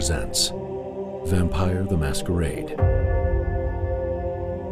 presents 0.00 0.48
Vampire 1.26 1.84
the 1.84 1.94
Masquerade 1.94 2.70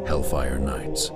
Hellfire 0.08 0.58
Nights. 0.58 1.10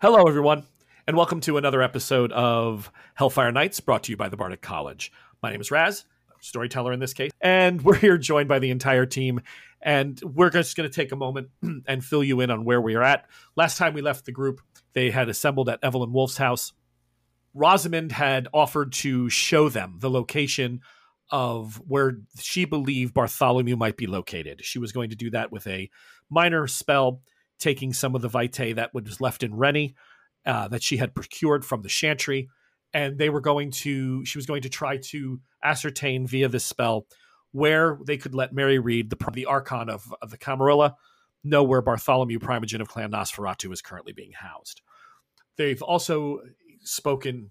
Hello, 0.00 0.26
everyone, 0.26 0.64
and 1.10 1.16
welcome 1.16 1.40
to 1.40 1.56
another 1.56 1.82
episode 1.82 2.30
of 2.30 2.88
Hellfire 3.14 3.50
Nights 3.50 3.80
brought 3.80 4.04
to 4.04 4.12
you 4.12 4.16
by 4.16 4.28
the 4.28 4.36
Bardic 4.36 4.60
College. 4.60 5.10
My 5.42 5.50
name 5.50 5.60
is 5.60 5.72
Raz, 5.72 6.04
storyteller 6.38 6.92
in 6.92 7.00
this 7.00 7.12
case, 7.12 7.32
and 7.40 7.82
we're 7.84 7.96
here 7.96 8.16
joined 8.16 8.48
by 8.48 8.60
the 8.60 8.70
entire 8.70 9.06
team. 9.06 9.40
And 9.82 10.20
we're 10.22 10.50
just 10.50 10.76
going 10.76 10.88
to 10.88 10.94
take 10.94 11.10
a 11.10 11.16
moment 11.16 11.48
and 11.88 12.04
fill 12.04 12.22
you 12.22 12.40
in 12.40 12.52
on 12.52 12.64
where 12.64 12.80
we 12.80 12.94
are 12.94 13.02
at. 13.02 13.26
Last 13.56 13.76
time 13.76 13.92
we 13.92 14.02
left 14.02 14.24
the 14.24 14.30
group, 14.30 14.60
they 14.92 15.10
had 15.10 15.28
assembled 15.28 15.68
at 15.68 15.80
Evelyn 15.82 16.12
Wolf's 16.12 16.36
house. 16.36 16.74
Rosamond 17.54 18.12
had 18.12 18.46
offered 18.54 18.92
to 18.92 19.28
show 19.28 19.68
them 19.68 19.96
the 19.98 20.10
location 20.10 20.80
of 21.28 21.82
where 21.88 22.20
she 22.38 22.66
believed 22.66 23.14
Bartholomew 23.14 23.74
might 23.74 23.96
be 23.96 24.06
located. 24.06 24.64
She 24.64 24.78
was 24.78 24.92
going 24.92 25.10
to 25.10 25.16
do 25.16 25.30
that 25.30 25.50
with 25.50 25.66
a 25.66 25.90
minor 26.30 26.68
spell 26.68 27.20
taking 27.58 27.92
some 27.92 28.14
of 28.14 28.22
the 28.22 28.28
vitae 28.28 28.74
that 28.74 28.94
was 28.94 29.20
left 29.20 29.42
in 29.42 29.56
Rennie 29.56 29.96
uh, 30.46 30.68
that 30.68 30.82
she 30.82 30.96
had 30.96 31.14
procured 31.14 31.64
from 31.64 31.82
the 31.82 31.88
Chantry, 31.88 32.48
and 32.92 33.18
they 33.18 33.30
were 33.30 33.40
going 33.40 33.70
to. 33.70 34.24
She 34.24 34.38
was 34.38 34.46
going 34.46 34.62
to 34.62 34.68
try 34.68 34.96
to 34.96 35.40
ascertain 35.62 36.26
via 36.26 36.48
this 36.48 36.64
spell 36.64 37.06
where 37.52 37.98
they 38.06 38.16
could 38.16 38.34
let 38.34 38.52
Mary 38.52 38.78
Reed, 38.78 39.10
the 39.10 39.30
the 39.32 39.46
Archon 39.46 39.88
of, 39.88 40.14
of 40.22 40.30
the 40.30 40.38
Camarilla, 40.38 40.96
know 41.42 41.62
where 41.62 41.82
Bartholomew 41.82 42.38
Primogen 42.38 42.80
of 42.80 42.88
Clan 42.88 43.10
Nosferatu 43.10 43.72
is 43.72 43.82
currently 43.82 44.12
being 44.12 44.32
housed. 44.32 44.82
They've 45.56 45.82
also 45.82 46.40
spoken 46.82 47.50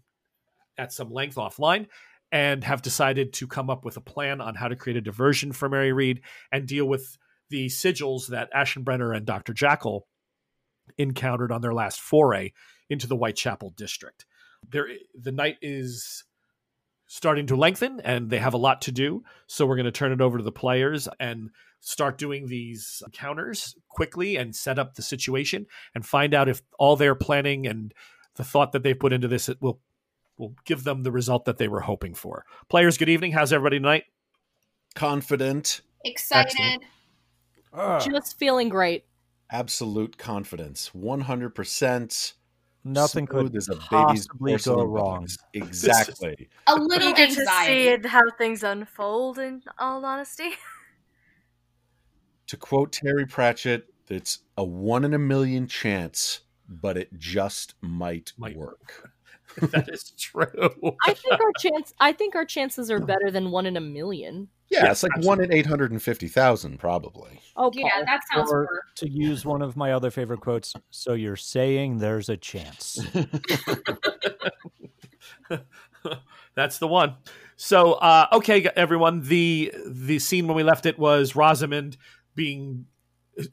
at 0.77 0.93
some 0.93 1.11
length 1.11 1.35
offline 1.35 1.87
and 2.31 2.63
have 2.63 2.81
decided 2.81 3.33
to 3.33 3.47
come 3.47 3.69
up 3.69 3.83
with 3.83 3.97
a 3.97 4.01
plan 4.01 4.39
on 4.39 4.55
how 4.55 4.67
to 4.67 4.75
create 4.75 4.97
a 4.97 5.01
diversion 5.01 5.51
for 5.51 5.67
Mary 5.67 5.91
Reed 5.91 6.21
and 6.51 6.67
deal 6.67 6.85
with 6.85 7.17
the 7.49 7.67
sigils 7.67 8.27
that 8.27 8.53
Ashenbrenner 8.53 9.15
and 9.15 9.25
Dr. 9.25 9.53
Jackal 9.53 10.07
encountered 10.97 11.51
on 11.51 11.61
their 11.61 11.73
last 11.73 11.99
foray 11.99 12.51
into 12.89 13.07
the 13.07 13.15
Whitechapel 13.15 13.71
district. 13.71 14.25
There, 14.69 14.87
the 15.19 15.31
night 15.31 15.57
is 15.61 16.23
starting 17.07 17.47
to 17.47 17.55
lengthen, 17.55 17.99
and 18.01 18.29
they 18.29 18.37
have 18.39 18.53
a 18.53 18.57
lot 18.57 18.81
to 18.83 18.91
do. 18.91 19.23
So 19.47 19.65
we're 19.65 19.75
going 19.77 19.85
to 19.85 19.91
turn 19.91 20.11
it 20.11 20.21
over 20.21 20.37
to 20.37 20.43
the 20.43 20.51
players 20.51 21.07
and 21.19 21.49
start 21.79 22.17
doing 22.17 22.47
these 22.47 23.01
encounters 23.05 23.75
quickly 23.87 24.35
and 24.35 24.55
set 24.55 24.77
up 24.77 24.95
the 24.95 25.01
situation 25.01 25.65
and 25.95 26.05
find 26.05 26.33
out 26.33 26.49
if 26.49 26.61
all 26.77 26.95
their 26.95 27.15
planning 27.15 27.65
and 27.65 27.93
the 28.35 28.43
thought 28.43 28.73
that 28.73 28.83
they've 28.83 28.99
put 28.99 29.13
into 29.13 29.27
this 29.29 29.47
it 29.49 29.61
will 29.61 29.79
will 30.37 30.53
give 30.65 30.83
them 30.85 31.03
the 31.03 31.11
result 31.11 31.45
that 31.45 31.57
they 31.57 31.67
were 31.67 31.81
hoping 31.81 32.13
for. 32.13 32.45
Players, 32.69 32.97
good 32.97 33.09
evening. 33.09 33.31
How's 33.33 33.51
everybody 33.51 33.77
tonight? 33.77 34.03
Confident, 34.95 35.81
Excited. 36.05 36.51
Excellent. 36.57 36.83
Ah, 37.73 37.99
Just 37.99 38.37
feeling 38.39 38.69
great. 38.69 39.05
absolute 39.51 40.17
confidence, 40.17 40.93
one 40.93 41.21
hundred 41.21 41.53
percent. 41.55 42.33
Nothing 42.83 43.27
could 43.27 43.55
as 43.55 43.67
a 43.67 43.75
baby's 43.75 44.27
possibly 44.27 44.57
go 44.57 44.83
wrong. 44.83 45.27
Exactly. 45.53 46.49
A 46.67 46.75
little 46.75 47.13
bit 47.13 47.31
to 47.31 47.45
see 47.45 47.97
how 48.07 48.21
things 48.37 48.63
unfold. 48.63 49.37
In 49.37 49.61
all 49.77 50.05
honesty, 50.05 50.51
to 52.47 52.57
quote 52.57 52.91
Terry 52.91 53.25
Pratchett, 53.25 53.85
it's 54.07 54.39
a 54.57 54.63
one 54.63 55.05
in 55.05 55.13
a 55.13 55.19
million 55.19 55.67
chance, 55.67 56.41
but 56.67 56.97
it 56.97 57.09
just 57.17 57.75
might, 57.81 58.33
Might. 58.37 58.55
work. 58.55 59.11
that 59.57 59.89
is 59.89 60.11
true. 60.17 60.95
I 61.05 61.13
think 61.13 61.39
our 61.39 61.51
chance. 61.59 61.93
I 61.99 62.13
think 62.13 62.35
our 62.35 62.45
chances 62.45 62.89
are 62.89 62.99
better 62.99 63.29
than 63.31 63.51
one 63.51 63.65
in 63.65 63.77
a 63.77 63.81
million. 63.81 64.47
Yeah, 64.69 64.85
Yeah, 64.85 64.91
it's 64.91 65.03
like 65.03 65.17
one 65.19 65.41
in 65.43 65.52
eight 65.52 65.65
hundred 65.65 65.91
and 65.91 66.02
fifty 66.02 66.27
thousand, 66.27 66.80
probably. 66.80 67.41
Oh, 67.55 67.71
Yeah, 67.73 67.89
Paul. 67.93 68.05
that 68.05 68.21
sounds 68.33 68.52
Or 68.52 68.61
worse. 68.61 68.81
to 68.95 69.09
use 69.09 69.43
one 69.45 69.61
of 69.61 69.75
my 69.75 69.91
other 69.93 70.11
favorite 70.11 70.41
quotes, 70.41 70.73
so 70.91 71.13
you're 71.13 71.35
saying 71.35 71.97
there's 71.97 72.30
a 72.30 72.37
chance. 72.37 72.99
That's 76.55 76.77
the 76.79 76.87
one. 76.87 77.15
So, 77.55 77.93
uh, 77.93 78.27
okay, 78.33 78.69
everyone. 78.75 79.21
The 79.23 79.73
the 79.85 80.19
scene 80.19 80.47
when 80.47 80.55
we 80.55 80.63
left 80.63 80.85
it 80.85 80.97
was 80.99 81.35
Rosamond 81.35 81.97
being 82.35 82.85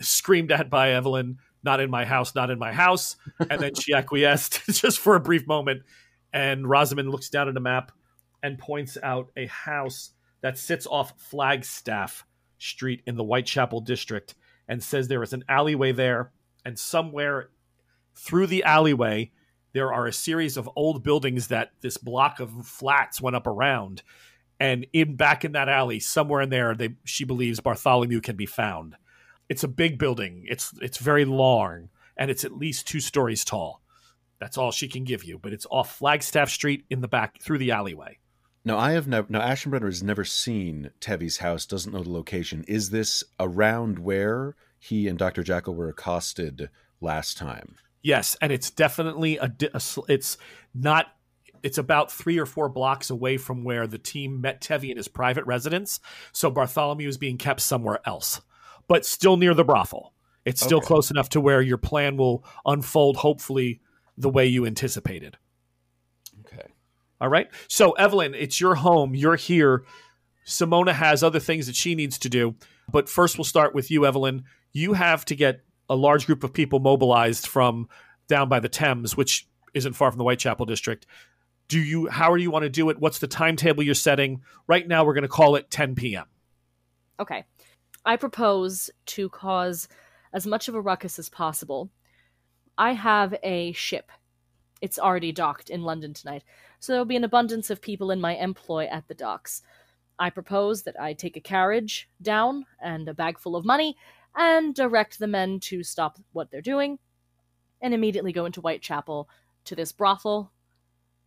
screamed 0.00 0.52
at 0.52 0.70
by 0.70 0.92
Evelyn. 0.92 1.38
Not 1.62 1.80
in 1.80 1.90
my 1.90 2.04
house. 2.04 2.34
Not 2.34 2.50
in 2.50 2.58
my 2.58 2.72
house. 2.72 3.16
And 3.50 3.60
then 3.60 3.74
she 3.74 3.92
acquiesced 3.94 4.64
just 4.70 4.98
for 5.00 5.16
a 5.16 5.20
brief 5.20 5.46
moment. 5.46 5.82
And 6.32 6.68
Rosamond 6.68 7.10
looks 7.10 7.28
down 7.28 7.48
at 7.48 7.56
a 7.56 7.60
map 7.60 7.92
and 8.42 8.58
points 8.58 8.96
out 9.02 9.30
a 9.36 9.46
house 9.46 10.10
that 10.46 10.56
sits 10.56 10.86
off 10.86 11.12
Flagstaff 11.16 12.24
Street 12.56 13.02
in 13.04 13.16
the 13.16 13.24
Whitechapel 13.24 13.80
district, 13.80 14.36
and 14.68 14.80
says 14.80 15.08
there 15.08 15.24
is 15.24 15.32
an 15.32 15.42
alleyway 15.48 15.90
there, 15.90 16.30
and 16.64 16.78
somewhere 16.78 17.50
through 18.14 18.46
the 18.46 18.62
alleyway 18.62 19.32
there 19.72 19.92
are 19.92 20.06
a 20.06 20.12
series 20.12 20.56
of 20.56 20.70
old 20.76 21.02
buildings 21.02 21.48
that 21.48 21.72
this 21.80 21.96
block 21.96 22.38
of 22.38 22.64
flats 22.64 23.20
went 23.20 23.34
up 23.34 23.48
around. 23.48 24.04
And 24.60 24.86
in 24.92 25.16
back 25.16 25.44
in 25.44 25.50
that 25.50 25.68
alley 25.68 25.98
somewhere 25.98 26.42
in 26.42 26.50
there 26.50 26.76
they 26.76 26.90
she 27.02 27.24
believes 27.24 27.58
bartholomew 27.58 28.20
can 28.20 28.36
be 28.36 28.46
found. 28.46 28.94
It's 29.48 29.64
a 29.64 29.68
big 29.68 29.98
building. 29.98 30.44
It's 30.48 30.72
it's 30.80 30.98
very 30.98 31.24
long 31.24 31.88
and 32.16 32.30
it's 32.30 32.44
at 32.44 32.56
least 32.56 32.86
two 32.86 33.00
stories 33.00 33.44
tall. 33.44 33.82
That's 34.38 34.56
all 34.56 34.70
she 34.70 34.86
can 34.86 35.02
give 35.02 35.24
you 35.24 35.40
but 35.40 35.52
it's 35.52 35.66
off 35.72 35.96
flagstaff 35.96 36.50
street 36.50 36.84
in 36.88 37.00
the 37.00 37.08
back 37.08 37.42
through 37.42 37.58
the 37.58 37.72
alleyway 37.72 38.18
No, 38.66 38.76
I 38.76 38.92
have 38.92 39.06
never. 39.06 39.28
No, 39.30 39.38
Ashenbrenner 39.38 39.86
has 39.86 40.02
never 40.02 40.24
seen 40.24 40.90
Tevi's 41.00 41.36
house. 41.36 41.66
Doesn't 41.66 41.92
know 41.92 42.02
the 42.02 42.10
location. 42.10 42.64
Is 42.66 42.90
this 42.90 43.22
around 43.38 44.00
where 44.00 44.56
he 44.80 45.06
and 45.06 45.16
Doctor 45.16 45.44
Jackal 45.44 45.76
were 45.76 45.88
accosted 45.88 46.68
last 47.00 47.38
time? 47.38 47.76
Yes, 48.02 48.36
and 48.40 48.52
it's 48.52 48.70
definitely 48.70 49.36
a, 49.36 49.52
a 49.72 49.80
it's 50.08 50.36
not 50.74 51.06
it's 51.62 51.78
about 51.78 52.10
3 52.10 52.38
or 52.38 52.46
4 52.46 52.68
blocks 52.68 53.08
away 53.08 53.36
from 53.36 53.62
where 53.62 53.86
the 53.86 53.98
team 53.98 54.40
met 54.40 54.60
Tevi 54.60 54.90
in 54.90 54.96
his 54.96 55.08
private 55.08 55.46
residence, 55.46 56.00
so 56.32 56.50
Bartholomew 56.50 57.08
is 57.08 57.18
being 57.18 57.38
kept 57.38 57.60
somewhere 57.60 58.00
else, 58.04 58.40
but 58.88 59.06
still 59.06 59.36
near 59.36 59.54
the 59.54 59.64
brothel. 59.64 60.12
It's 60.44 60.60
still 60.60 60.78
Okay. 60.78 60.86
close 60.86 61.10
enough 61.12 61.28
to 61.30 61.40
where 61.40 61.60
your 61.62 61.78
plan 61.78 62.16
will 62.16 62.44
unfold 62.64 63.16
hopefully 63.18 63.80
the 64.18 64.28
way 64.28 64.46
you 64.46 64.66
anticipated. 64.66 65.38
All 67.20 67.28
right? 67.28 67.48
So 67.68 67.92
Evelyn, 67.92 68.34
it's 68.34 68.60
your 68.60 68.76
home, 68.76 69.14
you're 69.14 69.36
here. 69.36 69.84
Simona 70.46 70.92
has 70.92 71.22
other 71.22 71.40
things 71.40 71.66
that 71.66 71.76
she 71.76 71.94
needs 71.94 72.18
to 72.18 72.28
do, 72.28 72.54
but 72.90 73.08
first 73.08 73.36
we'll 73.36 73.44
start 73.44 73.74
with 73.74 73.90
you 73.90 74.06
Evelyn. 74.06 74.44
You 74.72 74.92
have 74.92 75.24
to 75.26 75.34
get 75.34 75.62
a 75.88 75.96
large 75.96 76.26
group 76.26 76.44
of 76.44 76.52
people 76.52 76.78
mobilized 76.78 77.46
from 77.46 77.88
down 78.28 78.48
by 78.48 78.60
the 78.60 78.68
Thames, 78.68 79.16
which 79.16 79.48
isn't 79.74 79.94
far 79.94 80.10
from 80.10 80.18
the 80.18 80.24
Whitechapel 80.24 80.66
district. 80.66 81.06
Do 81.68 81.80
you 81.80 82.06
how 82.08 82.34
do 82.34 82.42
you 82.42 82.50
want 82.50 82.62
to 82.62 82.68
do 82.68 82.90
it? 82.90 83.00
What's 83.00 83.18
the 83.18 83.26
timetable 83.26 83.82
you're 83.82 83.94
setting? 83.94 84.42
Right 84.68 84.86
now 84.86 85.04
we're 85.04 85.14
going 85.14 85.22
to 85.22 85.28
call 85.28 85.56
it 85.56 85.70
10 85.70 85.96
p.m. 85.96 86.26
Okay. 87.18 87.44
I 88.04 88.16
propose 88.16 88.88
to 89.06 89.28
cause 89.30 89.88
as 90.32 90.46
much 90.46 90.68
of 90.68 90.74
a 90.74 90.80
ruckus 90.80 91.18
as 91.18 91.28
possible. 91.28 91.90
I 92.78 92.92
have 92.92 93.34
a 93.42 93.72
ship. 93.72 94.12
It's 94.80 94.98
already 94.98 95.32
docked 95.32 95.70
in 95.70 95.82
London 95.82 96.12
tonight, 96.12 96.44
so 96.86 96.92
there'll 96.92 97.04
be 97.04 97.16
an 97.16 97.24
abundance 97.24 97.68
of 97.68 97.82
people 97.82 98.12
in 98.12 98.20
my 98.20 98.36
employ 98.36 98.84
at 98.84 99.08
the 99.08 99.14
docks. 99.14 99.60
I 100.20 100.30
propose 100.30 100.84
that 100.84 100.98
I 101.00 101.14
take 101.14 101.36
a 101.36 101.40
carriage 101.40 102.08
down 102.22 102.64
and 102.80 103.08
a 103.08 103.14
bag 103.14 103.40
full 103.40 103.56
of 103.56 103.64
money 103.64 103.96
and 104.36 104.72
direct 104.72 105.18
the 105.18 105.26
men 105.26 105.58
to 105.60 105.82
stop 105.82 106.18
what 106.32 106.52
they're 106.52 106.62
doing 106.62 107.00
and 107.82 107.92
immediately 107.92 108.32
go 108.32 108.46
into 108.46 108.60
Whitechapel 108.60 109.28
to 109.64 109.74
this 109.74 109.90
brothel 109.90 110.52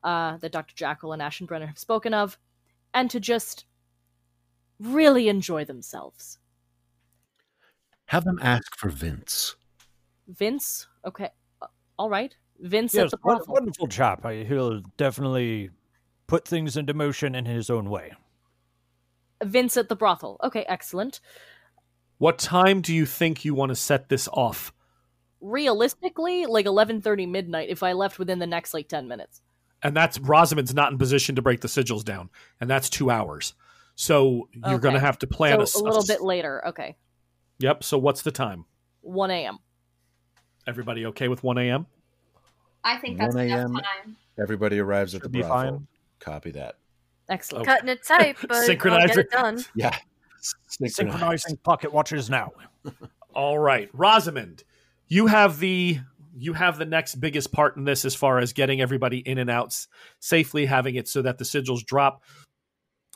uh, 0.01 0.37
that 0.37 0.53
Dr. 0.53 0.73
Jackal 0.75 1.11
and 1.11 1.21
Ashenbrenner 1.21 1.67
have 1.67 1.77
spoken 1.77 2.13
of 2.13 2.37
and 2.93 3.11
to 3.11 3.19
just 3.19 3.65
really 4.79 5.27
enjoy 5.27 5.65
themselves. 5.65 6.39
Have 8.05 8.23
them 8.23 8.39
ask 8.41 8.77
for 8.77 8.87
Vince. 8.87 9.57
Vince, 10.25 10.87
okay, 11.05 11.31
all 11.97 12.09
right. 12.09 12.33
Vince 12.61 12.93
yes, 12.93 13.05
at 13.05 13.11
the 13.11 13.17
won- 13.23 13.37
brothel. 13.37 13.53
wonderful 13.53 13.87
chap. 13.87 14.25
He'll 14.29 14.81
definitely 14.97 15.69
put 16.27 16.47
things 16.47 16.75
into 16.77 16.93
motion 16.93 17.35
in 17.35 17.45
his 17.45 17.69
own 17.69 17.89
way. 17.89 18.13
Vince 19.43 19.77
at 19.77 19.89
the 19.89 19.95
brothel. 19.95 20.37
Okay, 20.43 20.65
excellent. 20.67 21.21
What 22.17 22.37
time 22.37 22.81
do 22.81 22.93
you 22.93 23.05
think 23.05 23.45
you 23.45 23.53
want 23.53 23.69
to 23.69 23.75
set 23.75 24.09
this 24.09 24.27
off? 24.33 24.73
Realistically, 25.39 26.45
like 26.45 26.65
eleven 26.65 27.01
thirty 27.01 27.25
midnight. 27.25 27.69
If 27.69 27.81
I 27.81 27.93
left 27.93 28.19
within 28.19 28.39
the 28.39 28.47
next 28.47 28.73
like 28.73 28.89
ten 28.89 29.07
minutes. 29.07 29.41
and 29.81 29.95
that's 29.95 30.19
Rosamond's 30.19 30.73
not 30.73 30.91
in 30.91 30.97
position 30.97 31.35
to 31.35 31.41
break 31.41 31.61
the 31.61 31.69
sigils 31.69 32.03
down, 32.03 32.29
and 32.59 32.69
that's 32.69 32.89
two 32.89 33.09
hours. 33.09 33.53
So 33.95 34.49
you're 34.67 34.79
going 34.79 34.93
to 34.95 34.99
have 34.99 35.19
to 35.19 35.27
plan 35.27 35.65
so 35.65 35.79
a, 35.79 35.81
a 35.81 35.85
little 35.85 36.05
bit 36.05 36.21
later. 36.21 36.65
Okay, 36.67 36.97
Yep. 37.59 37.83
So 37.85 37.97
what's 37.97 38.21
the 38.21 38.31
time? 38.31 38.65
1 39.01 39.31
a.m. 39.31 39.59
Everybody 40.67 41.05
okay 41.07 41.27
with 41.29 41.43
1 41.43 41.57
a.m.? 41.57 41.85
I 42.83 42.97
think 42.97 43.17
that's 43.17 43.35
1 43.35 43.45
enough 43.45 43.59
a.m.. 43.59 43.73
time. 43.73 44.17
Everybody 44.39 44.79
arrives 44.79 45.15
at 45.15 45.21
the 45.21 45.29
be 45.29 45.41
Bravo. 45.41 45.53
fine. 45.53 45.87
Copy 46.19 46.51
that. 46.51 46.75
Excellent. 47.29 47.67
Okay. 47.67 47.75
Cutting 47.75 47.89
it 47.89 48.03
tight, 48.07 48.37
but 48.41 48.51
I'll 48.51 48.67
get 49.07 49.11
it. 49.11 49.17
it 49.17 49.31
done. 49.31 49.63
Yeah. 49.75 49.95
Synchronizing 50.77 51.57
pocket 51.57 51.91
watches 51.91 52.29
now. 52.29 52.53
All 53.33 53.59
right, 53.59 53.89
Rosamond, 53.93 54.63
you 55.07 55.27
have 55.27 55.59
the 55.59 55.99
you 56.37 56.53
have 56.53 56.77
the 56.77 56.85
next 56.85 57.15
biggest 57.15 57.51
part 57.51 57.75
in 57.75 57.83
this 57.83 58.05
as 58.05 58.15
far 58.15 58.39
as 58.39 58.53
getting 58.53 58.79
everybody 58.79 59.17
in 59.17 59.37
and 59.37 59.49
out 59.49 59.75
safely, 60.19 60.65
having 60.65 60.95
it 60.95 61.07
so 61.07 61.21
that 61.21 61.37
the 61.37 61.43
sigils 61.43 61.83
drop. 61.85 62.23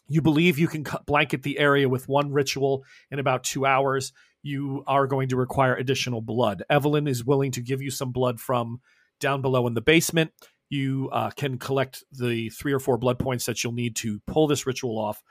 You 0.10 0.22
believe 0.22 0.60
you 0.60 0.68
can 0.68 0.84
cut, 0.84 1.06
blanket 1.06 1.44
the 1.44 1.58
area 1.58 1.88
with 1.88 2.10
one 2.10 2.34
ritual 2.34 2.84
in 3.10 3.20
about 3.20 3.46
two 3.46 3.66
hours. 3.66 4.12
You 4.42 4.84
are 4.86 5.08
going 5.08 5.30
to 5.30 5.38
require 5.38 5.76
additional 5.76 6.22
blood. 6.22 6.64
Evelyn 6.70 7.08
is 7.08 7.24
willing 7.24 7.52
to 7.52 7.62
give 7.62 7.82
you 7.82 7.90
some 7.90 8.12
blood 8.12 8.42
from 8.42 8.82
down 9.24 9.42
below 9.42 9.66
in 9.66 9.74
the 9.74 9.82
basement. 9.82 10.32
You 10.70 11.10
uh, 11.12 11.32
can 11.32 11.58
collect 11.58 12.04
the 12.12 12.50
three 12.50 12.74
or 12.74 12.80
four 12.80 12.98
blood 12.98 13.18
points 13.18 13.46
that 13.46 13.64
you'll 13.64 13.74
need 13.74 13.96
to 13.98 14.20
pull 14.28 14.48
this 14.48 14.68
ritual 14.68 15.00
off, 15.00 15.24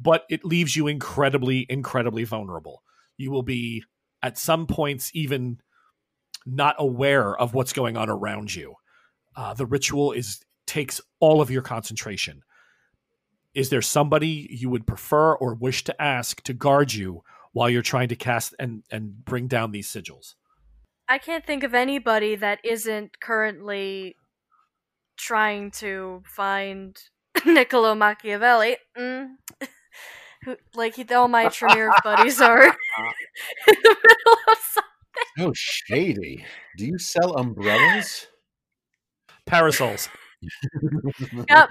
but 0.00 0.24
it 0.30 0.44
leaves 0.44 0.74
you 0.76 0.86
incredibly, 0.86 1.66
incredibly 1.68 2.24
vulnerable. 2.24 2.82
You 3.18 3.30
will 3.30 3.42
be 3.42 3.84
at 4.22 4.38
some 4.38 4.66
points 4.66 5.10
even 5.14 5.58
not 6.46 6.76
aware 6.78 7.36
of 7.36 7.54
what's 7.54 7.72
going 7.72 7.96
on 7.96 8.08
around 8.08 8.54
you. 8.54 8.74
Uh, 9.36 9.54
the 9.54 9.66
ritual 9.66 10.12
is 10.12 10.40
takes 10.66 11.00
all 11.20 11.40
of 11.40 11.50
your 11.50 11.62
concentration. 11.62 12.42
Is 13.54 13.68
there 13.68 13.82
somebody 13.82 14.48
you 14.50 14.70
would 14.70 14.86
prefer 14.86 15.34
or 15.34 15.54
wish 15.54 15.84
to 15.84 16.02
ask 16.02 16.42
to 16.44 16.54
guard 16.54 16.92
you 16.92 17.22
while 17.52 17.68
you're 17.68 17.82
trying 17.82 18.08
to 18.08 18.16
cast 18.16 18.54
and 18.58 18.82
and 18.90 19.24
bring 19.24 19.46
down 19.48 19.72
these 19.72 19.88
sigils? 19.88 20.34
I 21.08 21.18
can't 21.18 21.44
think 21.44 21.62
of 21.62 21.74
anybody 21.74 22.36
that 22.36 22.60
isn't 22.64 23.20
currently 23.20 24.16
trying 25.16 25.70
to 25.70 26.22
find 26.26 26.96
Niccolo 27.46 27.94
Machiavelli. 27.94 28.76
Mm. 28.96 29.34
Who, 30.44 30.56
like 30.74 30.96
he, 30.96 31.04
all 31.14 31.28
my 31.28 31.48
Tremere 31.48 31.92
buddies 32.04 32.40
are 32.40 32.64
in 32.64 32.72
the 33.66 33.96
middle 33.96 34.38
of 34.48 34.58
something. 34.58 34.90
Oh, 35.38 35.52
shady. 35.54 36.44
Do 36.76 36.84
you 36.84 36.98
sell 36.98 37.36
umbrellas? 37.36 38.26
Parasols. 39.46 40.08
Yep. 41.48 41.70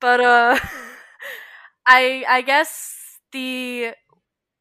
but 0.00 0.20
uh, 0.20 0.58
I 1.86 2.24
I 2.26 2.40
guess 2.40 3.18
the 3.32 3.92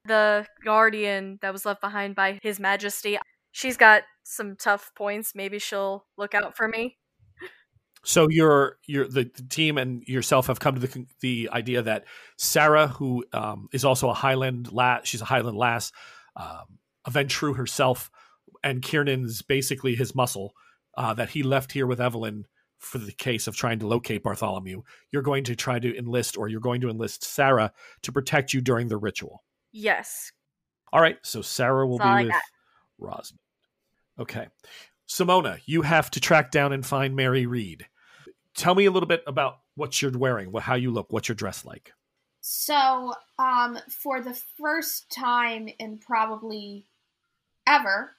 the 0.05 0.45
guardian 0.63 1.39
that 1.41 1.53
was 1.53 1.65
left 1.65 1.81
behind 1.81 2.15
by 2.15 2.39
His 2.41 2.59
Majesty, 2.59 3.17
she's 3.51 3.77
got 3.77 4.03
some 4.23 4.55
tough 4.55 4.91
points. 4.95 5.33
Maybe 5.35 5.59
she'll 5.59 6.05
look 6.17 6.33
out 6.33 6.55
for 6.55 6.67
me. 6.67 6.97
So 8.03 8.27
your 8.29 8.77
your 8.87 9.07
the, 9.07 9.29
the 9.35 9.43
team 9.43 9.77
and 9.77 10.03
yourself 10.07 10.47
have 10.47 10.59
come 10.59 10.75
to 10.75 10.81
the 10.81 11.05
the 11.21 11.49
idea 11.53 11.83
that 11.83 12.05
Sarah, 12.37 12.87
who 12.87 13.25
um, 13.31 13.67
is 13.71 13.85
also 13.85 14.09
a 14.09 14.13
Highland 14.13 14.71
lass, 14.71 15.07
she's 15.07 15.21
a 15.21 15.25
Highland 15.25 15.57
lass, 15.57 15.91
um, 16.35 16.79
a 17.05 17.11
Ventrue 17.11 17.55
herself, 17.55 18.09
and 18.63 18.81
Kiernan's 18.81 19.43
basically 19.43 19.95
his 19.95 20.15
muscle 20.15 20.53
uh, 20.97 21.13
that 21.13 21.29
he 21.29 21.43
left 21.43 21.71
here 21.71 21.85
with 21.85 22.01
Evelyn 22.01 22.45
for 22.79 22.97
the 22.97 23.11
case 23.11 23.45
of 23.45 23.55
trying 23.55 23.77
to 23.77 23.87
locate 23.87 24.23
Bartholomew. 24.23 24.81
You're 25.11 25.21
going 25.21 25.43
to 25.43 25.55
try 25.55 25.77
to 25.77 25.95
enlist, 25.95 26.37
or 26.37 26.47
you're 26.47 26.59
going 26.59 26.81
to 26.81 26.89
enlist 26.89 27.23
Sarah 27.23 27.71
to 28.01 28.11
protect 28.11 28.51
you 28.51 28.61
during 28.61 28.87
the 28.87 28.97
ritual. 28.97 29.43
Yes. 29.71 30.31
All 30.93 31.01
right, 31.01 31.17
so 31.21 31.41
Sarah 31.41 31.87
will 31.87 31.97
That's 31.97 32.19
be 32.19 32.25
with 32.25 32.33
got. 32.33 32.41
Rosamond. 32.99 33.39
Okay. 34.19 34.47
Simona, 35.07 35.59
you 35.65 35.81
have 35.81 36.11
to 36.11 36.19
track 36.19 36.51
down 36.51 36.73
and 36.73 36.85
find 36.85 37.15
Mary 37.15 37.45
Reed. 37.45 37.87
Tell 38.55 38.75
me 38.75 38.85
a 38.85 38.91
little 38.91 39.07
bit 39.07 39.23
about 39.27 39.59
what 39.75 40.01
you're 40.01 40.11
wearing, 40.11 40.53
how 40.53 40.75
you 40.75 40.91
look, 40.91 41.11
what 41.11 41.27
you're 41.27 41.35
dressed 41.35 41.65
like. 41.65 41.93
So, 42.41 43.13
um, 43.39 43.77
for 43.89 44.21
the 44.21 44.33
first 44.33 45.11
time 45.11 45.69
in 45.79 45.97
probably 45.97 46.87
ever, 47.67 48.11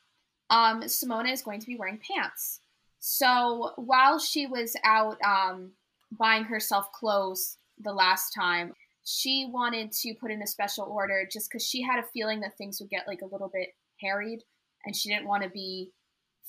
um, 0.50 0.82
Simona 0.82 1.32
is 1.32 1.43
going 1.43 1.60
to 1.60 1.66
be 1.66 1.76
wearing 1.76 1.98
pants. 1.98 2.60
So 3.05 3.72
while 3.76 4.20
she 4.20 4.46
was 4.46 4.76
out 4.84 5.16
um, 5.22 5.72
buying 6.12 6.44
herself 6.44 6.93
clothes 6.93 7.56
the 7.81 7.93
last 7.93 8.32
time, 8.32 8.75
she 9.04 9.49
wanted 9.50 9.93
to 9.93 10.14
put 10.14 10.31
in 10.31 10.43
a 10.43 10.46
special 10.46 10.84
order 10.84 11.28
just 11.31 11.50
because 11.50 11.66
she 11.66 11.82
had 11.82 11.99
a 11.99 12.06
feeling 12.14 12.40
that 12.40 12.56
things 12.56 12.81
would 12.81 12.90
get 12.90 13.08
like 13.08 13.20
a 13.22 13.26
little 13.26 13.50
bit 13.52 13.69
harried, 14.00 14.43
and 14.84 14.94
she 14.94 15.08
didn't 15.08 15.26
want 15.26 15.43
to 15.43 15.50
be 15.50 15.90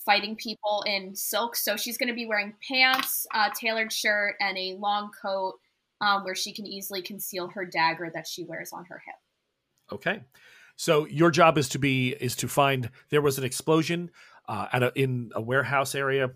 fighting 0.05 0.35
people 0.35 0.83
in 0.85 1.15
silk. 1.15 1.55
So 1.55 1.77
she's 1.77 1.97
going 1.97 2.09
to 2.09 2.15
be 2.15 2.25
wearing 2.25 2.53
pants, 2.67 3.25
a 3.33 3.49
tailored 3.55 3.91
shirt, 3.91 4.35
and 4.39 4.57
a 4.57 4.75
long 4.79 5.11
coat 5.21 5.59
um, 6.01 6.23
where 6.23 6.35
she 6.35 6.53
can 6.53 6.65
easily 6.65 7.01
conceal 7.01 7.47
her 7.49 7.65
dagger 7.65 8.11
that 8.13 8.27
she 8.27 8.43
wears 8.43 8.73
on 8.73 8.85
her 8.85 9.01
hip. 9.05 9.15
Okay. 9.91 10.21
So 10.75 11.05
your 11.05 11.31
job 11.31 11.57
is 11.57 11.69
to 11.69 11.79
be 11.79 12.09
is 12.09 12.35
to 12.37 12.47
find 12.47 12.89
there 13.09 13.21
was 13.21 13.37
an 13.37 13.43
explosion 13.43 14.11
uh, 14.47 14.67
at 14.73 14.83
a, 14.83 14.91
in 14.95 15.31
a 15.35 15.41
warehouse 15.41 15.95
area 15.95 16.31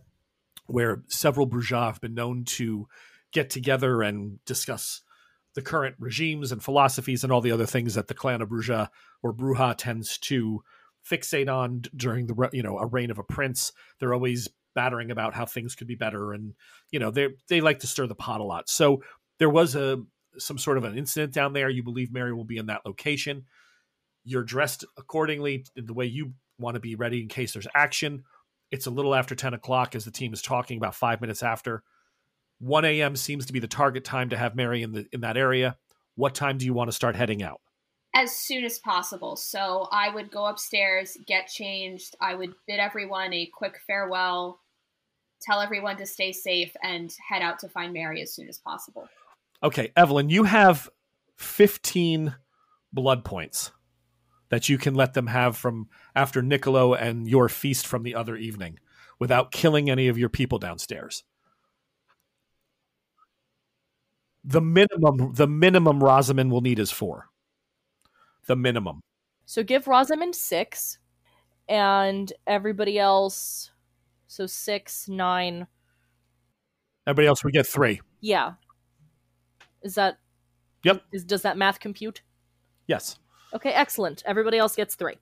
where 0.68 1.04
several 1.08 1.46
bourgeois 1.46 1.88
have 1.88 2.02
been 2.02 2.14
known 2.14 2.44
to 2.44 2.88
get 3.32 3.50
together 3.50 4.02
and 4.02 4.44
discuss 4.46 5.02
the 5.58 5.62
current 5.64 5.96
regimes 5.98 6.52
and 6.52 6.64
philosophies 6.64 7.24
and 7.24 7.34
all 7.34 7.42
the 7.42 7.52
other 7.52 7.66
things 7.66 7.96
that 7.96 8.08
the 8.08 8.14
clan 8.14 8.44
of 8.44 8.50
Bruja 8.50 8.90
or 9.24 9.34
Bruja 9.34 9.76
tends 9.76 10.20
to 10.20 10.62
fixate 11.04 11.52
on 11.52 11.82
during 11.96 12.28
the 12.28 12.50
you 12.54 12.62
know 12.62 12.78
a 12.78 12.86
reign 12.86 13.10
of 13.10 13.18
a 13.18 13.24
prince. 13.24 13.72
They're 14.00 14.14
always 14.14 14.48
battering 14.76 15.10
about 15.10 15.34
how 15.34 15.48
things 15.48 15.74
could 15.74 15.88
be 15.88 15.96
better, 15.96 16.32
and 16.32 16.54
you 16.92 17.00
know 17.00 17.10
they 17.10 17.30
they 17.50 17.60
like 17.60 17.80
to 17.80 17.88
stir 17.88 18.06
the 18.06 18.14
pot 18.14 18.40
a 18.40 18.44
lot. 18.44 18.70
So 18.70 19.02
there 19.40 19.50
was 19.50 19.76
a 19.76 20.04
some 20.38 20.60
sort 20.60 20.78
of 20.78 20.84
an 20.84 20.96
incident 20.96 21.34
down 21.34 21.54
there. 21.54 21.72
You 21.72 21.82
believe 21.82 22.14
Mary 22.14 22.36
will 22.36 22.46
be 22.46 22.58
in 22.58 22.68
that 22.68 22.86
location. 22.86 23.46
You're 24.24 24.44
dressed 24.44 24.86
accordingly 24.96 25.66
in 25.76 25.88
the 25.88 25.96
way 25.96 26.06
you 26.06 26.34
want 26.60 26.76
to 26.76 26.80
be 26.80 26.94
ready 26.94 27.24
in 27.24 27.30
case 27.30 27.54
there's 27.54 27.68
action. 27.74 28.26
It's 28.70 28.86
a 28.86 28.92
little 28.92 29.16
after 29.16 29.34
10 29.34 29.56
o'clock 29.56 29.96
as 29.96 30.06
the 30.06 30.12
team 30.12 30.34
is 30.34 30.44
talking, 30.44 30.78
about 30.78 30.94
five 30.94 31.20
minutes 31.20 31.42
after. 31.42 31.82
1 32.60 32.86
a.m. 32.86 33.16
seems 33.16 33.46
to 33.46 33.54
be 33.54 33.60
the 33.60 33.68
target 33.68 34.04
time 34.04 34.30
to 34.30 34.38
have 34.38 34.56
Mary 34.56 34.82
in 34.84 34.92
the 34.92 35.08
in 35.12 35.22
that 35.22 35.38
area. 35.38 35.78
What 36.16 36.34
time 36.34 36.58
do 36.58 36.66
you 36.66 36.74
want 36.74 36.90
to 36.90 36.96
start 36.96 37.16
heading 37.16 37.44
out? 37.44 37.62
As 38.16 38.36
soon 38.36 38.64
as 38.64 38.80
possible. 38.80 39.36
So 39.36 39.88
I 39.92 40.10
would 40.10 40.32
go 40.32 40.46
upstairs, 40.46 41.16
get 41.28 41.48
changed. 41.48 42.16
I 42.20 42.34
would 42.34 42.54
bid 42.68 42.80
everyone 42.80 43.32
a 43.34 43.52
quick 43.54 43.80
farewell, 43.86 44.60
tell 45.42 45.62
everyone 45.62 45.98
to 45.98 46.08
stay 46.08 46.32
safe, 46.32 46.76
and 46.82 47.14
head 47.30 47.44
out 47.44 47.60
to 47.60 47.70
find 47.70 47.94
Mary 47.94 48.22
as 48.22 48.34
soon 48.34 48.50
as 48.50 48.58
possible. 48.58 49.08
Okay, 49.62 49.92
Evelyn, 49.96 50.30
you 50.30 50.44
have 50.46 50.90
15 51.38 52.36
blood 52.92 53.24
points 53.24 53.72
that 54.50 54.70
you 54.70 54.78
can 54.78 54.96
let 54.96 55.14
them 55.14 55.28
have 55.28 55.58
from 55.58 55.90
after 56.16 56.42
Niccolo 56.42 56.94
and 56.94 57.28
your 57.28 57.50
feast 57.50 57.86
from 57.86 58.04
the 58.04 58.16
other 58.16 58.36
evening 58.36 58.80
without 59.20 59.52
killing 59.52 59.90
any 59.90 60.08
of 60.08 60.18
your 60.18 60.30
people 60.30 60.58
downstairs. 60.58 61.24
The 64.48 64.62
minimum 64.62 65.34
the 65.34 65.46
minimum 65.46 66.02
Rosamond 66.02 66.52
will 66.52 66.62
need 66.62 66.80
is 66.80 66.90
4. 66.90 67.28
The 68.48 68.56
minimum. 68.56 69.02
So 69.46 69.62
give 69.62 69.88
Rosamond 69.88 70.36
six, 70.36 71.00
and 71.68 72.32
everybody 72.48 72.98
else. 72.98 73.72
So 74.28 74.46
six, 74.46 75.10
nine. 75.10 75.68
Everybody 77.06 77.28
else 77.28 77.44
we 77.44 77.52
get 77.52 77.68
3. 77.68 78.00
Yeah. 78.22 78.54
Is 79.84 79.96
that? 79.96 80.18
Yep. 80.84 81.04
Is 81.12 81.26
does 81.26 81.42
that 81.42 81.58
math 81.58 81.82
compute? 81.82 82.22
Yes. 82.88 83.20
Okay, 83.54 83.72
excellent. 83.72 84.24
Everybody 84.26 84.58
else 84.58 84.76
gets 84.76 84.96
three. 84.96 85.16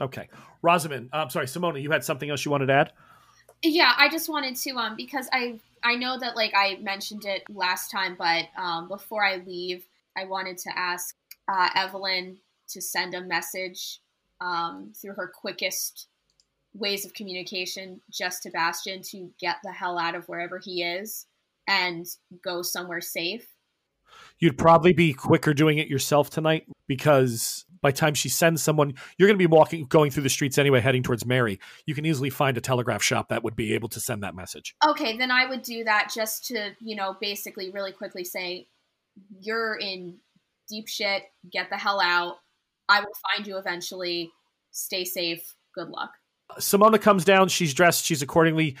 Okay. 0.00 0.28
Rosamond, 0.62 1.10
I'm 1.12 1.30
sorry, 1.30 1.46
Simona, 1.46 1.80
you 1.80 1.90
had 1.90 2.04
something 2.04 2.30
else 2.30 2.44
you 2.44 2.50
wanted 2.50 2.66
to 2.66 2.72
add? 2.72 2.92
Yeah, 3.62 3.92
I 3.96 4.08
just 4.08 4.28
wanted 4.28 4.56
to 4.56 4.70
um 4.72 4.96
because 4.96 5.28
I 5.32 5.60
I 5.84 5.94
know 5.94 6.18
that 6.18 6.36
like 6.36 6.52
I 6.54 6.78
mentioned 6.82 7.24
it 7.24 7.44
last 7.48 7.90
time, 7.90 8.16
but 8.18 8.46
um 8.56 8.88
before 8.88 9.24
I 9.24 9.36
leave, 9.36 9.86
I 10.16 10.24
wanted 10.24 10.58
to 10.58 10.70
ask 10.76 11.14
uh, 11.48 11.68
Evelyn 11.74 12.38
to 12.68 12.80
send 12.80 13.14
a 13.14 13.20
message 13.20 14.00
um 14.40 14.92
through 15.00 15.14
her 15.14 15.30
quickest 15.32 16.08
ways 16.74 17.04
of 17.04 17.12
communication 17.14 18.00
just 18.10 18.42
to 18.42 18.50
Bastion 18.50 19.02
to 19.02 19.30
get 19.38 19.56
the 19.62 19.72
hell 19.72 19.98
out 19.98 20.14
of 20.14 20.26
wherever 20.28 20.58
he 20.58 20.82
is 20.82 21.26
and 21.68 22.06
go 22.42 22.62
somewhere 22.62 23.00
safe. 23.00 23.46
You'd 24.38 24.58
probably 24.58 24.92
be 24.92 25.12
quicker 25.12 25.54
doing 25.54 25.78
it 25.78 25.88
yourself 25.88 26.30
tonight 26.30 26.66
because 26.86 27.64
by 27.82 27.90
the 27.90 27.96
time 27.96 28.14
she 28.14 28.28
sends 28.28 28.62
someone, 28.62 28.94
you're 29.18 29.28
going 29.28 29.38
to 29.38 29.42
be 29.42 29.52
walking, 29.52 29.84
going 29.84 30.10
through 30.10 30.22
the 30.22 30.30
streets 30.30 30.56
anyway, 30.56 30.80
heading 30.80 31.02
towards 31.02 31.26
Mary. 31.26 31.60
You 31.84 31.94
can 31.94 32.06
easily 32.06 32.30
find 32.30 32.56
a 32.56 32.60
telegraph 32.60 33.02
shop 33.02 33.28
that 33.28 33.42
would 33.42 33.56
be 33.56 33.74
able 33.74 33.88
to 33.90 34.00
send 34.00 34.22
that 34.22 34.34
message. 34.34 34.74
Okay, 34.88 35.18
then 35.18 35.30
I 35.30 35.46
would 35.46 35.62
do 35.62 35.84
that 35.84 36.10
just 36.14 36.46
to, 36.46 36.70
you 36.80 36.96
know, 36.96 37.16
basically 37.20 37.70
really 37.70 37.92
quickly 37.92 38.24
say, 38.24 38.68
you're 39.40 39.76
in 39.76 40.16
deep 40.68 40.88
shit. 40.88 41.24
Get 41.50 41.68
the 41.68 41.76
hell 41.76 42.00
out. 42.00 42.36
I 42.88 43.00
will 43.00 43.12
find 43.30 43.46
you 43.46 43.58
eventually. 43.58 44.30
Stay 44.70 45.04
safe. 45.04 45.54
Good 45.74 45.88
luck. 45.88 46.12
Simona 46.58 47.00
comes 47.00 47.24
down. 47.24 47.48
She's 47.48 47.74
dressed. 47.74 48.04
She's 48.04 48.22
accordingly. 48.22 48.76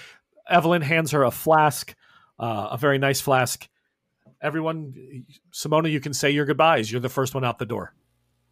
Evelyn 0.48 0.82
hands 0.82 1.10
her 1.12 1.24
a 1.24 1.30
flask, 1.30 1.94
uh, 2.38 2.68
a 2.72 2.78
very 2.78 2.98
nice 2.98 3.20
flask. 3.20 3.68
Everyone, 4.40 5.24
Simona, 5.52 5.90
you 5.90 6.00
can 6.00 6.12
say 6.12 6.30
your 6.30 6.44
goodbyes. 6.44 6.90
You're 6.90 7.00
the 7.00 7.08
first 7.08 7.34
one 7.34 7.44
out 7.44 7.58
the 7.58 7.66
door. 7.66 7.94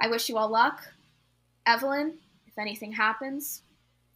I 0.00 0.09
wish 0.09 0.28
you 0.28 0.38
all 0.38 0.49
luck. 0.49 0.83
Evelyn, 1.66 2.14
if 2.47 2.59
anything 2.59 2.92
happens, 2.92 3.62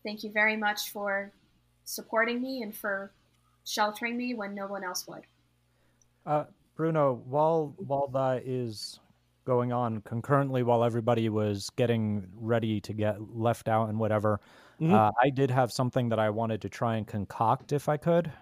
thank 0.02 0.24
you 0.24 0.30
very 0.30 0.56
much 0.56 0.90
for 0.90 1.30
supporting 1.84 2.40
me 2.40 2.62
and 2.62 2.74
for 2.74 3.12
sheltering 3.64 4.16
me 4.16 4.34
when 4.34 4.54
no 4.54 4.66
one 4.66 4.82
else 4.84 5.06
would. 5.06 5.22
Uh, 6.26 6.44
Bruno, 6.76 7.22
while 7.26 7.74
while 7.86 8.08
that 8.08 8.46
is 8.46 8.98
going 9.44 9.72
on 9.72 10.00
concurrently, 10.00 10.62
while 10.62 10.82
everybody 10.82 11.28
was 11.28 11.68
getting 11.76 12.26
ready 12.34 12.80
to 12.80 12.94
get 12.94 13.36
left 13.36 13.68
out 13.68 13.90
and 13.90 13.98
whatever, 13.98 14.40
Mhm. 14.80 14.92
uh, 14.92 15.12
I 15.22 15.28
did 15.28 15.50
have 15.50 15.70
something 15.70 16.08
that 16.08 16.18
I 16.18 16.30
wanted 16.30 16.62
to 16.62 16.70
try 16.70 16.96
and 16.96 17.06
concoct 17.06 17.72
if 17.72 17.88
I 17.88 17.98
could. 17.98 18.32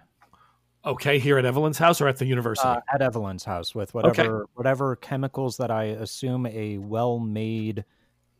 Okay, 0.85 1.17
here 1.17 1.37
at 1.37 1.45
Evelyn's 1.45 1.77
house 1.77 2.01
or 2.01 2.07
at 2.09 2.17
the 2.17 2.25
university? 2.25 2.67
uh, 2.67 2.81
at 2.93 3.01
Evelyn's 3.01 3.43
house 3.45 3.73
with 3.73 3.93
whatever 3.93 4.45
whatever 4.55 4.95
chemicals 4.97 5.55
that 5.57 5.71
I 5.71 5.83
assume 5.85 6.45
a 6.45 6.77
well-made 6.77 7.85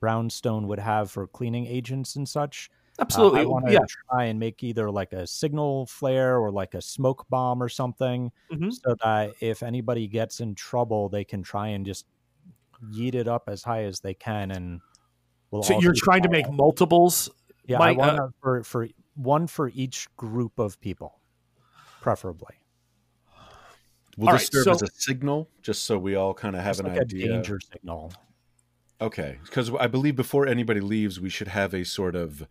brownstone 0.01 0.67
would 0.67 0.79
have 0.79 1.09
for 1.09 1.25
cleaning 1.27 1.65
agents 1.65 2.17
and 2.17 2.27
such. 2.27 2.69
Uh, 2.99 3.03
Absolutely. 3.03 3.41
I 3.41 3.45
want 3.45 3.65
to 3.67 3.71
yeah. 3.73 3.79
try 4.09 4.25
and 4.25 4.37
make 4.39 4.61
either 4.61 4.91
like 4.91 5.13
a 5.13 5.25
signal 5.25 5.85
flare 5.85 6.37
or 6.37 6.51
like 6.51 6.73
a 6.73 6.81
smoke 6.81 7.25
bomb 7.29 7.63
or 7.63 7.69
something, 7.69 8.29
Mhm. 8.51 8.73
so 8.73 8.95
that 9.03 9.33
if 9.39 9.63
anybody 9.63 10.07
gets 10.07 10.41
in 10.41 10.53
trouble, 10.53 11.07
they 11.09 11.23
can 11.23 11.41
try 11.43 11.69
and 11.69 11.85
just 11.85 12.05
yeet 12.91 13.15
it 13.15 13.27
up 13.29 13.43
as 13.47 13.63
high 13.63 13.83
as 13.85 14.01
they 14.01 14.13
can, 14.13 14.51
and 14.51 14.81
we'll 15.49 15.63
So 15.63 15.79
you're 15.79 15.93
trying 15.95 16.23
to 16.23 16.29
make 16.29 16.51
multiples. 16.51 17.29
yeah, 17.65 17.79
I 17.79 17.93
want 17.93 18.19
uh, 18.19 18.27
for 18.41 18.63
for 18.63 18.89
one 19.15 19.47
for 19.47 19.69
each 19.69 20.13
group 20.17 20.59
of 20.59 20.77
people, 20.81 21.19
preferably. 22.03 22.55
Will 24.17 24.27
All 24.27 24.33
this 24.33 24.43
right, 24.43 24.51
serve 24.53 24.63
so- 24.65 24.71
as 24.73 24.81
a 24.83 24.87
signal, 24.91 25.49
just 25.63 25.85
so 25.85 25.97
we 25.97 26.13
all 26.15 26.33
kind 26.35 26.55
of 26.55 26.61
have 26.61 26.79
an 26.79 26.85
like 26.87 26.99
idea? 27.01 27.25
a 27.25 27.33
danger 27.35 27.59
signal. 27.71 28.13
Okay, 29.01 29.39
because 29.43 29.71
I 29.79 29.87
believe 29.87 30.15
before 30.15 30.45
anybody 30.45 30.79
leaves, 30.81 31.19
we 31.19 31.29
should 31.29 31.47
have 31.47 31.73
a 31.73 31.83
sort 31.83 32.15
of, 32.15 32.47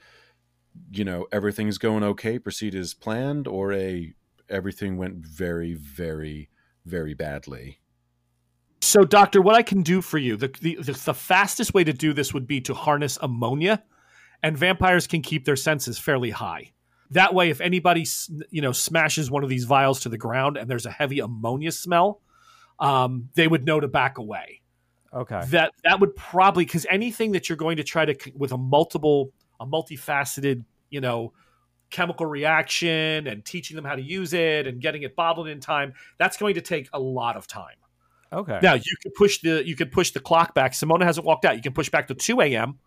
you 0.91 1.05
know, 1.05 1.27
everything's 1.31 1.79
going 1.79 2.03
okay, 2.03 2.39
proceed 2.39 2.75
as 2.75 2.95
planned, 2.95 3.47
or 3.47 3.73
a 3.73 4.13
everything 4.49 4.97
went 4.97 5.17
very, 5.25 5.75
very, 5.75 6.49
very 6.85 7.15
badly. 7.15 7.79
So, 8.81 9.05
doctor, 9.05 9.41
what 9.41 9.55
I 9.55 9.63
can 9.63 9.83
do 9.83 10.03
for 10.03 10.19
you, 10.19 10.37
the, 10.37 10.49
the 10.61 10.77
the 10.83 10.93
the 10.93 11.15
fastest 11.15 11.73
way 11.75 11.85
to 11.85 11.93
do 11.93 12.13
this 12.13 12.35
would 12.35 12.47
be 12.49 12.61
to 12.63 12.75
harness 12.75 13.19
ammonia, 13.23 13.85
and 14.43 14.59
vampires 14.59 15.07
can 15.07 15.23
keep 15.23 15.45
their 15.45 15.57
senses 15.57 15.99
fairly 15.99 16.31
high. 16.31 16.73
That 17.12 17.35
way, 17.35 17.50
if 17.50 17.61
anybody 17.61 18.07
you 18.50 18.62
know 18.62 18.73
smashes 18.73 19.31
one 19.31 19.42
of 19.42 19.49
these 19.49 19.64
vials 19.64 20.00
to 20.00 20.09
the 20.09 20.19
ground 20.19 20.57
and 20.57 20.69
there's 20.69 20.87
a 20.87 20.90
heavy 20.90 21.21
ammonia 21.21 21.73
smell, 21.73 22.21
um, 22.78 23.28
they 23.35 23.47
would 23.49 23.64
know 23.64 23.81
to 23.81 23.88
back 23.88 24.19
away. 24.19 24.61
Okay. 25.14 25.42
That 25.49 25.73
that 25.85 26.00
would 26.00 26.16
probably 26.16 26.64
because 26.64 26.87
anything 26.88 27.33
that 27.33 27.49
you're 27.49 27.57
going 27.57 27.76
to 27.76 27.85
try 27.85 28.04
to 28.04 28.33
with 28.35 28.52
a 28.52 28.59
multiple 28.59 29.33
a 29.61 29.66
multifaceted 29.66 30.64
you 30.90 31.00
know 31.00 31.33
chemical 31.90 32.25
reaction 32.25 33.26
and 33.26 33.45
teaching 33.45 33.76
them 33.76 33.85
how 33.85 33.95
to 33.95 34.02
use 34.02 34.33
it 34.33 34.66
and 34.66 34.81
getting 34.81 35.02
it 35.02 35.14
bottled 35.14 35.47
in 35.47 35.61
time 35.61 35.92
that's 36.19 36.38
going 36.38 36.54
to 36.54 36.62
take 36.62 36.88
a 36.95 36.99
lot 36.99 37.37
of 37.37 37.47
time. 37.47 37.76
Okay. 38.33 38.59
Now 38.62 38.75
you 38.75 38.97
could 39.02 39.12
push 39.14 39.40
the 39.42 39.66
you 39.66 39.76
could 39.76 39.92
push 39.92 40.12
the 40.12 40.21
clock 40.21 40.54
back. 40.54 40.73
Simona 40.73 41.04
hasn't 41.04 41.26
walked 41.26 41.45
out. 41.45 41.57
You 41.57 41.62
can 41.62 41.75
push 41.75 41.90
back 41.90 42.09
to 42.09 42.14
two 42.14 42.40
a.m., 42.40 42.78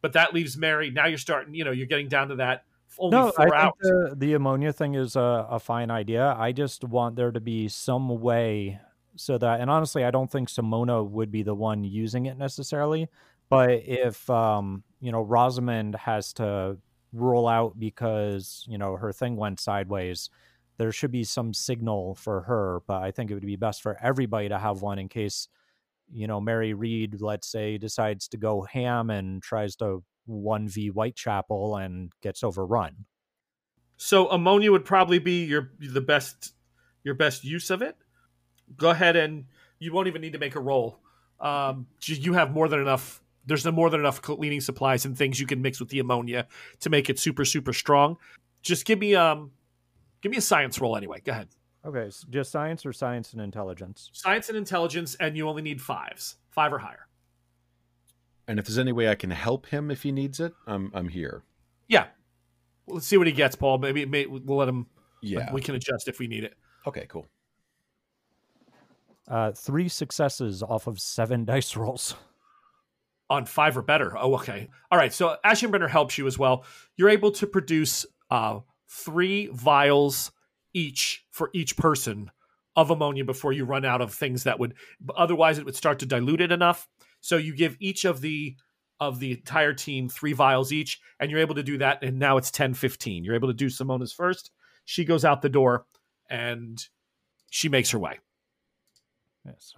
but 0.00 0.14
that 0.14 0.32
leaves 0.32 0.56
Mary. 0.56 0.90
Now 0.90 1.06
you're 1.06 1.18
starting. 1.18 1.54
You 1.54 1.64
know, 1.64 1.72
you're 1.72 1.86
getting 1.86 2.08
down 2.08 2.28
to 2.28 2.36
that 2.36 2.64
only 2.98 3.16
no, 3.16 3.28
I 3.28 3.30
four 3.30 3.50
think 3.50 3.54
hours. 3.54 3.74
the, 3.80 4.14
the 4.16 4.34
ammonia 4.34 4.72
thing 4.72 4.94
is 4.94 5.16
a, 5.16 5.46
a 5.50 5.58
fine 5.58 5.90
idea. 5.90 6.34
I 6.38 6.52
just 6.52 6.84
want 6.84 7.16
there 7.16 7.32
to 7.32 7.40
be 7.40 7.68
some 7.68 8.20
way 8.20 8.80
so 9.16 9.38
that, 9.38 9.60
and 9.60 9.70
honestly, 9.70 10.04
I 10.04 10.10
don't 10.10 10.30
think 10.30 10.48
Simona 10.48 11.08
would 11.08 11.30
be 11.30 11.42
the 11.42 11.54
one 11.54 11.84
using 11.84 12.26
it 12.26 12.36
necessarily. 12.36 13.08
But 13.48 13.70
if 13.70 14.28
um, 14.28 14.82
you 15.00 15.12
know 15.12 15.22
Rosamond 15.22 15.94
has 15.94 16.32
to 16.34 16.78
rule 17.12 17.46
out 17.48 17.78
because 17.78 18.64
you 18.68 18.78
know 18.78 18.96
her 18.96 19.12
thing 19.12 19.36
went 19.36 19.60
sideways, 19.60 20.30
there 20.78 20.92
should 20.92 21.12
be 21.12 21.24
some 21.24 21.54
signal 21.54 22.14
for 22.14 22.42
her. 22.42 22.82
But 22.86 23.02
I 23.02 23.10
think 23.10 23.30
it 23.30 23.34
would 23.34 23.46
be 23.46 23.56
best 23.56 23.82
for 23.82 23.96
everybody 24.02 24.48
to 24.48 24.58
have 24.58 24.82
one 24.82 24.98
in 24.98 25.08
case 25.08 25.48
you 26.12 26.26
know 26.26 26.40
Mary 26.40 26.74
Reed, 26.74 27.20
let's 27.20 27.50
say, 27.50 27.78
decides 27.78 28.28
to 28.28 28.36
go 28.36 28.62
ham 28.62 29.10
and 29.10 29.42
tries 29.42 29.76
to 29.76 30.02
one 30.26 30.68
v 30.68 30.88
Whitechapel 30.88 31.76
and 31.76 32.12
gets 32.22 32.42
overrun. 32.42 33.06
So 33.96 34.28
ammonia 34.28 34.72
would 34.72 34.84
probably 34.84 35.18
be 35.18 35.44
your 35.44 35.72
the 35.78 36.00
best 36.00 36.52
your 37.02 37.14
best 37.14 37.44
use 37.44 37.70
of 37.70 37.82
it. 37.82 37.96
Go 38.76 38.90
ahead 38.90 39.16
and 39.16 39.46
you 39.78 39.92
won't 39.92 40.08
even 40.08 40.20
need 40.20 40.32
to 40.32 40.38
make 40.38 40.56
a 40.56 40.60
roll. 40.60 40.98
Um, 41.40 41.86
you 42.02 42.32
have 42.32 42.52
more 42.52 42.68
than 42.68 42.80
enough. 42.80 43.22
There's 43.46 43.64
more 43.64 43.90
than 43.90 44.00
enough 44.00 44.20
cleaning 44.22 44.60
supplies 44.60 45.04
and 45.04 45.16
things 45.16 45.38
you 45.38 45.46
can 45.46 45.62
mix 45.62 45.78
with 45.78 45.88
the 45.88 46.00
ammonia 46.00 46.48
to 46.80 46.90
make 46.90 47.08
it 47.08 47.18
super 47.18 47.44
super 47.44 47.72
strong. 47.72 48.16
Just 48.62 48.84
give 48.84 48.98
me 48.98 49.14
um, 49.14 49.52
give 50.20 50.30
me 50.30 50.38
a 50.38 50.42
science 50.42 50.80
roll 50.80 50.96
anyway. 50.96 51.20
Go 51.24 51.32
ahead. 51.32 51.48
Okay, 51.86 52.06
s- 52.06 52.24
just 52.30 52.50
science 52.50 52.84
or 52.84 52.92
science 52.92 53.32
and 53.32 53.40
intelligence? 53.40 54.10
Science 54.12 54.48
and 54.48 54.58
intelligence, 54.58 55.14
and 55.20 55.36
you 55.36 55.48
only 55.48 55.62
need 55.62 55.80
fives, 55.80 56.36
five 56.50 56.72
or 56.72 56.78
higher. 56.78 57.06
And 58.48 58.58
if 58.58 58.66
there's 58.66 58.78
any 58.78 58.92
way 58.92 59.08
I 59.08 59.14
can 59.14 59.30
help 59.30 59.66
him 59.66 59.90
if 59.90 60.02
he 60.02 60.12
needs 60.12 60.40
it, 60.40 60.52
I'm 60.66 60.90
I'm 60.94 61.08
here. 61.08 61.42
Yeah. 61.88 62.06
Let's 62.88 63.06
see 63.06 63.16
what 63.16 63.26
he 63.26 63.32
gets, 63.32 63.56
Paul. 63.56 63.78
Maybe, 63.78 64.04
maybe 64.06 64.30
we'll 64.30 64.58
let 64.58 64.68
him. 64.68 64.86
Yeah. 65.22 65.52
We 65.52 65.60
can 65.60 65.74
adjust 65.74 66.06
if 66.08 66.18
we 66.20 66.26
need 66.28 66.44
it. 66.44 66.54
Okay. 66.86 67.06
Cool. 67.08 67.26
Uh, 69.28 69.50
three 69.52 69.88
successes 69.88 70.62
off 70.62 70.86
of 70.86 71.00
seven 71.00 71.44
dice 71.52 71.76
rolls. 71.76 72.14
on 73.28 73.44
five 73.44 73.76
or 73.76 73.82
better. 73.82 74.16
Oh, 74.16 74.34
okay. 74.36 74.68
All 74.92 74.98
right. 74.98 75.12
So 75.12 75.36
Ashenbrenner 75.44 75.90
helps 75.90 76.16
you 76.16 76.26
as 76.28 76.38
well. 76.38 76.64
You're 76.96 77.08
able 77.10 77.32
to 77.32 77.46
produce 77.46 78.06
uh, 78.30 78.60
three 78.88 79.48
vials 79.48 80.30
each 80.76 81.24
for 81.30 81.48
each 81.54 81.76
person 81.76 82.30
of 82.76 82.90
ammonia 82.90 83.24
before 83.24 83.52
you 83.52 83.64
run 83.64 83.86
out 83.86 84.02
of 84.02 84.12
things 84.12 84.44
that 84.44 84.60
would 84.60 84.74
otherwise 85.16 85.58
it 85.58 85.64
would 85.64 85.74
start 85.74 85.98
to 85.98 86.06
dilute 86.06 86.42
it 86.42 86.52
enough. 86.52 86.86
So 87.22 87.38
you 87.38 87.56
give 87.56 87.76
each 87.80 88.04
of 88.04 88.20
the 88.20 88.56
of 89.00 89.18
the 89.18 89.32
entire 89.32 89.72
team 89.72 90.08
three 90.08 90.34
vials 90.34 90.72
each, 90.72 91.00
and 91.18 91.30
you're 91.30 91.40
able 91.40 91.54
to 91.54 91.62
do 91.62 91.78
that. 91.78 92.02
And 92.02 92.18
now 92.18 92.36
it's 92.36 92.50
10 92.50 92.74
15. 92.74 93.24
You're 93.24 93.34
able 93.34 93.48
to 93.48 93.54
do 93.54 93.66
Simona's 93.66 94.12
first. 94.12 94.50
She 94.84 95.04
goes 95.04 95.24
out 95.24 95.42
the 95.42 95.48
door 95.48 95.86
and 96.28 96.82
she 97.50 97.68
makes 97.68 97.90
her 97.90 97.98
way. 97.98 98.18
Yes, 99.44 99.72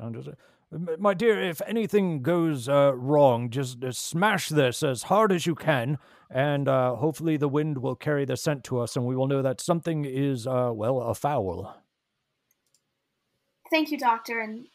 my 0.71 1.15
dear. 1.15 1.41
If 1.41 1.61
anything 1.67 2.23
goes 2.23 2.69
uh, 2.69 2.93
wrong, 2.95 3.51
just 3.51 3.83
uh, 3.83 3.93
smash 3.93 4.49
this 4.49 4.83
as 4.83 5.05
hard 5.05 5.33
as 5.33 5.47
you 5.47 5.55
can, 5.55 5.99
and 6.31 6.69
uh, 6.69 6.95
hopefully 6.97 7.37
the 7.37 7.49
wind 7.49 7.79
will 7.79 7.97
carry 7.97 8.25
the 8.25 8.37
scent 8.37 8.65
to 8.65 8.79
us, 8.79 8.97
and 8.97 9.07
we 9.07 9.17
will 9.17 9.27
know 9.27 9.43
that 9.43 9.61
something 9.61 10.05
is 10.05 10.47
uh, 10.47 10.71
well 10.73 11.01
afoul. 11.01 11.77
Thank 13.71 13.91
you, 13.91 13.99
Doctor, 13.99 14.41
and 14.41 14.67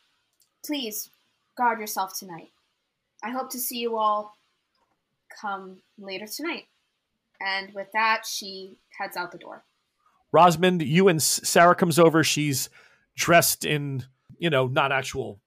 please 0.66 1.10
guard 1.56 1.80
yourself 1.80 2.18
tonight. 2.18 2.52
I 3.24 3.32
hope 3.32 3.50
to 3.52 3.60
see 3.60 3.78
you 3.78 3.98
all 3.98 4.36
come 5.42 5.78
later 5.98 6.28
tonight. 6.28 6.68
And 7.42 7.74
with 7.74 7.92
that, 7.94 8.26
she 8.26 8.78
heads 8.98 9.18
out 9.18 9.32
the 9.32 9.38
door. 9.38 9.64
Rosamond, 10.32 10.82
you 10.82 11.08
and 11.08 11.22
Sarah 11.22 11.76
comes 11.76 12.00
over. 12.00 12.24
She's 12.24 12.70
dressed 13.16 13.66
in, 13.66 14.04
you 14.38 14.50
know, 14.50 14.68
not 14.68 14.92
actual 14.92 15.40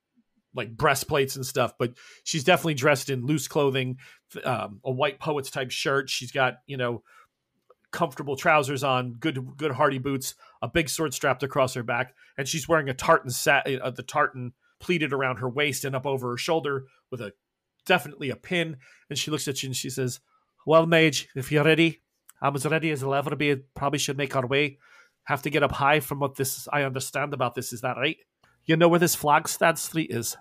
like 0.57 0.77
breastplates 0.77 1.37
and 1.37 1.47
stuff, 1.47 1.75
but 1.79 1.95
she's 2.25 2.45
definitely 2.45 2.75
dressed 2.75 3.11
in 3.11 3.27
loose 3.27 3.47
clothing, 3.47 3.99
um, 4.45 4.81
a 4.85 4.91
white 4.91 5.21
poet's 5.21 5.51
type 5.51 5.71
shirt. 5.71 6.11
She's 6.11 6.33
got, 6.33 6.59
you 6.67 6.77
know, 6.77 7.03
comfortable 7.93 8.37
trousers 8.37 8.83
on, 8.83 9.13
good 9.13 9.57
good 9.57 9.73
hardy 9.73 9.99
boots, 9.99 10.35
a 10.63 10.69
big 10.69 10.89
sword 10.89 11.15
strapped 11.15 11.43
across 11.43 11.75
her 11.75 11.83
back, 11.83 12.15
and 12.37 12.49
she's 12.49 12.69
wearing 12.69 12.89
a 12.89 12.95
tartan 12.95 13.31
sat 13.31 13.67
uh, 13.81 13.91
the 13.91 14.03
tartan 14.03 14.53
pleated 14.81 15.13
around 15.13 15.39
her 15.39 15.49
waist 15.49 15.85
and 15.85 15.97
up 15.97 16.07
over 16.07 16.31
her 16.31 16.37
shoulder 16.37 16.87
with 17.11 17.21
a 17.21 17.33
definitely 17.87 18.31
a 18.31 18.37
pin. 18.37 18.77
And 19.09 19.19
she 19.19 19.31
looks 19.31 19.49
at 19.49 19.63
you 19.63 19.69
and 19.69 19.77
she 19.77 19.91
says, 19.91 20.21
"Well, 20.67 20.87
mage, 20.87 21.29
if 21.35 21.53
you're 21.53 21.65
ready, 21.65 22.03
I'm 22.41 22.55
as 22.55 22.67
ready 22.67 22.91
as 22.91 23.03
I'll 23.03 23.15
ever 23.15 23.35
be. 23.37 23.57
Probably 23.75 23.99
should 23.99 24.19
make 24.19 24.37
our 24.37 24.47
way. 24.47 24.79
Have 25.25 25.43
to 25.43 25.51
get 25.51 25.63
up 25.63 25.73
high 25.73 26.01
from 26.01 26.21
what 26.21 26.37
this 26.37 26.69
I 26.73 26.83
understand 26.83 27.35
about 27.35 27.55
this. 27.55 27.73
Is 27.73 27.81
that 27.81 27.97
right? 27.97 28.19
You 28.65 28.77
know 28.77 28.89
where 28.89 29.01
this 29.01 29.15
Flagstaff 29.15 29.79
Street 29.79 30.11
is? 30.11 30.37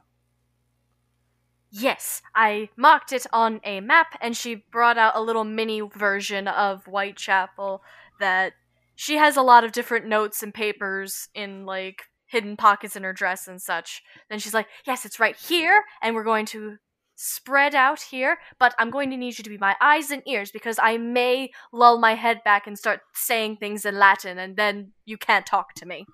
Yes, 1.78 2.22
I 2.34 2.70
marked 2.78 3.12
it 3.12 3.26
on 3.34 3.60
a 3.66 3.82
map, 3.82 4.18
and 4.22 4.38
she 4.38 4.64
brought 4.72 4.98
out 4.98 5.12
a 5.14 5.22
little 5.22 5.44
mini 5.44 5.82
version 5.82 6.48
of 6.48 6.86
Whitechapel 6.86 7.82
that 8.18 8.54
she 8.96 9.18
has 9.18 9.36
a 9.36 9.42
lot 9.42 9.66
of 9.66 9.74
different 9.74 10.06
notes 10.06 10.42
and 10.42 10.54
papers 10.54 11.28
in 11.36 11.66
like 11.66 12.04
hidden 12.28 12.56
pockets 12.56 12.96
in 12.96 13.04
her 13.04 13.12
dress 13.12 13.46
and 13.46 13.62
such. 13.62 14.02
Then 14.30 14.40
she's 14.40 14.54
like, 14.54 14.68
Yes, 14.88 15.04
it's 15.04 15.20
right 15.20 15.36
here, 15.36 15.84
and 16.02 16.16
we're 16.16 16.24
going 16.24 16.46
to 16.48 16.78
spread 17.18 17.76
out 17.76 18.00
here, 18.00 18.38
but 18.58 18.74
I'm 18.80 18.90
going 18.90 19.10
to 19.10 19.18
need 19.18 19.38
you 19.38 19.44
to 19.44 19.50
be 19.50 19.58
my 19.58 19.76
eyes 19.82 20.12
and 20.12 20.24
ears 20.26 20.52
because 20.52 20.80
I 20.82 20.96
may 20.96 21.52
lull 21.74 22.00
my 22.00 22.16
head 22.16 22.42
back 22.46 22.68
and 22.68 22.78
start 22.78 23.02
saying 23.14 23.58
things 23.58 23.86
in 23.86 24.00
Latin, 24.00 24.38
and 24.38 24.56
then 24.56 24.94
you 25.04 25.18
can't 25.18 25.46
talk 25.46 25.74
to 25.76 25.86
me. 25.86 26.06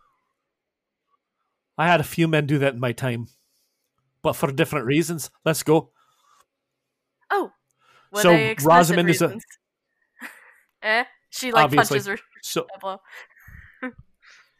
I 1.77 1.85
had 1.85 1.99
a 1.99 2.03
few 2.03 2.27
men 2.27 2.47
do 2.47 2.57
that 2.57 2.73
in 2.73 2.79
my 2.79 2.93
time, 2.93 3.27
but 4.23 4.33
for 4.33 4.51
different 4.51 4.85
reasons. 4.85 5.29
Let's 5.45 5.63
go. 5.63 5.91
Oh, 7.29 7.51
So, 8.13 8.31
explicit 8.31 9.09
is 9.09 9.21
a- 9.21 9.37
eh? 10.83 11.03
She 11.29 11.51
like 11.51 11.65
Obviously. 11.65 11.99
punches 11.99 12.07
her 12.07 12.17
So 12.43 12.67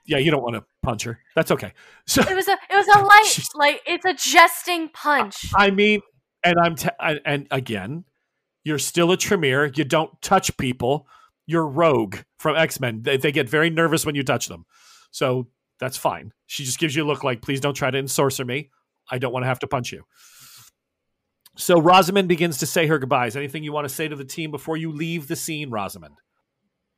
yeah, 0.06 0.18
you 0.18 0.32
don't 0.32 0.42
want 0.42 0.56
to 0.56 0.64
punch 0.82 1.04
her. 1.04 1.20
That's 1.36 1.52
okay. 1.52 1.74
So 2.08 2.22
It 2.22 2.36
was 2.36 2.48
a 2.48 2.54
it 2.70 2.76
was 2.76 2.88
a 2.88 3.00
light 3.06 3.46
like 3.56 3.82
it's 3.86 4.06
a 4.06 4.14
jesting 4.14 4.90
punch. 4.90 5.52
I 5.56 5.70
mean, 5.72 6.02
and 6.44 6.56
I'm 6.64 6.76
t- 6.76 6.90
I- 7.00 7.20
and 7.26 7.48
again, 7.52 8.06
you're 8.64 8.80
still 8.80 9.12
a 9.12 9.18
Tremere. 9.18 9.66
You 9.76 9.84
don't 9.84 10.22
touch 10.22 10.56
people. 10.58 11.08
You're 11.46 11.68
Rogue 11.68 12.18
from 12.40 12.56
X 12.56 12.80
Men. 12.80 13.02
They, 13.04 13.18
they 13.18 13.32
get 13.34 13.50
very 13.50 13.70
nervous 13.70 14.06
when 14.06 14.16
you 14.16 14.24
touch 14.24 14.48
them, 14.48 14.66
so 15.12 15.48
that's 15.80 15.98
fine. 15.98 16.32
She 16.46 16.64
just 16.64 16.80
gives 16.80 16.96
you 16.96 17.04
a 17.04 17.08
look 17.08 17.24
like, 17.24 17.42
please 17.42 17.60
don't 17.60 17.74
try 17.74 17.92
to 17.92 18.02
ensorcer 18.02 18.46
me. 18.46 18.70
I 19.12 19.18
don't 19.18 19.34
want 19.34 19.44
to 19.44 19.48
have 19.48 19.60
to 19.60 19.68
punch 19.68 19.92
you. 19.92 20.04
So 21.58 21.80
Rosamond 21.80 22.30
begins 22.30 22.60
to 22.60 22.66
say 22.66 22.88
her 22.88 22.98
goodbyes. 22.98 23.36
Anything 23.36 23.64
you 23.64 23.74
want 23.74 23.88
to 23.88 23.94
say 23.94 24.08
to 24.08 24.16
the 24.16 24.26
team 24.26 24.50
before 24.50 24.78
you 24.78 24.92
leave 24.92 25.28
the 25.28 25.36
scene, 25.36 25.70
Rosamond? 25.70 26.16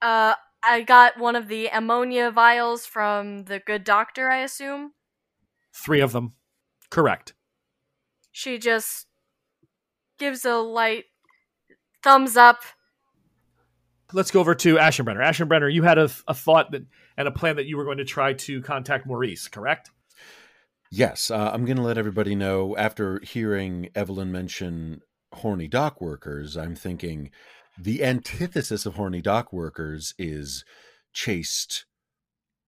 Uh 0.01 0.36
I 0.65 0.82
got 0.82 1.20
one 1.20 1.36
of 1.36 1.50
the 1.50 1.67
ammonia 1.67 2.32
vials 2.32 2.86
from 2.86 3.43
the 3.46 3.60
good 3.60 3.84
doctor, 3.84 4.29
I 4.29 4.38
assume. 4.38 4.93
Three 5.74 6.00
of 6.00 6.13
them, 6.13 6.36
correct. 6.89 7.34
She 8.32 8.58
just 8.58 9.08
gives 10.17 10.46
a 10.46 10.55
light 10.55 11.05
thumbs 12.01 12.38
up. 12.38 12.62
Let's 14.13 14.32
go 14.32 14.39
over 14.39 14.55
to 14.55 14.75
Ashenbrenner. 14.75 15.22
Ashenbrenner, 15.22 15.74
you 15.74 15.84
had 15.84 15.98
a, 15.98 16.10
a 16.27 16.34
thought 16.34 16.72
that 16.72 16.84
and 17.17 17.27
a 17.27 17.32
plan 17.32 17.58
that 17.58 17.65
you 17.65 17.77
were 17.77 17.84
going 17.84 17.98
to 17.98 18.05
try 18.05 18.34
to 18.34 18.62
contact 18.62 19.05
Maurice, 19.05 19.48
correct? 19.48 19.91
Yes, 20.96 21.32
uh, 21.32 21.50
I'm 21.52 21.66
going 21.66 21.78
to 21.78 21.84
let 21.84 21.98
everybody 21.98 22.36
know 22.36 22.78
after 22.78 23.20
hearing 23.24 23.90
Evelyn 23.96 24.32
mention 24.32 25.02
horny 25.34 25.68
dock 25.68 26.00
workers, 26.00 26.56
I'm 26.56 26.76
thinking 26.76 27.32
the 27.76 28.04
antithesis 28.04 28.86
of 28.86 28.94
horny 28.94 29.20
dock 29.20 29.52
workers 29.52 30.14
is 30.20 30.64
chaste 31.12 31.88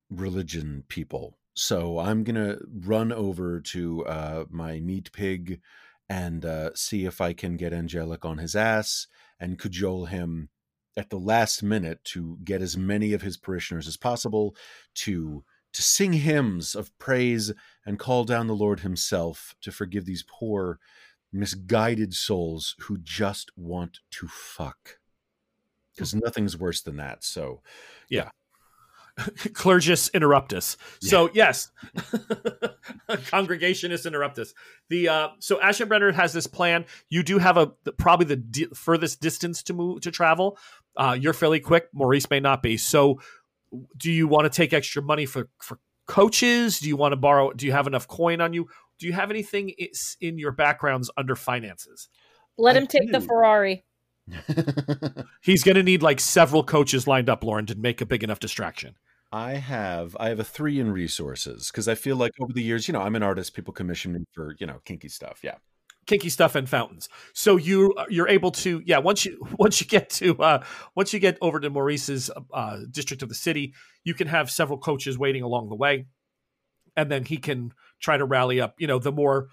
religion 0.09 0.85
people. 0.87 1.37
So 1.53 1.99
I'm 1.99 2.23
going 2.23 2.35
to 2.35 2.57
run 2.67 3.11
over 3.11 3.61
to 3.61 4.03
uh, 4.07 4.45
my 4.49 4.79
meat 4.79 5.11
pig 5.11 5.61
and 6.09 6.43
uh, 6.45 6.71
see 6.73 7.05
if 7.05 7.21
I 7.21 7.31
can 7.33 7.57
get 7.57 7.73
Angelic 7.73 8.25
on 8.25 8.39
his 8.39 8.55
ass 8.55 9.05
and 9.39 9.59
cajole 9.59 10.05
him 10.05 10.49
at 10.97 11.11
the 11.11 11.19
last 11.19 11.61
minute 11.61 12.03
to 12.05 12.39
get 12.43 12.63
as 12.63 12.75
many 12.75 13.13
of 13.13 13.21
his 13.21 13.37
parishioners 13.37 13.87
as 13.87 13.97
possible 13.97 14.55
to 14.95 15.43
to 15.73 15.81
sing 15.81 16.13
hymns 16.13 16.73
of 16.73 16.97
praise 16.99 17.51
and 17.85 17.99
call 17.99 18.23
down 18.23 18.47
the 18.47 18.55
Lord 18.55 18.81
Himself 18.81 19.55
to 19.61 19.71
forgive 19.71 20.05
these 20.05 20.23
poor, 20.27 20.79
misguided 21.31 22.13
souls 22.13 22.75
who 22.81 22.97
just 22.97 23.51
want 23.55 23.99
to 24.11 24.27
fuck. 24.27 24.97
Because 25.93 26.13
nothing's 26.15 26.57
worse 26.57 26.81
than 26.81 26.97
that. 26.97 27.23
So, 27.23 27.61
yeah. 28.09 28.29
Clergus 29.53 30.09
interruptus. 30.09 30.75
So 30.99 31.29
yes, 31.33 31.71
congregationist 33.09 34.05
interruptus. 34.05 34.53
The 34.89 35.07
uh, 35.07 35.27
so 35.39 35.55
Ashenbrenner 35.57 36.13
has 36.13 36.33
this 36.33 36.47
plan. 36.47 36.83
You 37.07 37.23
do 37.23 37.37
have 37.37 37.55
a 37.55 37.71
the, 37.85 37.93
probably 37.93 38.25
the 38.25 38.35
di- 38.35 38.67
furthest 38.73 39.21
distance 39.21 39.63
to 39.63 39.73
move 39.73 40.01
to 40.01 40.11
travel. 40.11 40.57
Uh, 40.97 41.17
you're 41.17 41.31
fairly 41.31 41.61
quick. 41.61 41.87
Maurice 41.93 42.29
may 42.29 42.41
not 42.41 42.61
be. 42.61 42.75
So, 42.75 43.21
do 43.95 44.11
you 44.11 44.27
want 44.27 44.51
to 44.51 44.55
take 44.55 44.73
extra 44.73 45.01
money 45.01 45.25
for 45.25 45.47
for 45.59 45.79
coaches? 46.07 46.79
Do 46.79 46.87
you 46.87 46.97
want 46.97 47.13
to 47.13 47.17
borrow? 47.17 47.51
Do 47.51 47.65
you 47.65 47.71
have 47.71 47.87
enough 47.87 48.07
coin 48.07 48.41
on 48.41 48.53
you? 48.53 48.67
Do 48.99 49.07
you 49.07 49.13
have 49.13 49.29
anything 49.29 49.73
in 50.21 50.37
your 50.39 50.51
backgrounds 50.51 51.11
under 51.17 51.35
finances? 51.35 52.07
Let 52.57 52.75
I 52.75 52.79
him 52.79 52.87
take 52.87 53.11
the. 53.11 53.21
Ferrari. 53.21 53.83
He's 55.41 55.63
going 55.63 55.75
to 55.75 55.83
need 55.83 56.01
like 56.01 56.19
several 56.19 56.63
coaches 56.63 57.05
lined 57.05 57.29
up, 57.29 57.43
Lauren, 57.43 57.65
to 57.67 57.75
make 57.75 58.01
a 58.01 58.05
big 58.05 58.23
enough 58.23 58.39
distraction. 58.39 58.95
I 59.31 59.53
have 59.55 60.15
I 60.19 60.29
have 60.29 60.39
a 60.39 60.43
three 60.43 60.79
in 60.79 60.91
resources 60.91 61.69
because 61.69 61.87
I 61.87 61.95
feel 61.95 62.15
like 62.15 62.31
over 62.39 62.53
the 62.53 62.63
years, 62.63 62.87
you 62.87 62.93
know, 62.93 63.01
I'm 63.01 63.15
an 63.15 63.23
artist. 63.23 63.53
People 63.53 63.73
commission 63.73 64.13
me 64.13 64.25
for 64.31 64.55
you 64.59 64.65
know 64.65 64.79
kinky 64.85 65.09
stuff. 65.09 65.39
Yeah, 65.43 65.55
kinky 66.05 66.29
stuff 66.29 66.55
and 66.55 66.69
fountains. 66.69 67.09
So 67.33 67.57
you 67.57 67.93
you're 68.09 68.27
able 68.27 68.51
to 68.51 68.81
yeah 68.85 68.99
once 68.99 69.25
you 69.25 69.39
once 69.59 69.81
you 69.81 69.87
get 69.87 70.09
to 70.11 70.37
uh, 70.41 70.63
once 70.95 71.13
you 71.13 71.19
get 71.19 71.37
over 71.41 71.59
to 71.59 71.69
Maurice's 71.69 72.29
uh, 72.53 72.79
district 72.91 73.23
of 73.23 73.29
the 73.29 73.35
city, 73.35 73.73
you 74.03 74.13
can 74.13 74.27
have 74.27 74.49
several 74.51 74.77
coaches 74.77 75.17
waiting 75.17 75.43
along 75.43 75.69
the 75.69 75.75
way, 75.75 76.05
and 76.95 77.11
then 77.11 77.25
he 77.25 77.37
can 77.37 77.73
try 78.01 78.17
to 78.17 78.25
rally 78.25 78.59
up 78.59 78.75
you 78.77 78.87
know 78.87 78.99
the 78.99 79.11
more 79.11 79.47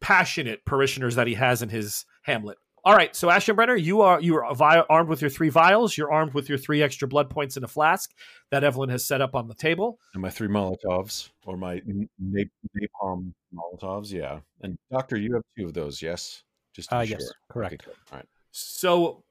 passionate 0.00 0.64
parishioners 0.64 1.14
that 1.14 1.26
he 1.26 1.34
has 1.34 1.62
in 1.62 1.68
his 1.68 2.04
hamlet. 2.22 2.58
All 2.84 2.94
right, 2.96 3.14
so 3.14 3.28
Ashenbrenner, 3.28 3.80
you 3.80 4.00
are 4.00 4.20
you 4.20 4.36
are 4.36 4.54
vi- 4.56 4.84
armed 4.90 5.08
with 5.08 5.20
your 5.20 5.30
three 5.30 5.50
vials. 5.50 5.96
You're 5.96 6.10
armed 6.12 6.34
with 6.34 6.48
your 6.48 6.58
three 6.58 6.82
extra 6.82 7.06
blood 7.06 7.30
points 7.30 7.56
in 7.56 7.62
a 7.62 7.68
flask 7.68 8.10
that 8.50 8.64
Evelyn 8.64 8.88
has 8.90 9.06
set 9.06 9.20
up 9.20 9.34
on 9.36 9.46
the 9.46 9.54
table. 9.54 9.98
and 10.14 10.22
my 10.22 10.30
three 10.30 10.48
Molotovs 10.48 11.30
or 11.46 11.56
my 11.56 11.80
nap- 12.18 12.48
napalm 12.76 13.32
Molotovs. 13.54 14.10
Yeah, 14.12 14.40
and 14.62 14.76
Doctor, 14.90 15.16
you 15.16 15.32
have 15.34 15.42
two 15.56 15.66
of 15.66 15.74
those. 15.74 16.02
Yes, 16.02 16.42
just 16.74 16.88
to 16.88 16.96
Uh, 16.96 17.02
be 17.02 17.08
yes, 17.10 17.22
sure. 17.22 17.32
correct. 17.50 17.74
Okay. 17.86 17.96
All 18.10 18.18
right. 18.18 18.26
So, 18.50 19.22